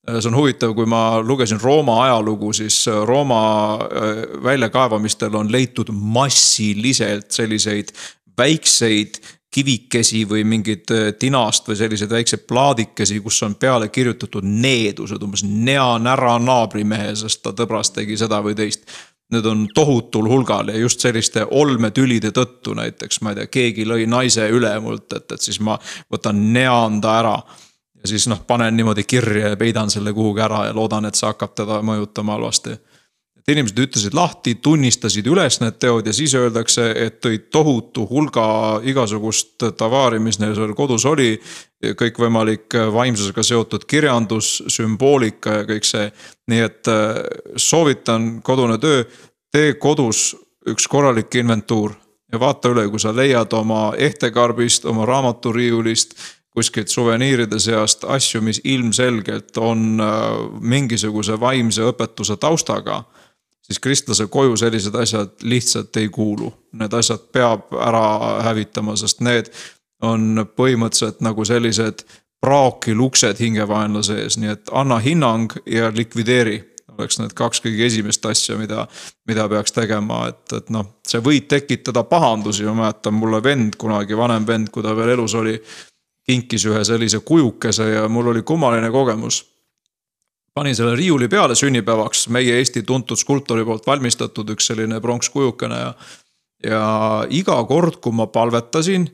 See 0.08 0.30
on 0.30 0.36
huvitav, 0.38 0.74
kui 0.76 0.86
ma 0.88 1.20
lugesin 1.22 1.60
Rooma 1.62 2.02
ajalugu, 2.04 2.52
siis 2.56 2.84
Rooma 3.04 3.40
äh, 3.74 4.22
väljakaevamistel 4.44 5.34
on 5.34 5.52
leitud 5.52 5.92
massiliselt 5.92 7.30
selliseid 7.30 7.92
väikseid 8.38 9.20
kivikesi 9.54 10.24
või 10.28 10.44
mingid 10.44 10.90
äh, 10.92 11.12
tinast 11.18 11.68
või 11.68 11.76
selliseid 11.80 12.10
väikseid 12.12 12.46
plaadikesi, 12.48 13.20
kus 13.24 13.42
on 13.42 13.54
peale 13.60 13.88
kirjutatud 13.88 14.44
needused, 14.44 15.22
umbes 15.24 15.44
nea 15.44 15.90
nära 16.02 16.36
naabrimehe, 16.42 17.14
sest 17.16 17.42
ta 17.42 17.54
tõbras 17.56 17.92
tegi 17.94 18.18
seda 18.20 18.42
või 18.44 18.56
teist 18.58 18.88
need 19.32 19.44
on 19.44 19.66
tohutul 19.74 20.28
hulgal 20.28 20.68
ja 20.72 20.78
just 20.78 21.00
selliste 21.04 21.44
olmetülide 21.50 22.30
tõttu 22.32 22.72
näiteks, 22.76 23.20
ma 23.20 23.34
ei 23.34 23.40
tea, 23.40 23.50
keegi 23.52 23.84
lõi 23.88 24.06
naise 24.08 24.46
üle 24.48 24.72
mult, 24.80 25.12
et, 25.12 25.32
et 25.32 25.44
siis 25.44 25.60
ma 25.60 25.76
võtan 26.12 26.40
neanda 26.52 27.18
ära. 27.20 27.34
Ja 28.02 28.08
siis 28.08 28.28
noh, 28.30 28.40
panen 28.46 28.76
niimoodi 28.76 29.04
kirja 29.04 29.54
ja 29.54 29.56
peidan 29.56 29.90
selle 29.90 30.12
kuhugi 30.12 30.40
ära 30.44 30.66
ja 30.68 30.74
loodan, 30.74 31.08
et 31.08 31.18
see 31.18 31.26
hakkab 31.26 31.54
teda 31.58 31.82
mõjutama 31.82 32.38
halvasti 32.38 32.78
et 33.48 33.54
inimesed 33.54 33.78
ütlesid 33.80 34.14
lahti, 34.16 34.52
tunnistasid 34.60 35.26
üles 35.30 35.56
need 35.62 35.78
teod 35.80 36.06
ja 36.06 36.12
siis 36.12 36.34
öeldakse, 36.36 36.90
et 37.00 37.16
tõid 37.24 37.46
tohutu 37.54 38.04
hulga 38.10 38.44
igasugust 38.84 39.64
tavaari, 39.78 40.18
mis 40.20 40.36
neil 40.42 40.52
seal 40.56 40.74
kodus 40.76 41.06
oli. 41.08 41.38
kõikvõimalik 41.78 42.74
vaimsusega 42.92 43.42
seotud 43.42 43.84
kirjandus, 43.86 44.64
sümboolika 44.66 45.60
ja 45.60 45.64
kõik 45.64 45.86
see. 45.86 46.10
nii 46.50 46.60
et 46.60 46.88
äh, 46.88 47.22
soovitan 47.56 48.42
kodune 48.42 48.78
töö, 48.78 49.04
tee 49.52 49.74
kodus 49.74 50.34
üks 50.68 50.88
korralik 50.88 51.34
inventuur 51.34 51.94
ja 52.32 52.40
vaata 52.40 52.68
üle, 52.68 52.88
kui 52.90 53.00
sa 53.00 53.14
leiad 53.14 53.52
oma 53.52 53.94
ehtekarbist, 53.96 54.84
oma 54.84 55.06
raamaturiiulist 55.06 56.18
kuskilt 56.54 56.88
suveniiride 56.88 57.58
seast 57.60 58.04
asju, 58.04 58.40
mis 58.42 58.60
ilmselgelt 58.64 59.56
on 59.56 60.00
äh, 60.00 60.26
mingisuguse 60.60 61.40
vaimse 61.40 61.84
õpetuse 61.92 62.36
taustaga 62.36 63.04
siis 63.68 63.78
kristlase 63.78 64.26
koju 64.26 64.56
sellised 64.56 64.94
asjad 64.94 65.28
lihtsalt 65.42 65.96
ei 65.96 66.08
kuulu. 66.08 66.52
Need 66.72 66.92
asjad 66.92 67.26
peab 67.32 67.74
ära 67.76 68.40
hävitama, 68.42 68.96
sest 68.96 69.20
need 69.20 69.52
on 70.02 70.46
põhimõtteliselt 70.56 71.20
nagu 71.20 71.44
sellised 71.44 72.06
praakiluksed 72.40 73.40
hingevaenlase 73.42 74.20
ees, 74.22 74.38
nii 74.38 74.54
et 74.54 74.70
anna 74.72 74.98
hinnang 75.02 75.52
ja 75.66 75.90
likvideeri 75.94 76.60
oleks 76.98 77.18
need 77.20 77.34
kaks 77.38 77.60
kõige 77.62 77.86
esimest 77.86 78.24
asja, 78.26 78.56
mida, 78.58 78.86
mida 79.28 79.44
peaks 79.50 79.74
tegema, 79.74 80.24
et, 80.32 80.44
et 80.56 80.70
noh, 80.74 80.86
see 81.06 81.20
võib 81.22 81.46
tekitada 81.50 82.02
pahandusi, 82.08 82.64
ma 82.66 82.74
mäletan, 82.80 83.14
mulle 83.14 83.42
vend 83.42 83.76
kunagi, 83.78 84.16
vanem 84.18 84.46
vend, 84.46 84.70
kui 84.74 84.82
ta 84.82 84.96
veel 84.98 85.12
elus 85.14 85.34
oli. 85.38 85.54
Kinkis 86.28 86.66
ühe 86.68 86.84
sellise 86.84 87.22
kujukese 87.24 87.88
ja 87.88 88.08
mul 88.08 88.34
oli 88.34 88.42
kummaline 88.42 88.90
kogemus 88.92 89.42
panin 90.58 90.74
selle 90.76 90.96
riiuli 90.96 91.28
peale 91.28 91.54
sünnipäevaks, 91.54 92.28
meie 92.34 92.56
Eesti 92.58 92.82
tuntud 92.82 93.16
skulptori 93.20 93.62
poolt 93.64 93.86
valmistatud 93.86 94.48
üks 94.56 94.66
selline 94.72 94.98
pronkskujukene 95.00 95.78
ja. 95.78 95.92
ja 96.66 96.80
iga 97.30 97.60
kord, 97.68 98.00
kui 98.02 98.16
ma 98.18 98.26
palvetasin 98.26 99.06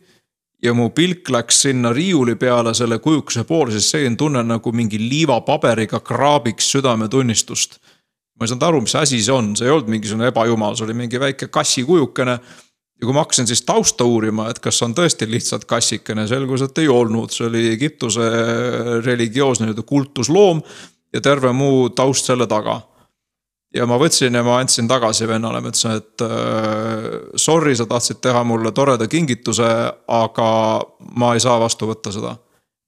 ja 0.65 0.73
mu 0.73 0.89
pilk 0.97 1.29
läks 1.35 1.61
sinna 1.67 1.93
riiuli 1.93 2.39
peale 2.41 2.73
selle 2.75 2.99
kujukese 3.05 3.45
poole, 3.45 3.75
siis 3.75 3.91
see 3.93 4.15
tunne 4.17 4.41
nagu 4.47 4.73
mingi 4.73 5.01
liivapaberiga 5.03 6.01
kraabiks 6.01 6.71
südametunnistust. 6.77 7.77
ma 8.35 8.47
ei 8.47 8.51
saanud 8.51 8.65
aru, 8.67 8.81
mis 8.87 8.97
asi 8.99 9.21
see 9.23 9.35
on, 9.35 9.53
see 9.57 9.69
ei 9.69 9.75
olnud 9.75 9.93
mingisugune 9.93 10.33
ebajumal, 10.33 10.75
see 10.75 10.89
oli 10.89 10.97
mingi 11.05 11.21
väike 11.21 11.51
kassikujukene. 11.53 12.39
Ja 13.05 13.09
kui 13.09 13.15
ma 13.15 13.27
hakkasin 13.27 13.47
siis 13.47 13.61
tausta 13.69 14.07
uurima, 14.09 14.49
et 14.49 14.59
kas 14.65 14.81
on 14.87 14.95
tõesti 14.97 15.29
lihtsalt 15.29 15.67
kassikene, 15.69 16.25
selgus, 16.31 16.65
et 16.65 16.79
ei 16.81 16.89
olnud, 16.89 17.33
see 17.35 17.45
oli 17.51 17.67
Egiptuse 17.75 18.31
religioosne 19.05 19.69
nii-öelda 19.69 19.85
kultusloom 19.85 20.63
ja 21.13 21.21
terve 21.21 21.53
muu 21.53 21.91
taust 21.93 22.25
selle 22.33 22.49
taga. 22.49 22.81
ja 23.75 23.87
ma 23.91 23.99
võtsin 23.99 24.35
ja 24.35 24.43
ma 24.47 24.61
andsin 24.63 24.89
tagasi 24.89 25.27
vennale, 25.29 25.61
ma 25.61 25.69
ütlesin, 25.69 25.99
et 25.99 26.23
äh, 26.23 27.07
sorry, 27.37 27.77
sa 27.77 27.87
tahtsid 27.91 28.23
teha 28.23 28.45
mulle 28.47 28.73
toreda 28.73 29.07
kingituse, 29.11 29.69
aga 30.09 30.49
ma 31.19 31.35
ei 31.35 31.43
saa 31.43 31.61
vastu 31.61 31.91
võtta 31.91 32.13
seda 32.15 32.37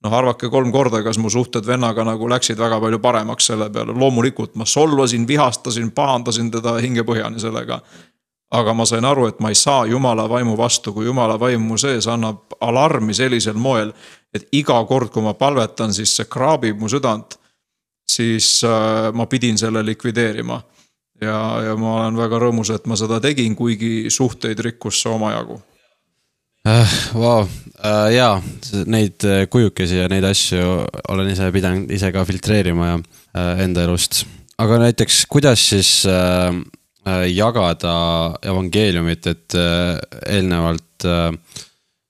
noh, 0.03 0.13
arvake 0.13 0.49
kolm 0.49 0.71
korda, 0.71 1.01
kas 1.05 1.19
mu 1.21 1.29
suhted 1.29 1.65
vennaga 1.67 2.05
nagu 2.07 2.29
läksid 2.29 2.59
väga 2.59 2.79
palju 2.81 2.99
paremaks 3.03 3.49
selle 3.51 3.69
peale, 3.73 3.95
loomulikult 3.97 4.55
ma 4.55 4.65
solvasin, 4.65 5.27
vihastasin, 5.27 5.91
pahandasin 5.91 6.51
teda 6.53 6.77
hingepõhjani 6.83 7.41
sellega. 7.41 7.81
Aga 8.51 8.73
ma 8.73 8.85
sain 8.85 9.05
aru, 9.05 9.27
et 9.27 9.39
ma 9.43 9.49
ei 9.51 9.55
saa 9.55 9.85
jumala 9.85 10.27
vaimu 10.29 10.55
vastu, 10.57 10.93
kui 10.93 11.05
jumala 11.05 11.35
vaim 11.39 11.65
mu 11.67 11.77
sees 11.77 12.07
annab 12.07 12.55
alarmi 12.61 13.13
sellisel 13.13 13.57
moel. 13.59 13.93
et 14.33 14.47
iga 14.51 14.77
kord, 14.85 15.09
kui 15.09 15.23
ma 15.23 15.33
palvetan, 15.33 15.93
siis 15.93 16.15
see 16.15 16.25
kraabib 16.29 16.79
mu 16.79 16.89
südant 16.89 17.37
siis 18.11 18.61
äh, 18.63 19.13
ma 19.13 19.25
pidin 19.25 19.57
selle 19.57 19.85
likvideerima. 19.85 20.61
ja, 21.21 21.61
ja 21.65 21.75
ma 21.75 21.95
olen 22.01 22.17
väga 22.17 22.39
rõõmus, 22.39 22.71
et 22.75 22.85
ma 22.85 22.95
seda 22.95 23.19
tegin, 23.19 23.55
kuigi 23.55 24.09
suhteid 24.13 24.59
rikkus 24.59 25.01
see 25.01 25.11
omajagu 25.11 25.59
äh,. 26.67 26.95
Vau, 27.15 27.47
äh, 27.83 28.13
jaa, 28.15 28.41
neid 28.85 29.25
kujukesi 29.49 29.97
ja 29.97 30.07
neid 30.11 30.23
asju 30.23 30.85
olen 31.09 31.31
ise 31.33 31.51
pidanud 31.51 31.91
ise 31.91 32.11
ka 32.11 32.25
filtreerima 32.25 32.91
ja 32.91 32.97
enda 33.63 33.83
elust. 33.83 34.25
aga 34.57 34.79
näiteks, 34.87 35.25
kuidas 35.29 35.69
siis 35.69 36.05
äh 36.05 36.53
jagada 37.31 37.93
evangeeliumit, 38.43 39.27
et 39.31 39.55
äh, 39.55 39.99
eelnevalt 40.27 41.05
äh, 41.05 41.31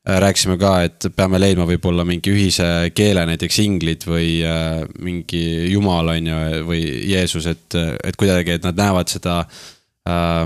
Äh, 0.07 0.19
rääkisime 0.23 0.55
ka, 0.57 0.69
et 0.87 1.05
peame 1.17 1.39
leidma 1.39 1.65
võib-olla 1.67 2.05
mingi 2.07 2.31
ühise 2.31 2.65
keele, 2.95 3.25
näiteks 3.27 3.57
inglid 3.59 4.05
või 4.07 4.37
äh, 4.47 4.85
mingi 5.03 5.41
jumal, 5.67 6.13
on 6.13 6.29
ju, 6.29 6.37
või 6.69 6.79
Jeesus, 7.09 7.47
et, 7.51 7.75
et 7.75 8.15
kuidagi, 8.15 8.53
et 8.55 8.63
nad 8.63 8.77
näevad 8.79 9.11
seda 9.11 9.41
äh, 10.07 10.45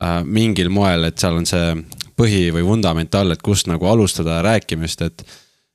äh, 0.00 0.22
mingil 0.24 0.72
moel, 0.72 1.04
et 1.04 1.20
seal 1.20 1.36
on 1.36 1.44
see 1.48 1.74
põhi 2.16 2.46
või 2.54 2.64
vundament 2.64 3.12
all, 3.18 3.34
et 3.34 3.44
kust 3.44 3.68
nagu 3.68 3.90
alustada 3.90 4.40
rääkimist, 4.46 5.04
et. 5.04 5.26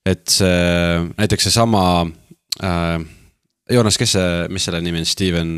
et 0.10 0.26
see, 0.28 1.04
näiteks 1.14 1.46
seesama 1.48 1.84
äh,, 2.60 2.98
Joonas, 3.72 3.96
kes 3.96 4.18
see, 4.18 4.34
mis 4.52 4.66
selle 4.66 4.82
nimi 4.84 5.00
on, 5.00 5.06
Steven? 5.08 5.54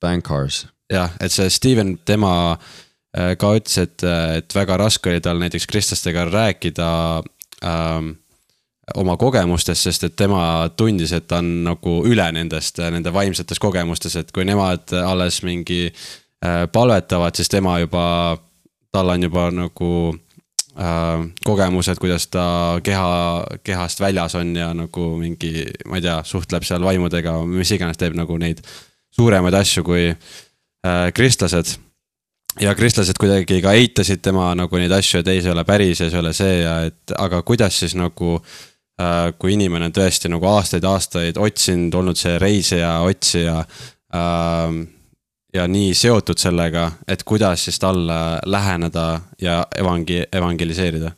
Bankers. 0.00 0.66
Jah, 0.92 1.12
et 1.20 1.32
see 1.32 1.50
Steven, 1.50 1.98
tema 2.04 2.34
äh, 2.52 2.72
Äh, 3.14 3.36
ka 3.38 3.52
ütles, 3.54 3.76
et, 3.78 4.02
et 4.02 4.54
väga 4.56 4.76
raske 4.80 5.12
oli 5.12 5.22
tal 5.22 5.38
näiteks 5.38 5.68
kristlastega 5.70 6.24
rääkida 6.26 6.88
ähm, 7.62 8.08
oma 8.98 9.14
kogemustest, 9.20 9.86
sest 9.86 10.06
et 10.08 10.16
tema 10.18 10.66
tundis, 10.76 11.12
et 11.14 11.28
ta 11.30 11.38
on 11.38 11.50
nagu 11.68 12.00
üle 12.10 12.26
nendest, 12.34 12.80
nende 12.90 13.12
vaimsetes 13.14 13.62
kogemustes, 13.62 14.16
et 14.18 14.32
kui 14.34 14.46
nemad 14.48 14.90
alles 14.98 15.38
mingi 15.46 15.86
äh, 15.86 16.64
palvetavad, 16.74 17.38
siis 17.38 17.52
tema 17.52 17.76
juba, 17.84 18.06
tal 18.90 19.12
on 19.14 19.28
juba 19.28 19.44
nagu 19.54 19.90
äh, 20.10 21.22
kogemused, 21.46 22.00
kuidas 22.02 22.26
ta 22.34 22.46
keha, 22.82 23.12
kehast 23.62 24.02
väljas 24.02 24.34
on 24.40 24.56
ja 24.58 24.72
nagu 24.74 25.12
mingi, 25.20 25.68
ma 25.86 26.02
ei 26.02 26.08
tea, 26.08 26.18
suhtleb 26.26 26.66
seal 26.66 26.82
vaimudega, 26.82 27.36
mis 27.46 27.70
iganes, 27.78 28.00
teeb 28.02 28.18
nagu 28.18 28.40
neid 28.42 28.64
suuremaid 29.14 29.54
asju 29.54 29.86
kui 29.86 30.08
äh, 30.10 30.34
kristlased 31.14 31.78
ja 32.60 32.74
kristlased 32.74 33.18
kuidagi 33.18 33.60
ka 33.62 33.72
eitasid 33.74 34.22
tema 34.22 34.52
nagu 34.58 34.78
neid 34.78 34.92
asju, 34.94 35.20
et 35.20 35.30
ei, 35.32 35.42
see 35.42 35.50
ei 35.50 35.56
ole 35.56 35.64
päris 35.66 36.00
ja 36.00 36.08
see 36.08 36.18
ei 36.18 36.22
ole 36.22 36.32
see 36.36 36.54
ja 36.60 36.74
et, 36.88 37.14
aga 37.18 37.42
kuidas 37.42 37.78
siis 37.82 37.96
nagu 37.98 38.36
äh,. 39.00 39.32
kui 39.38 39.54
inimene 39.54 39.90
on 39.90 39.94
tõesti 39.94 40.30
nagu 40.30 40.46
aastaid-aastaid 40.46 41.38
otsinud, 41.40 41.94
olnud 41.94 42.18
see 42.18 42.38
reisija, 42.38 42.98
otsija 43.06 43.58
äh,. 44.14 44.76
ja 45.54 45.66
nii 45.70 45.94
seotud 45.94 46.38
sellega, 46.38 46.90
et 47.08 47.22
kuidas 47.22 47.64
siis 47.64 47.78
talle 47.78 48.20
läheneda 48.46 49.20
ja 49.42 49.64
evangi-, 49.78 50.26
evangeliseerida? 50.32 51.10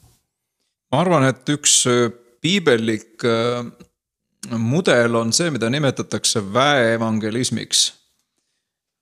ma 0.93 1.05
arvan, 1.05 1.29
et 1.29 1.53
üks 1.53 1.83
äh, 1.91 2.09
piibellik 2.41 3.25
äh, 3.29 3.67
mudel 4.57 5.21
on 5.21 5.33
see, 5.37 5.51
mida 5.51 5.71
nimetatakse 5.71 6.41
väeevangelismiks 6.55 7.91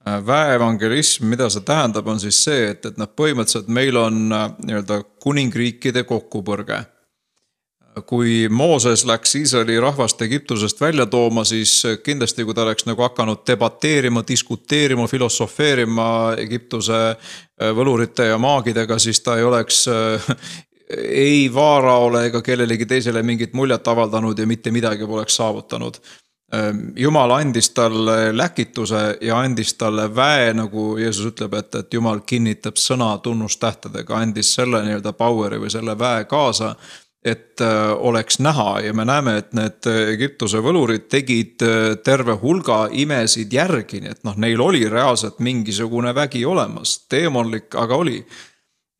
väeevangelism, 0.04 1.24
mida 1.32 1.48
see 1.50 1.64
tähendab, 1.64 2.08
on 2.12 2.18
siis 2.20 2.42
see, 2.44 2.70
et, 2.74 2.84
et 2.84 2.98
noh, 3.00 3.08
põhimõtteliselt 3.16 3.70
meil 3.72 3.96
on 3.96 4.26
nii-öelda 4.28 5.00
kuningriikide 5.24 6.04
kokkupõrge 6.08 6.82
kui 8.02 8.48
Mooses 8.50 9.04
läks 9.06 9.34
Iisraeli 9.34 9.80
rahvast 9.80 10.22
Egiptusest 10.22 10.80
välja 10.80 11.06
tooma, 11.06 11.44
siis 11.44 11.82
kindlasti, 12.02 12.44
kui 12.44 12.54
ta 12.54 12.62
oleks 12.62 12.86
nagu 12.86 13.02
hakanud 13.02 13.44
debateerima, 13.46 14.24
diskuteerima, 14.28 15.06
filosofeerima 15.06 16.08
Egiptuse 16.38 17.00
äh, 17.10 17.70
võlurite 17.76 18.26
ja 18.32 18.38
maagidega, 18.38 18.98
siis 18.98 19.20
ta 19.22 19.38
ei 19.38 19.44
oleks 19.44 19.84
äh, 19.88 20.30
ei 20.98 21.46
Vaaraole 21.54 22.26
ega 22.28 22.42
kellelegi 22.42 22.86
teisele 22.86 23.22
mingit 23.22 23.54
muljet 23.54 23.88
avaldanud 23.88 24.38
ja 24.38 24.46
mitte 24.46 24.70
midagi 24.70 25.06
poleks 25.06 25.36
saavutanud. 25.36 26.00
Ähm, 26.54 26.80
jumal 26.96 27.30
andis 27.34 27.70
talle 27.74 28.36
läkituse 28.36 29.18
ja 29.20 29.38
andis 29.40 29.74
talle 29.80 30.08
väe, 30.16 30.52
nagu 30.54 30.92
Jeesus 31.00 31.32
ütleb, 31.32 31.54
et, 31.58 31.74
et 31.74 31.94
jumal 31.94 32.20
kinnitab 32.26 32.76
sõna 32.78 33.14
tunnustähtedega, 33.24 34.18
andis 34.20 34.52
selle 34.54 34.82
nii-öelda 34.84 35.14
power'i 35.18 35.58
või 35.62 35.72
selle 35.72 35.96
väe 35.98 36.28
kaasa 36.30 36.74
et 37.24 37.60
äh, 37.64 37.90
oleks 37.96 38.38
näha 38.38 38.80
ja 38.84 38.92
me 38.94 39.04
näeme, 39.08 39.38
et 39.40 39.54
need 39.56 39.86
Egiptuse 40.12 40.60
võlurid 40.60 41.06
tegid 41.08 41.64
äh, 41.64 41.94
terve 42.04 42.36
hulga 42.42 42.84
imesid 42.92 43.52
järgi, 43.52 44.02
nii 44.04 44.12
et 44.12 44.26
noh, 44.28 44.36
neil 44.36 44.60
oli 44.60 44.84
reaalselt 44.92 45.40
mingisugune 45.40 46.12
vägi 46.14 46.44
olemas, 46.44 46.98
teemonlik, 47.08 47.72
aga 47.80 47.96
oli. 47.96 48.20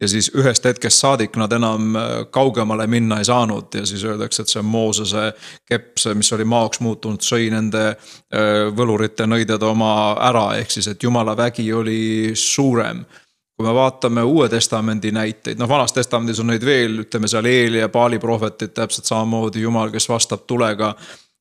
Ja 0.04 0.10
siis 0.12 0.28
ühest 0.36 0.64
hetkest 0.68 1.00
saadik 1.00 1.38
nad 1.40 1.52
enam 1.56 1.96
kaugemale 2.30 2.86
minna 2.90 3.18
ei 3.22 3.26
saanud 3.28 3.74
ja 3.74 3.86
siis 3.88 4.04
öeldakse, 4.04 4.44
et 4.44 4.52
see 4.52 4.62
Moosese 4.62 5.30
kepp, 5.66 5.96
see, 5.98 6.14
mis 6.14 6.32
oli 6.36 6.44
maoks 6.44 6.82
muutunud, 6.84 7.24
sõi 7.24 7.48
nende 7.52 7.94
võlurite 8.76 9.26
nõided 9.26 9.62
oma 9.64 9.90
ära, 10.28 10.50
ehk 10.60 10.76
siis, 10.76 10.88
et 10.92 11.02
jumala 11.02 11.36
vägi 11.38 11.70
oli 11.72 12.32
suurem 12.38 13.04
kui 13.56 13.66
me 13.66 13.74
vaatame 13.74 14.22
Uue 14.22 14.48
Testamendi 14.48 15.12
näiteid, 15.14 15.58
noh, 15.58 15.68
Vanas 15.68 15.92
Testamendis 15.94 16.40
on 16.42 16.50
neid 16.50 16.64
veel, 16.66 16.98
ütleme 17.04 17.30
seal 17.30 17.46
Eeli 17.46 17.78
ja 17.78 17.88
Paali 17.88 18.18
prohvetid, 18.18 18.74
täpselt 18.74 19.06
samamoodi 19.06 19.62
Jumal, 19.62 19.92
kes 19.94 20.08
vastab 20.10 20.42
tulega. 20.50 20.94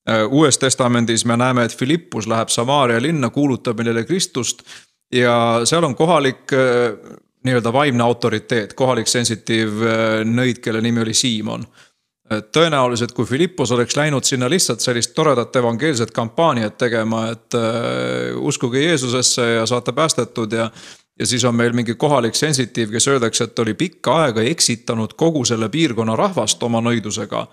Äh, 0.09 0.26
Uues 0.30 0.57
Testamendis 0.61 1.26
me 1.26 1.38
näeme, 1.38 1.66
et 1.66 1.78
Philippus 1.78 2.28
läheb 2.30 2.53
Samaaria 2.53 3.01
linna, 3.01 3.30
kuulutab 3.34 3.82
meile 3.82 4.05
Kristust 4.05 4.61
ja 5.14 5.61
seal 5.66 5.84
on 5.84 5.95
kohalik 5.95 6.53
äh, 6.53 7.18
nii-öelda 7.43 7.73
vaimne 7.73 8.03
autoriteet, 8.03 8.73
kohalik 8.73 9.07
sensitiiv 9.07 9.81
äh, 9.83 10.21
nõid, 10.27 10.61
kelle 10.63 10.81
nimi 10.81 11.03
oli 11.05 11.13
Siimon 11.17 11.67
tõenäoliselt, 12.33 13.11
kui 13.13 13.27
Philippus 13.29 13.71
oleks 13.75 13.97
läinud 13.99 14.23
sinna 14.23 14.47
lihtsalt 14.49 14.81
sellist 14.81 15.11
toredat 15.13 15.55
evangeelset 15.55 16.11
kampaaniat 16.15 16.77
tegema, 16.77 17.27
et 17.35 17.57
äh, 17.59 18.33
uskuge 18.39 18.81
Jeesusesse 18.81 19.47
ja 19.59 19.65
saate 19.69 19.91
päästetud 19.91 20.53
ja 20.53 20.69
ja 21.19 21.27
siis 21.27 21.43
on 21.45 21.55
meil 21.55 21.73
mingi 21.73 21.95
kohalik 21.95 22.35
sensitiiv, 22.35 22.91
kes 22.91 23.07
öeldakse, 23.07 23.43
et 23.43 23.59
oli 23.59 23.73
pikka 23.77 24.15
aega 24.23 24.41
eksitanud 24.49 25.13
kogu 25.17 25.45
selle 25.45 25.69
piirkonna 25.69 26.15
rahvast 26.15 26.63
oma 26.63 26.81
nõidusega. 26.81 27.47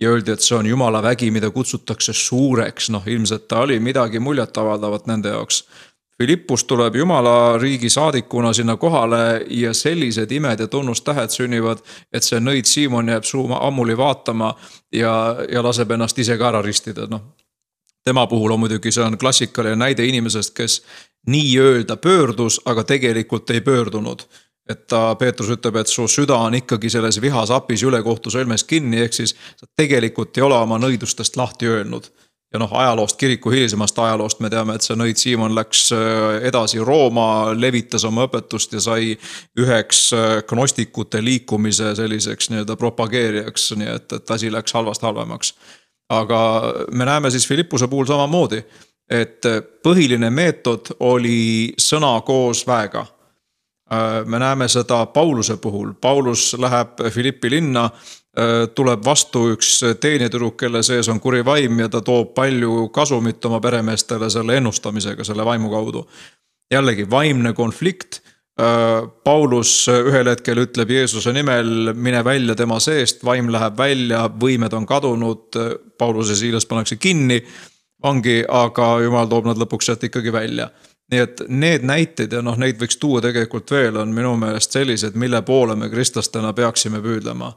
ja 0.00 0.08
öeldi, 0.08 0.32
et 0.32 0.40
see 0.40 0.56
on 0.56 0.66
jumala 0.66 1.02
vägi, 1.02 1.30
mida 1.30 1.50
kutsutakse 1.50 2.12
suureks, 2.16 2.88
noh 2.90 3.02
ilmselt 3.06 3.48
ta 3.48 3.58
oli 3.60 3.80
midagi 3.80 4.18
muljetavaldavat 4.18 5.06
nende 5.06 5.28
jaoks. 5.28 5.64
Philippus 6.20 6.64
tuleb 6.68 6.96
jumala 7.00 7.58
riigi 7.58 7.88
saadikuna 7.90 8.52
sinna 8.52 8.76
kohale 8.76 9.44
ja 9.48 9.74
sellised 9.74 10.30
imed 10.30 10.60
ja 10.60 10.66
tunnustähed 10.68 11.32
sünnivad, 11.32 11.80
et 12.12 12.26
see 12.26 12.40
nõid 12.44 12.68
Siimon 12.68 13.08
jääb 13.08 13.24
suu 13.24 13.46
ammuli 13.56 13.96
vaatama 13.96 14.50
ja, 14.92 15.14
ja 15.48 15.62
laseb 15.64 15.96
ennast 15.96 16.18
ise 16.20 16.36
ka 16.36 16.50
ära 16.52 16.60
ristida, 16.62 17.08
noh 17.08 17.22
tema 18.04 18.26
puhul 18.26 18.50
on 18.50 18.60
muidugi, 18.60 18.92
see 18.92 19.04
on 19.04 19.18
klassikaline 19.18 19.76
näide 19.76 20.04
inimesest, 20.04 20.54
kes 20.56 20.82
nii-öelda 21.28 21.96
pöördus, 21.96 22.60
aga 22.64 22.84
tegelikult 22.84 23.50
ei 23.50 23.60
pöördunud. 23.60 24.22
et 24.70 24.86
ta, 24.86 25.14
Peetrus 25.18 25.48
ütleb, 25.50 25.80
et 25.80 25.88
su 25.90 26.04
süda 26.08 26.36
on 26.38 26.54
ikkagi 26.54 26.90
selles 26.90 27.16
vihasapis 27.20 27.82
ülekohtu 27.82 28.30
sõlmes 28.30 28.62
kinni, 28.64 29.00
ehk 29.02 29.16
siis 29.16 29.32
sa 29.58 29.66
tegelikult 29.76 30.36
ei 30.38 30.44
ole 30.46 30.54
oma 30.54 30.78
nõidustest 30.78 31.36
lahti 31.36 31.66
öelnud. 31.66 32.06
Ja 32.52 32.58
noh, 32.58 32.72
ajaloost, 32.72 33.16
kiriku 33.16 33.50
hilisemast 33.50 33.98
ajaloost 33.98 34.40
me 34.40 34.50
teame, 34.50 34.74
et 34.74 34.82
see 34.86 34.96
nõid 34.98 35.20
Siimon 35.20 35.54
läks 35.54 35.86
äh, 35.94 36.40
edasi 36.50 36.82
Rooma, 36.82 37.52
levitas 37.54 38.04
oma 38.08 38.26
õpetust 38.26 38.74
ja 38.74 38.82
sai 38.82 39.14
üheks 39.58 40.08
äh, 40.16 40.36
gnostikute 40.50 41.22
liikumise 41.24 41.94
selliseks 41.98 42.50
nii-öelda 42.50 42.76
propageerijaks, 42.76 43.70
nii 43.78 43.94
et, 43.94 44.12
et 44.18 44.36
asi 44.36 44.52
läks 44.52 44.74
halvast 44.74 45.02
halvemaks. 45.02 45.54
aga 46.10 46.38
me 46.92 47.04
näeme 47.04 47.30
siis 47.30 47.46
Philippuse 47.46 47.86
puhul 47.88 48.06
samamoodi 48.06 48.64
et 49.10 49.46
põhiline 49.82 50.30
meetod 50.30 50.94
oli 51.06 51.74
sõna 51.78 52.14
koos 52.26 52.62
väega. 52.66 53.06
me 54.26 54.38
näeme 54.38 54.68
seda 54.68 55.06
Pauluse 55.06 55.56
puhul, 55.56 55.92
Paulus 56.00 56.54
läheb 56.58 57.00
Philippi 57.12 57.50
linna, 57.50 57.90
tuleb 58.74 59.04
vastu 59.04 59.48
üks 59.56 59.80
teenitüdruk, 60.00 60.54
kelle 60.60 60.84
sees 60.86 61.08
on 61.10 61.18
kuri 61.20 61.40
vaim 61.44 61.80
ja 61.82 61.88
ta 61.90 61.98
toob 62.06 62.30
palju 62.34 62.88
kasumit 62.94 63.44
oma 63.44 63.58
peremeestele 63.60 64.28
selle 64.30 64.56
ennustamisega, 64.60 65.24
selle 65.26 65.44
vaimu 65.44 65.70
kaudu. 65.70 66.06
jällegi 66.70 67.10
vaimne 67.10 67.52
konflikt. 67.52 68.20
Paulus 69.24 69.88
ühel 69.88 70.28
hetkel 70.28 70.58
ütleb 70.62 70.90
Jeesuse 70.90 71.32
nimel, 71.32 71.92
mine 71.94 72.24
välja 72.24 72.54
tema 72.54 72.78
seest, 72.80 73.24
vaim 73.24 73.48
läheb 73.50 73.78
välja, 73.78 74.28
võimed 74.40 74.72
on 74.72 74.86
kadunud, 74.86 75.56
Paulus 75.98 76.30
ja 76.30 76.36
Siilas 76.36 76.66
pannakse 76.66 76.96
kinni 76.96 77.40
ongi, 78.02 78.44
aga 78.48 78.92
jumal 79.04 79.28
toob 79.30 79.48
nad 79.50 79.58
lõpuks 79.60 79.90
sealt 79.90 80.04
ikkagi 80.04 80.32
välja. 80.32 80.70
nii 81.10 81.18
et 81.18 81.40
need 81.48 81.82
näited 81.82 82.32
ja 82.32 82.38
noh, 82.42 82.54
neid 82.54 82.78
võiks 82.78 82.94
tuua 83.02 83.18
tegelikult 83.18 83.70
veel, 83.74 83.96
on 83.98 84.12
minu 84.14 84.36
meelest 84.38 84.70
sellised, 84.70 85.16
mille 85.18 85.40
poole 85.42 85.74
me 85.76 85.88
kristlastena 85.90 86.52
peaksime 86.54 87.00
püüdlema. 87.02 87.50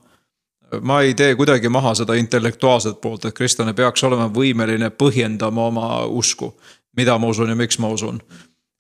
Ma 0.82 1.02
ei 1.02 1.14
tee 1.14 1.36
kuidagi 1.36 1.70
maha 1.70 1.94
seda 1.96 2.16
intellektuaalset 2.20 3.02
poolt, 3.02 3.26
et 3.26 3.36
kristlane 3.36 3.74
peaks 3.74 4.04
olema 4.04 4.30
võimeline 4.34 4.90
põhjendama 4.90 5.68
oma 5.68 6.06
usku. 6.06 6.54
mida 6.98 7.18
ma 7.18 7.28
usun 7.28 7.50
ja 7.50 7.56
miks 7.56 7.80
ma 7.80 7.88
usun 7.90 8.22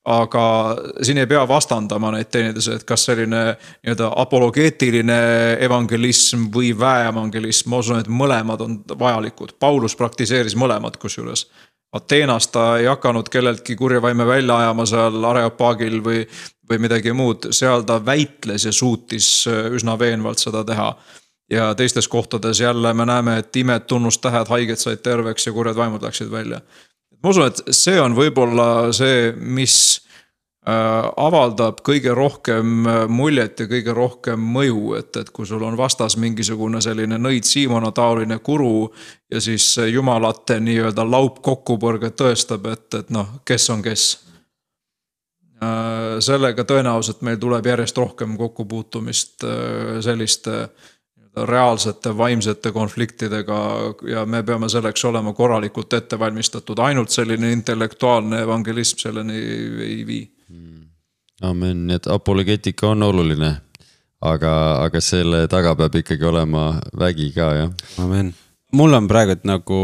aga 0.05 0.75
siin 1.01 1.17
ei 1.17 1.27
pea 1.27 1.47
vastandama 1.47 2.11
neid 2.11 2.27
teineteise, 2.31 2.75
et 2.75 2.83
kas 2.87 3.05
selline 3.07 3.43
nii-öelda 3.55 4.09
apologeetiline 4.19 5.19
evangelism 5.63 6.49
või 6.55 6.73
väeevangelism, 6.79 7.69
ma 7.71 7.79
usun, 7.79 8.01
et 8.03 8.09
mõlemad 8.11 8.61
on 8.65 8.81
vajalikud, 8.99 9.55
Paulus 9.59 9.95
praktiseeris 9.95 10.57
mõlemat 10.59 10.99
kusjuures. 10.99 11.47
Ateenas 11.93 12.47
ta 12.49 12.77
ei 12.81 12.87
hakanud 12.89 13.29
kelleltki 13.29 13.75
kurja 13.77 14.01
vaime 14.01 14.25
välja 14.27 14.57
ajama 14.57 14.85
seal 14.89 15.23
Areopaagil 15.29 15.99
või, 16.03 16.23
või 16.69 16.79
midagi 16.81 17.13
muud, 17.13 17.51
seal 17.53 17.85
ta 17.87 17.99
väitles 18.05 18.65
ja 18.65 18.73
suutis 18.73 19.45
üsna 19.47 19.95
veenvalt 19.99 20.41
seda 20.41 20.63
teha. 20.67 20.89
Ja 21.53 21.73
teistes 21.77 22.07
kohtades 22.09 22.59
jälle 22.59 22.93
me 22.93 23.05
näeme, 23.05 23.37
et 23.43 23.55
imed, 23.55 23.85
tunnustähed, 23.87 24.49
haiged 24.49 24.81
said 24.81 25.05
terveks 25.05 25.47
ja 25.47 25.53
kurjad 25.53 25.77
vaimud 25.77 26.01
läksid 26.03 26.31
välja 26.31 26.61
ma 27.23 27.31
usun, 27.31 27.47
et 27.47 27.61
see 27.75 27.99
on 28.01 28.15
võib-olla 28.17 28.65
see, 28.95 29.31
mis 29.39 29.75
äh, 30.67 31.07
avaldab 31.23 31.79
kõige 31.87 32.11
rohkem 32.15 32.87
äh, 32.87 32.99
muljet 33.07 33.63
ja 33.63 33.69
kõige 33.71 33.95
rohkem 33.95 34.43
mõju, 34.55 34.97
et, 34.99 35.15
et 35.21 35.31
kui 35.31 35.47
sul 35.47 35.63
on 35.63 35.77
vastas 35.79 36.17
mingisugune 36.19 36.83
selline 36.83 37.19
nõid 37.21 37.47
Siimona 37.47 37.93
taoline 37.95 38.39
kuru. 38.43 38.91
ja 39.31 39.41
siis 39.41 39.77
jumalate 39.77 40.59
nii-öelda 40.59 41.07
laupkokkupõrge 41.09 42.11
tõestab, 42.11 42.67
et, 42.73 42.93
et 42.93 43.09
noh, 43.09 43.39
kes 43.45 43.69
on 43.69 43.81
kes. 43.81 44.07
Äh, 45.63 46.19
sellega 46.19 46.67
tõenäoliselt 46.67 47.23
meil 47.23 47.39
tuleb 47.39 47.65
järjest 47.71 47.97
rohkem 47.97 48.35
kokkupuutumist 48.37 49.47
selliste 50.03 50.67
reaalsete 51.35 52.17
vaimsete 52.17 52.71
konfliktidega 52.71 53.59
ja 54.07 54.25
me 54.25 54.43
peame 54.43 54.69
selleks 54.69 55.05
olema 55.05 55.33
korralikult 55.33 55.93
ette 55.93 56.19
valmistatud, 56.19 56.79
ainult 56.79 57.09
selline 57.09 57.51
intellektuaalne 57.51 58.41
evangelism 58.41 59.01
selleni 59.01 59.39
ei 59.81 60.03
vii. 60.07 60.31
amen, 61.41 61.87
nii 61.87 61.95
et 61.95 62.07
apologeetika 62.07 62.89
on 62.89 63.03
oluline. 63.03 63.55
aga, 64.21 64.83
aga 64.83 65.01
selle 65.01 65.47
taga 65.47 65.75
peab 65.75 65.95
ikkagi 65.95 66.23
olema 66.25 66.79
vägi 66.99 67.31
ka, 67.35 67.53
jah. 67.53 67.73
amen. 67.97 68.33
mul 68.71 68.93
on 68.93 69.07
praegu 69.07 69.35
nagu 69.43 69.81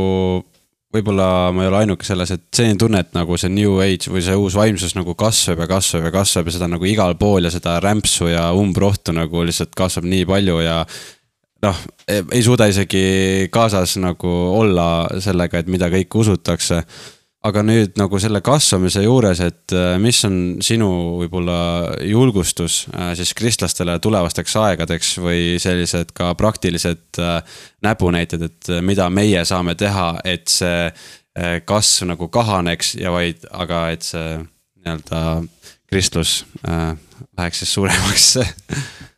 võib-olla 0.93 1.51
ma 1.53 1.63
ei 1.63 1.69
ole 1.69 1.77
ainuke 1.83 2.05
selles, 2.05 2.31
et 2.33 2.45
selline 2.55 2.77
tunne, 2.81 3.01
et 3.03 3.13
nagu 3.13 3.37
see 3.37 3.51
new 3.53 3.77
age 3.83 4.09
või 4.09 4.23
see 4.25 4.37
uus 4.37 4.55
vaimsus 4.57 4.95
nagu 4.97 5.13
kasvab 5.17 5.61
ja 5.63 5.67
kasvab 5.69 6.07
ja 6.09 6.11
kasvab 6.13 6.49
ja 6.49 6.55
seda 6.55 6.69
nagu 6.69 6.85
igal 6.89 7.13
pool 7.17 7.45
ja 7.45 7.51
seda 7.53 7.77
rämpsu 7.83 8.29
ja 8.31 8.49
umbrohtu 8.57 9.13
nagu 9.13 9.45
lihtsalt 9.45 9.75
kasvab 9.77 10.09
nii 10.09 10.25
palju 10.29 10.57
ja 10.65 10.83
noh, 11.65 11.79
ei 12.07 12.41
suuda 12.43 12.69
isegi 12.69 13.49
kaasas 13.51 13.97
nagu 14.01 14.31
olla 14.59 14.89
sellega, 15.21 15.61
et 15.61 15.71
mida 15.71 15.89
kõike 15.91 16.23
usutakse. 16.23 16.83
aga 17.39 17.61
nüüd 17.63 17.93
nagu 17.95 18.19
selle 18.19 18.41
kasvamise 18.43 18.99
juures, 19.05 19.39
et 19.39 19.71
äh, 19.71 19.93
mis 19.95 20.17
on 20.27 20.57
sinu 20.59 20.89
võib-olla 21.21 21.93
julgustus 22.03 22.81
äh, 22.91 23.13
siis 23.15 23.31
kristlastele 23.33 23.95
tulevasteks 24.03 24.55
aegadeks 24.59 25.13
või 25.23 25.55
sellised 25.55 26.11
ka 26.11 26.33
praktilised 26.35 27.21
näpunäited, 27.81 28.43
et 28.43 28.71
mida 28.83 29.07
meie 29.09 29.45
saame 29.47 29.77
teha, 29.79 30.17
et 30.27 30.51
see 30.51 30.91
kasv 31.63 32.09
nagu 32.09 32.27
kahaneks 32.27 32.97
ja 32.99 33.13
vaid, 33.15 33.45
aga 33.55 33.85
et 33.93 34.03
see 34.03 34.41
nii-öelda 34.83 35.21
kristlus 35.87 36.41
läheks 37.39 37.63
siis 37.63 37.73
suuremaks 37.77 38.33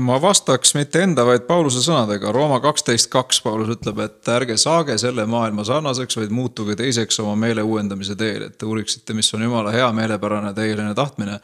ma 0.00 0.18
vastaks 0.22 0.74
mitte 0.76 1.00
enda, 1.06 1.24
vaid 1.26 1.46
Pauluse 1.48 1.80
sõnadega, 1.84 2.30
Rooma 2.34 2.58
kaksteist 2.64 3.08
kaks, 3.12 3.40
Paulus 3.44 3.70
ütleb, 3.76 4.00
et 4.04 4.28
ärge 4.32 4.58
saage 4.60 4.98
selle 5.00 5.24
maailma 5.30 5.64
sarnaseks, 5.64 6.18
vaid 6.20 6.34
muutuge 6.36 6.76
teiseks 6.76 7.20
oma 7.24 7.36
meele 7.46 7.64
uuendamise 7.64 8.16
teel, 8.18 8.48
et 8.48 8.58
te 8.58 8.68
uuriksite, 8.68 9.16
mis 9.16 9.32
on 9.34 9.46
jumala 9.46 9.72
hea 9.74 9.88
meelepärane 9.96 10.52
täieline 10.56 10.94
tahtmine. 10.94 11.40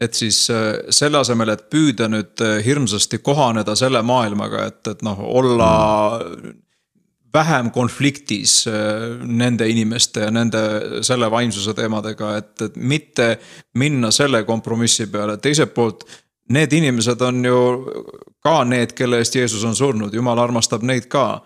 et 0.00 0.14
siis 0.14 0.46
äh, 0.50 0.78
selle 0.88 1.18
asemel, 1.20 1.50
et 1.52 1.66
püüda 1.68 2.06
nüüd 2.08 2.40
äh, 2.40 2.64
hirmsasti 2.64 3.18
kohaneda 3.18 3.74
selle 3.76 4.00
maailmaga, 4.02 4.64
et, 4.66 4.86
et 4.88 5.02
noh, 5.04 5.18
olla 5.20 6.20
mm. 6.20 6.54
vähem 7.34 7.68
konfliktis 7.70 8.64
äh, 8.66 9.20
nende 9.24 9.68
inimeste 9.68 10.24
ja 10.24 10.30
nende 10.30 10.62
selle 11.04 11.28
vaimsuse 11.30 11.74
teemadega, 11.76 12.36
et, 12.36 12.54
et 12.62 12.76
mitte 12.76 13.34
minna 13.74 14.10
selle 14.10 14.44
kompromissi 14.48 15.06
peale, 15.12 15.36
teiselt 15.36 15.74
poolt 15.76 16.08
need 16.50 16.72
inimesed 16.72 17.20
on 17.22 17.44
ju 17.44 17.58
ka 18.42 18.64
need, 18.64 18.94
kelle 18.96 19.20
eest 19.20 19.34
Jeesus 19.34 19.64
on 19.64 19.76
surnud, 19.76 20.14
jumal 20.14 20.38
armastab 20.38 20.82
neid 20.86 21.10
ka. 21.10 21.42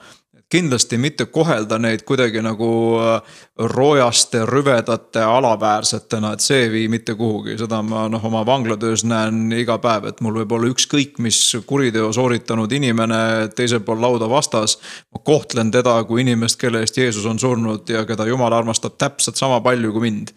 kindlasti 0.54 0.98
mitte 1.00 1.24
kohelda 1.32 1.78
neid 1.82 2.02
kuidagi 2.06 2.38
nagu 2.44 2.66
äh, 3.02 3.38
roojaste, 3.58 4.44
rüvedate, 4.46 5.22
alaväärsetena, 5.24 6.32
et 6.32 6.44
see 6.44 6.60
ei 6.66 6.68
vii 6.70 6.88
mitte 6.92 7.14
kuhugi, 7.18 7.56
seda 7.58 7.80
ma 7.82 8.04
noh, 8.12 8.24
oma 8.24 8.44
vanglatöös 8.46 9.02
näen 9.08 9.48
iga 9.56 9.78
päev, 9.82 10.04
et 10.12 10.20
mul 10.22 10.36
võib 10.42 10.52
olla 10.54 10.70
ükskõik 10.70 11.18
mis 11.18 11.40
kuriteo 11.66 12.12
sooritanud 12.12 12.72
inimene 12.72 13.48
teisel 13.56 13.80
pool 13.80 14.04
lauda 14.04 14.28
vastas. 14.30 14.78
ma 15.12 15.24
kohtlen 15.24 15.70
teda 15.70 15.96
kui 16.04 16.22
inimest, 16.22 16.60
kelle 16.60 16.84
eest 16.84 17.00
Jeesus 17.02 17.26
on 17.26 17.38
surnud 17.38 17.88
ja 17.88 18.04
keda 18.04 18.28
Jumal 18.28 18.52
armastab 18.52 18.94
täpselt 18.98 19.40
sama 19.40 19.60
palju 19.60 19.92
kui 19.92 20.10
mind 20.10 20.36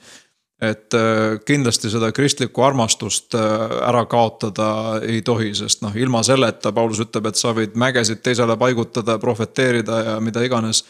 et 0.62 0.94
äh, 0.94 1.38
kindlasti 1.46 1.90
seda 1.94 2.10
kristlikku 2.12 2.64
armastust 2.66 3.36
äh, 3.38 3.42
ära 3.86 4.06
kaotada 4.10 4.70
ei 5.06 5.22
tohi, 5.22 5.52
sest 5.56 5.84
noh, 5.86 5.94
ilma 5.96 6.24
selleta 6.26 6.72
Paulus 6.74 7.02
ütleb, 7.06 7.30
et 7.30 7.38
sa 7.38 7.54
võid 7.54 7.78
mägesid 7.78 8.24
teisele 8.26 8.58
paigutada, 8.58 9.20
prohveteerida 9.22 10.00
ja 10.04 10.16
mida 10.24 10.42
iganes. 10.46 10.84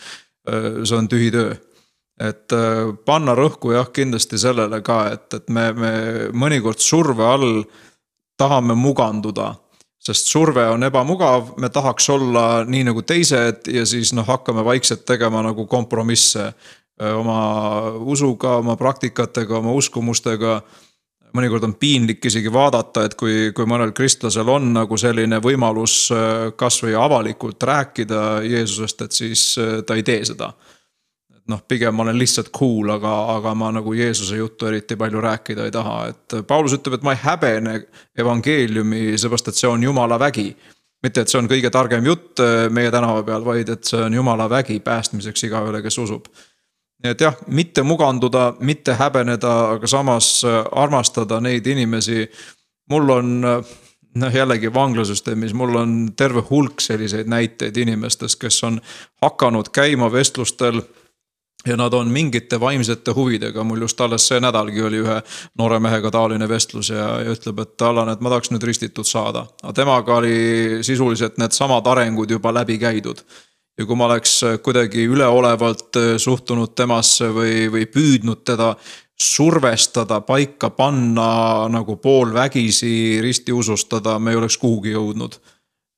Äh, 0.48 0.84
see 0.88 0.98
on 0.98 1.12
tühi 1.12 1.32
töö. 1.36 1.56
et 2.18 2.50
panna 3.06 3.36
rõhku 3.38 3.76
jah, 3.76 3.92
kindlasti 3.94 4.40
sellele 4.42 4.80
ka, 4.82 4.96
et, 5.14 5.34
et 5.38 5.52
me, 5.54 5.68
me 5.78 5.92
mõnikord 6.34 6.82
surve 6.82 7.22
all 7.22 7.62
tahame 8.42 8.74
muganduda 8.74 9.52
sest 10.08 10.30
surve 10.32 10.64
on 10.72 10.86
ebamugav, 10.88 11.54
me 11.60 11.70
tahaks 11.74 12.10
olla 12.14 12.64
nii 12.68 12.88
nagu 12.90 13.04
teised 13.08 13.68
ja 13.72 13.86
siis 13.86 14.14
noh, 14.16 14.28
hakkame 14.28 14.64
vaikselt 14.66 15.06
tegema 15.06 15.42
nagu 15.46 15.66
kompromisse 15.68 16.52
oma 16.98 17.92
usuga, 18.00 18.58
oma 18.58 18.76
praktikatega, 18.78 19.58
oma 19.58 19.74
uskumustega. 19.78 20.62
mõnikord 21.38 21.68
on 21.68 21.74
piinlik 21.76 22.24
isegi 22.26 22.50
vaadata, 22.50 23.04
et 23.06 23.14
kui, 23.20 23.52
kui 23.54 23.68
mõnel 23.70 23.92
kristlasel 23.94 24.48
on 24.50 24.72
nagu 24.74 24.98
selline 24.98 25.38
võimalus 25.44 26.08
kasvõi 26.58 26.96
avalikult 26.98 27.64
rääkida 27.64 28.42
Jeesusest, 28.42 29.02
et 29.02 29.12
siis 29.12 29.44
ta 29.86 29.96
ei 29.96 30.04
tee 30.04 30.26
seda. 30.26 30.54
noh, 31.48 31.62
pigem 31.68 31.96
ma 31.96 32.04
olen 32.04 32.18
lihtsalt 32.20 32.50
cool, 32.52 32.90
aga, 32.90 33.12
aga 33.38 33.54
ma 33.56 33.70
nagu 33.72 33.94
Jeesuse 33.94 34.36
juttu 34.36 34.66
eriti 34.68 34.96
palju 34.96 35.22
rääkida 35.22 35.66
ei 35.66 35.72
taha, 35.72 36.08
et 36.08 36.48
Paulus 36.48 36.74
ütleb, 36.74 36.98
et 36.98 37.04
ma 37.04 37.14
ei 37.14 37.22
häbene 37.22 37.82
evangeeliumi, 38.18 39.18
seepärast 39.18 39.48
et 39.48 39.56
see 39.56 39.70
on 39.70 39.84
jumala 39.84 40.20
vägi 40.20 40.56
mitte, 41.04 41.22
et 41.22 41.30
see 41.30 41.40
on 41.40 41.48
kõige 41.48 41.70
targem 41.72 42.06
jutt 42.06 42.42
meie 42.74 42.92
tänava 42.92 43.24
peal, 43.24 43.46
vaid 43.46 43.70
et 43.70 43.84
see 43.86 44.02
on 44.02 44.14
jumala 44.14 44.50
vägi 44.50 44.80
päästmiseks 44.80 45.44
igavele, 45.44 45.82
kes 45.86 45.98
usub 45.98 46.26
nii 47.04 47.12
et 47.14 47.22
jah, 47.22 47.36
mitte 47.48 47.84
muganduda, 47.84 48.54
mitte 48.60 48.96
häbeneda, 48.98 49.58
aga 49.78 49.88
samas 49.88 50.42
äh, 50.46 50.64
armastada 50.72 51.42
neid 51.42 51.68
inimesi. 51.68 52.28
mul 52.90 53.10
on 53.10 53.46
äh, 53.46 53.76
noh, 54.16 54.34
jällegi 54.34 54.74
vanglasüsteemis, 54.74 55.54
mul 55.54 55.76
on 55.76 55.98
terve 56.16 56.44
hulk 56.50 56.82
selliseid 56.82 57.28
näiteid 57.28 57.78
inimestest, 57.78 58.40
kes 58.40 58.64
on 58.64 58.82
hakanud 59.22 59.70
käima 59.70 60.12
vestlustel 60.12 60.82
ja 61.66 61.78
nad 61.78 61.94
on 61.94 62.08
mingite 62.08 62.60
vaimsete 62.60 63.12
huvidega, 63.12 63.64
mul 63.64 63.82
just 63.82 64.02
alles 64.02 64.28
see 64.28 64.40
nädalgi 64.40 64.82
oli 64.82 65.02
ühe 65.04 65.18
noore 65.58 65.80
mehega 65.80 66.12
taoline 66.12 66.48
vestlus 66.50 66.90
ja, 66.90 67.10
ja 67.22 67.34
ütleb, 67.34 67.60
et 67.60 67.82
Allan, 67.82 68.10
et 68.10 68.22
ma 68.22 68.30
tahaks 68.30 68.52
nüüd 68.54 68.64
ristitud 68.64 69.08
saada. 69.08 69.46
aga 69.64 69.74
temaga 69.74 70.16
oli 70.16 70.80
sisuliselt 70.82 71.38
needsamad 71.38 71.88
arengud 71.88 72.32
juba 72.32 72.54
läbi 72.54 72.78
käidud 72.78 73.24
ja 73.78 73.86
kui 73.86 73.98
ma 73.98 74.08
oleks 74.10 74.40
äh, 74.44 74.60
kuidagi 74.64 75.06
üleolevalt 75.06 76.00
äh, 76.00 76.16
suhtunud 76.22 76.74
temasse 76.76 77.30
või, 77.34 77.68
või 77.72 77.86
püüdnud 77.92 78.44
teda 78.48 78.74
survestada, 79.18 80.20
paika 80.22 80.70
panna 80.70 81.68
nagu 81.74 81.96
poolvägisi 81.98 83.18
ristiusustada, 83.22 84.20
me 84.20 84.34
ei 84.34 84.42
oleks 84.42 84.58
kuhugi 84.62 84.94
jõudnud. 84.94 85.40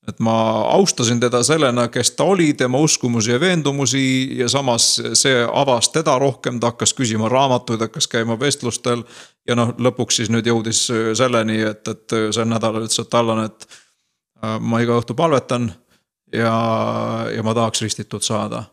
et 0.10 0.20
ma 0.26 0.34
austasin 0.74 1.20
teda 1.22 1.44
sellena, 1.44 1.88
kes 1.88 2.12
ta 2.18 2.24
oli, 2.24 2.54
tema 2.58 2.80
uskumusi 2.82 3.32
ja 3.32 3.40
veendumusi 3.40 4.38
ja 4.40 4.48
samas 4.50 5.02
see 5.14 5.44
avas 5.54 5.92
teda 5.94 6.16
rohkem, 6.20 6.60
ta 6.60 6.72
hakkas 6.72 6.96
küsima 6.98 7.30
raamatuid, 7.30 7.82
hakkas 7.82 8.08
käima 8.08 8.40
vestlustel. 8.40 9.04
ja 9.48 9.56
noh, 9.56 9.76
lõpuks 9.78 10.16
siis 10.16 10.30
nüüd 10.30 10.48
jõudis 10.48 10.88
äh, 10.90 11.12
selleni, 11.14 11.62
et, 11.62 11.88
et 11.88 12.18
sel 12.32 12.48
nädalal 12.48 12.88
ütles, 12.88 13.00
et 13.00 13.14
Allan, 13.14 13.46
et 13.46 13.68
ma 14.60 14.80
iga 14.80 14.96
õhtu 14.96 15.14
palvetan 15.20 15.68
ja, 16.34 16.56
ja 17.36 17.44
ma 17.44 17.54
tahaks 17.58 17.82
ristitud 17.82 18.26
saada. 18.26 18.64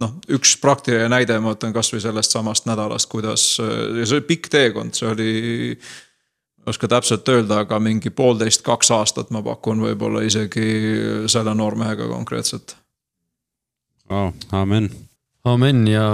noh, 0.00 0.16
üks 0.28 0.56
praktiline 0.60 1.06
näide, 1.08 1.36
ma 1.40 1.54
ütlen 1.54 1.72
kasvõi 1.72 2.00
sellest 2.02 2.34
samast 2.34 2.66
nädalast, 2.66 3.08
kuidas, 3.12 3.44
ja 3.60 4.06
see 4.06 4.18
oli 4.18 4.26
pikk 4.26 4.50
teekond, 4.52 4.96
see 4.98 5.08
oli. 5.08 5.30
ei 5.44 5.78
oska 6.66 6.88
täpselt 6.88 7.28
öelda, 7.28 7.58
aga 7.64 7.78
mingi 7.80 8.10
poolteist, 8.10 8.62
kaks 8.64 8.90
aastat 8.96 9.30
ma 9.34 9.42
pakun 9.44 9.82
võib-olla 9.84 10.22
isegi 10.24 10.64
selle 11.28 11.54
noormehega 11.54 12.08
konkreetselt 12.08 12.76
oh,. 14.10 14.32
amen. 14.52 14.90
amen 15.44 15.88
ja 15.88 16.06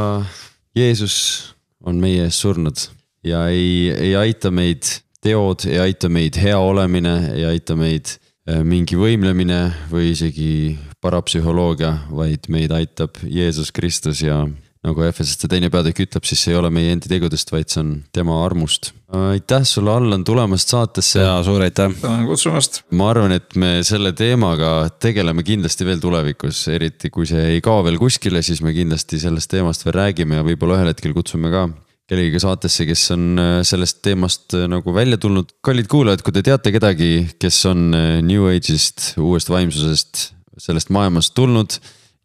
Jeesus 0.76 1.54
on 1.86 2.00
meie 2.02 2.26
ees 2.26 2.40
surnud 2.40 2.88
ja 3.24 3.46
ei, 3.48 3.90
ei 3.90 4.16
aita 4.16 4.50
meid 4.50 4.88
teod, 5.22 5.66
ei 5.68 5.78
aita 5.78 6.08
meid 6.08 6.38
hea 6.40 6.58
olemine, 6.58 7.16
ei 7.34 7.44
aita 7.44 7.76
meid 7.76 8.16
mingi 8.46 8.96
võimlemine 8.96 9.60
või 9.90 10.10
isegi 10.14 10.78
parapsühholoogia, 11.00 11.92
vaid 12.10 12.48
meid 12.52 12.72
aitab 12.72 13.20
Jeesus 13.24 13.72
Kristus 13.72 14.22
ja 14.24 14.44
nagu 14.86 15.04
Efeseste 15.04 15.48
teine 15.50 15.68
peatükk 15.72 16.06
ütleb, 16.06 16.24
siis 16.24 16.40
see 16.40 16.54
ei 16.54 16.58
ole 16.58 16.70
meie 16.72 16.94
endi 16.94 17.10
tegudest, 17.10 17.52
vaid 17.52 17.68
see 17.68 17.82
on 17.82 17.90
tema 18.16 18.38
armust. 18.46 18.94
aitäh 19.12 19.64
sulle, 19.68 19.92
Allan, 19.92 20.24
tulemast 20.24 20.72
saatesse. 20.72 21.20
ja 21.20 21.34
suur 21.44 21.62
aitäh. 21.66 21.92
tänan 22.00 22.26
kutsumast. 22.26 22.82
ma 22.90 23.10
arvan, 23.10 23.32
et 23.36 23.56
me 23.56 23.82
selle 23.84 24.12
teemaga 24.16 24.88
tegeleme 24.98 25.44
kindlasti 25.44 25.84
veel 25.84 26.00
tulevikus, 26.00 26.62
eriti 26.72 27.10
kui 27.10 27.28
see 27.28 27.56
ei 27.56 27.60
kao 27.60 27.84
veel 27.84 28.00
kuskile, 28.00 28.42
siis 28.42 28.62
me 28.64 28.72
kindlasti 28.76 29.20
sellest 29.20 29.50
teemast 29.52 29.84
veel 29.84 29.98
räägime 30.00 30.40
ja 30.40 30.46
võib-olla 30.46 30.80
ühel 30.80 30.92
hetkel 30.94 31.16
kutsume 31.16 31.52
ka 31.52 31.68
kellegagi 32.10 32.42
saatesse, 32.42 32.86
kes 32.88 33.04
on 33.14 33.26
äh, 33.38 33.52
sellest 33.66 34.00
teemast 34.02 34.56
äh, 34.58 34.66
nagu 34.70 34.94
välja 34.94 35.18
tulnud. 35.20 35.54
kallid 35.62 35.86
kuulajad, 35.90 36.24
kui 36.26 36.34
te 36.34 36.42
teate 36.46 36.72
kedagi, 36.74 37.12
kes 37.38 37.62
on 37.70 37.90
äh, 37.94 38.18
New 38.26 38.48
Age'ist, 38.50 39.12
uuest 39.22 39.50
vaimsusest, 39.52 40.30
sellest 40.60 40.90
maailmast 40.90 41.36
tulnud 41.38 41.78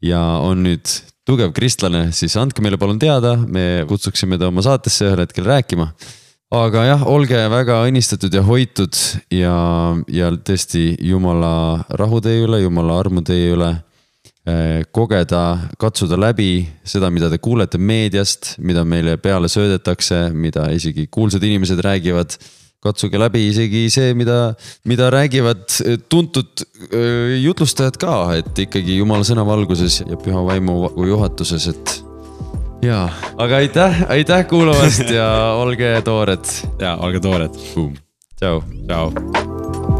ja 0.03 0.21
on 0.41 0.65
nüüd 0.65 0.89
tugev 1.25 1.53
kristlane, 1.57 2.09
siis 2.13 2.35
andke 2.37 2.65
meile 2.65 2.79
palun 2.81 2.99
teada, 3.01 3.35
me 3.37 3.85
kutsuksime 3.89 4.39
ta 4.41 4.49
oma 4.49 4.65
saatesse 4.65 5.07
ühel 5.07 5.21
hetkel 5.23 5.45
rääkima. 5.47 5.91
aga 6.55 6.83
jah, 6.85 7.05
olge 7.09 7.39
väga 7.51 7.81
õnnistatud 7.85 8.33
ja 8.33 8.43
hoitud 8.45 8.97
ja, 9.33 9.55
ja 10.07 10.29
tõesti 10.33 10.95
jumala 11.01 11.85
rahu 11.89 12.21
teie 12.25 12.45
üle, 12.45 12.61
jumala 12.63 12.99
armu 13.01 13.21
teie 13.25 13.53
üle 13.53 13.73
kogeda, 14.93 15.57
katsuda 15.81 16.19
läbi 16.21 16.67
seda, 16.85 17.09
mida 17.09 17.31
te 17.31 17.39
kuulete 17.41 17.79
meediast, 17.81 18.55
mida 18.61 18.83
meile 18.85 19.15
peale 19.17 19.49
söödetakse, 19.49 20.27
mida 20.37 20.67
isegi 20.75 21.07
kuulsad 21.11 21.43
inimesed 21.43 21.81
räägivad. 21.81 22.37
katsuge 22.85 23.17
läbi 23.17 23.47
isegi 23.49 23.87
see, 23.89 24.13
mida, 24.13 24.53
mida 24.85 25.07
räägivad 25.09 25.63
tuntud 26.09 26.61
eh, 26.91 27.41
jutlustajad 27.41 27.97
ka, 27.97 28.35
et 28.37 28.61
ikkagi 28.67 28.99
jumala 28.99 29.25
sõna 29.25 29.41
valguses 29.41 30.03
ja 30.05 30.19
püha 30.21 30.43
vaimu 30.45 30.91
juhatuses, 31.07 31.65
et 31.73 31.95
ja, 32.85 33.09
aga 33.41 33.55
aitäh, 33.63 34.05
aitäh 34.09 34.45
kuulamast 34.47 35.09
ja 35.09 35.27
olge 35.63 36.01
toored. 36.05 36.45
ja 36.79 36.95
olge 37.01 37.19
toored. 37.19 37.57
tšau. 38.37 38.61
tšau. 38.85 39.94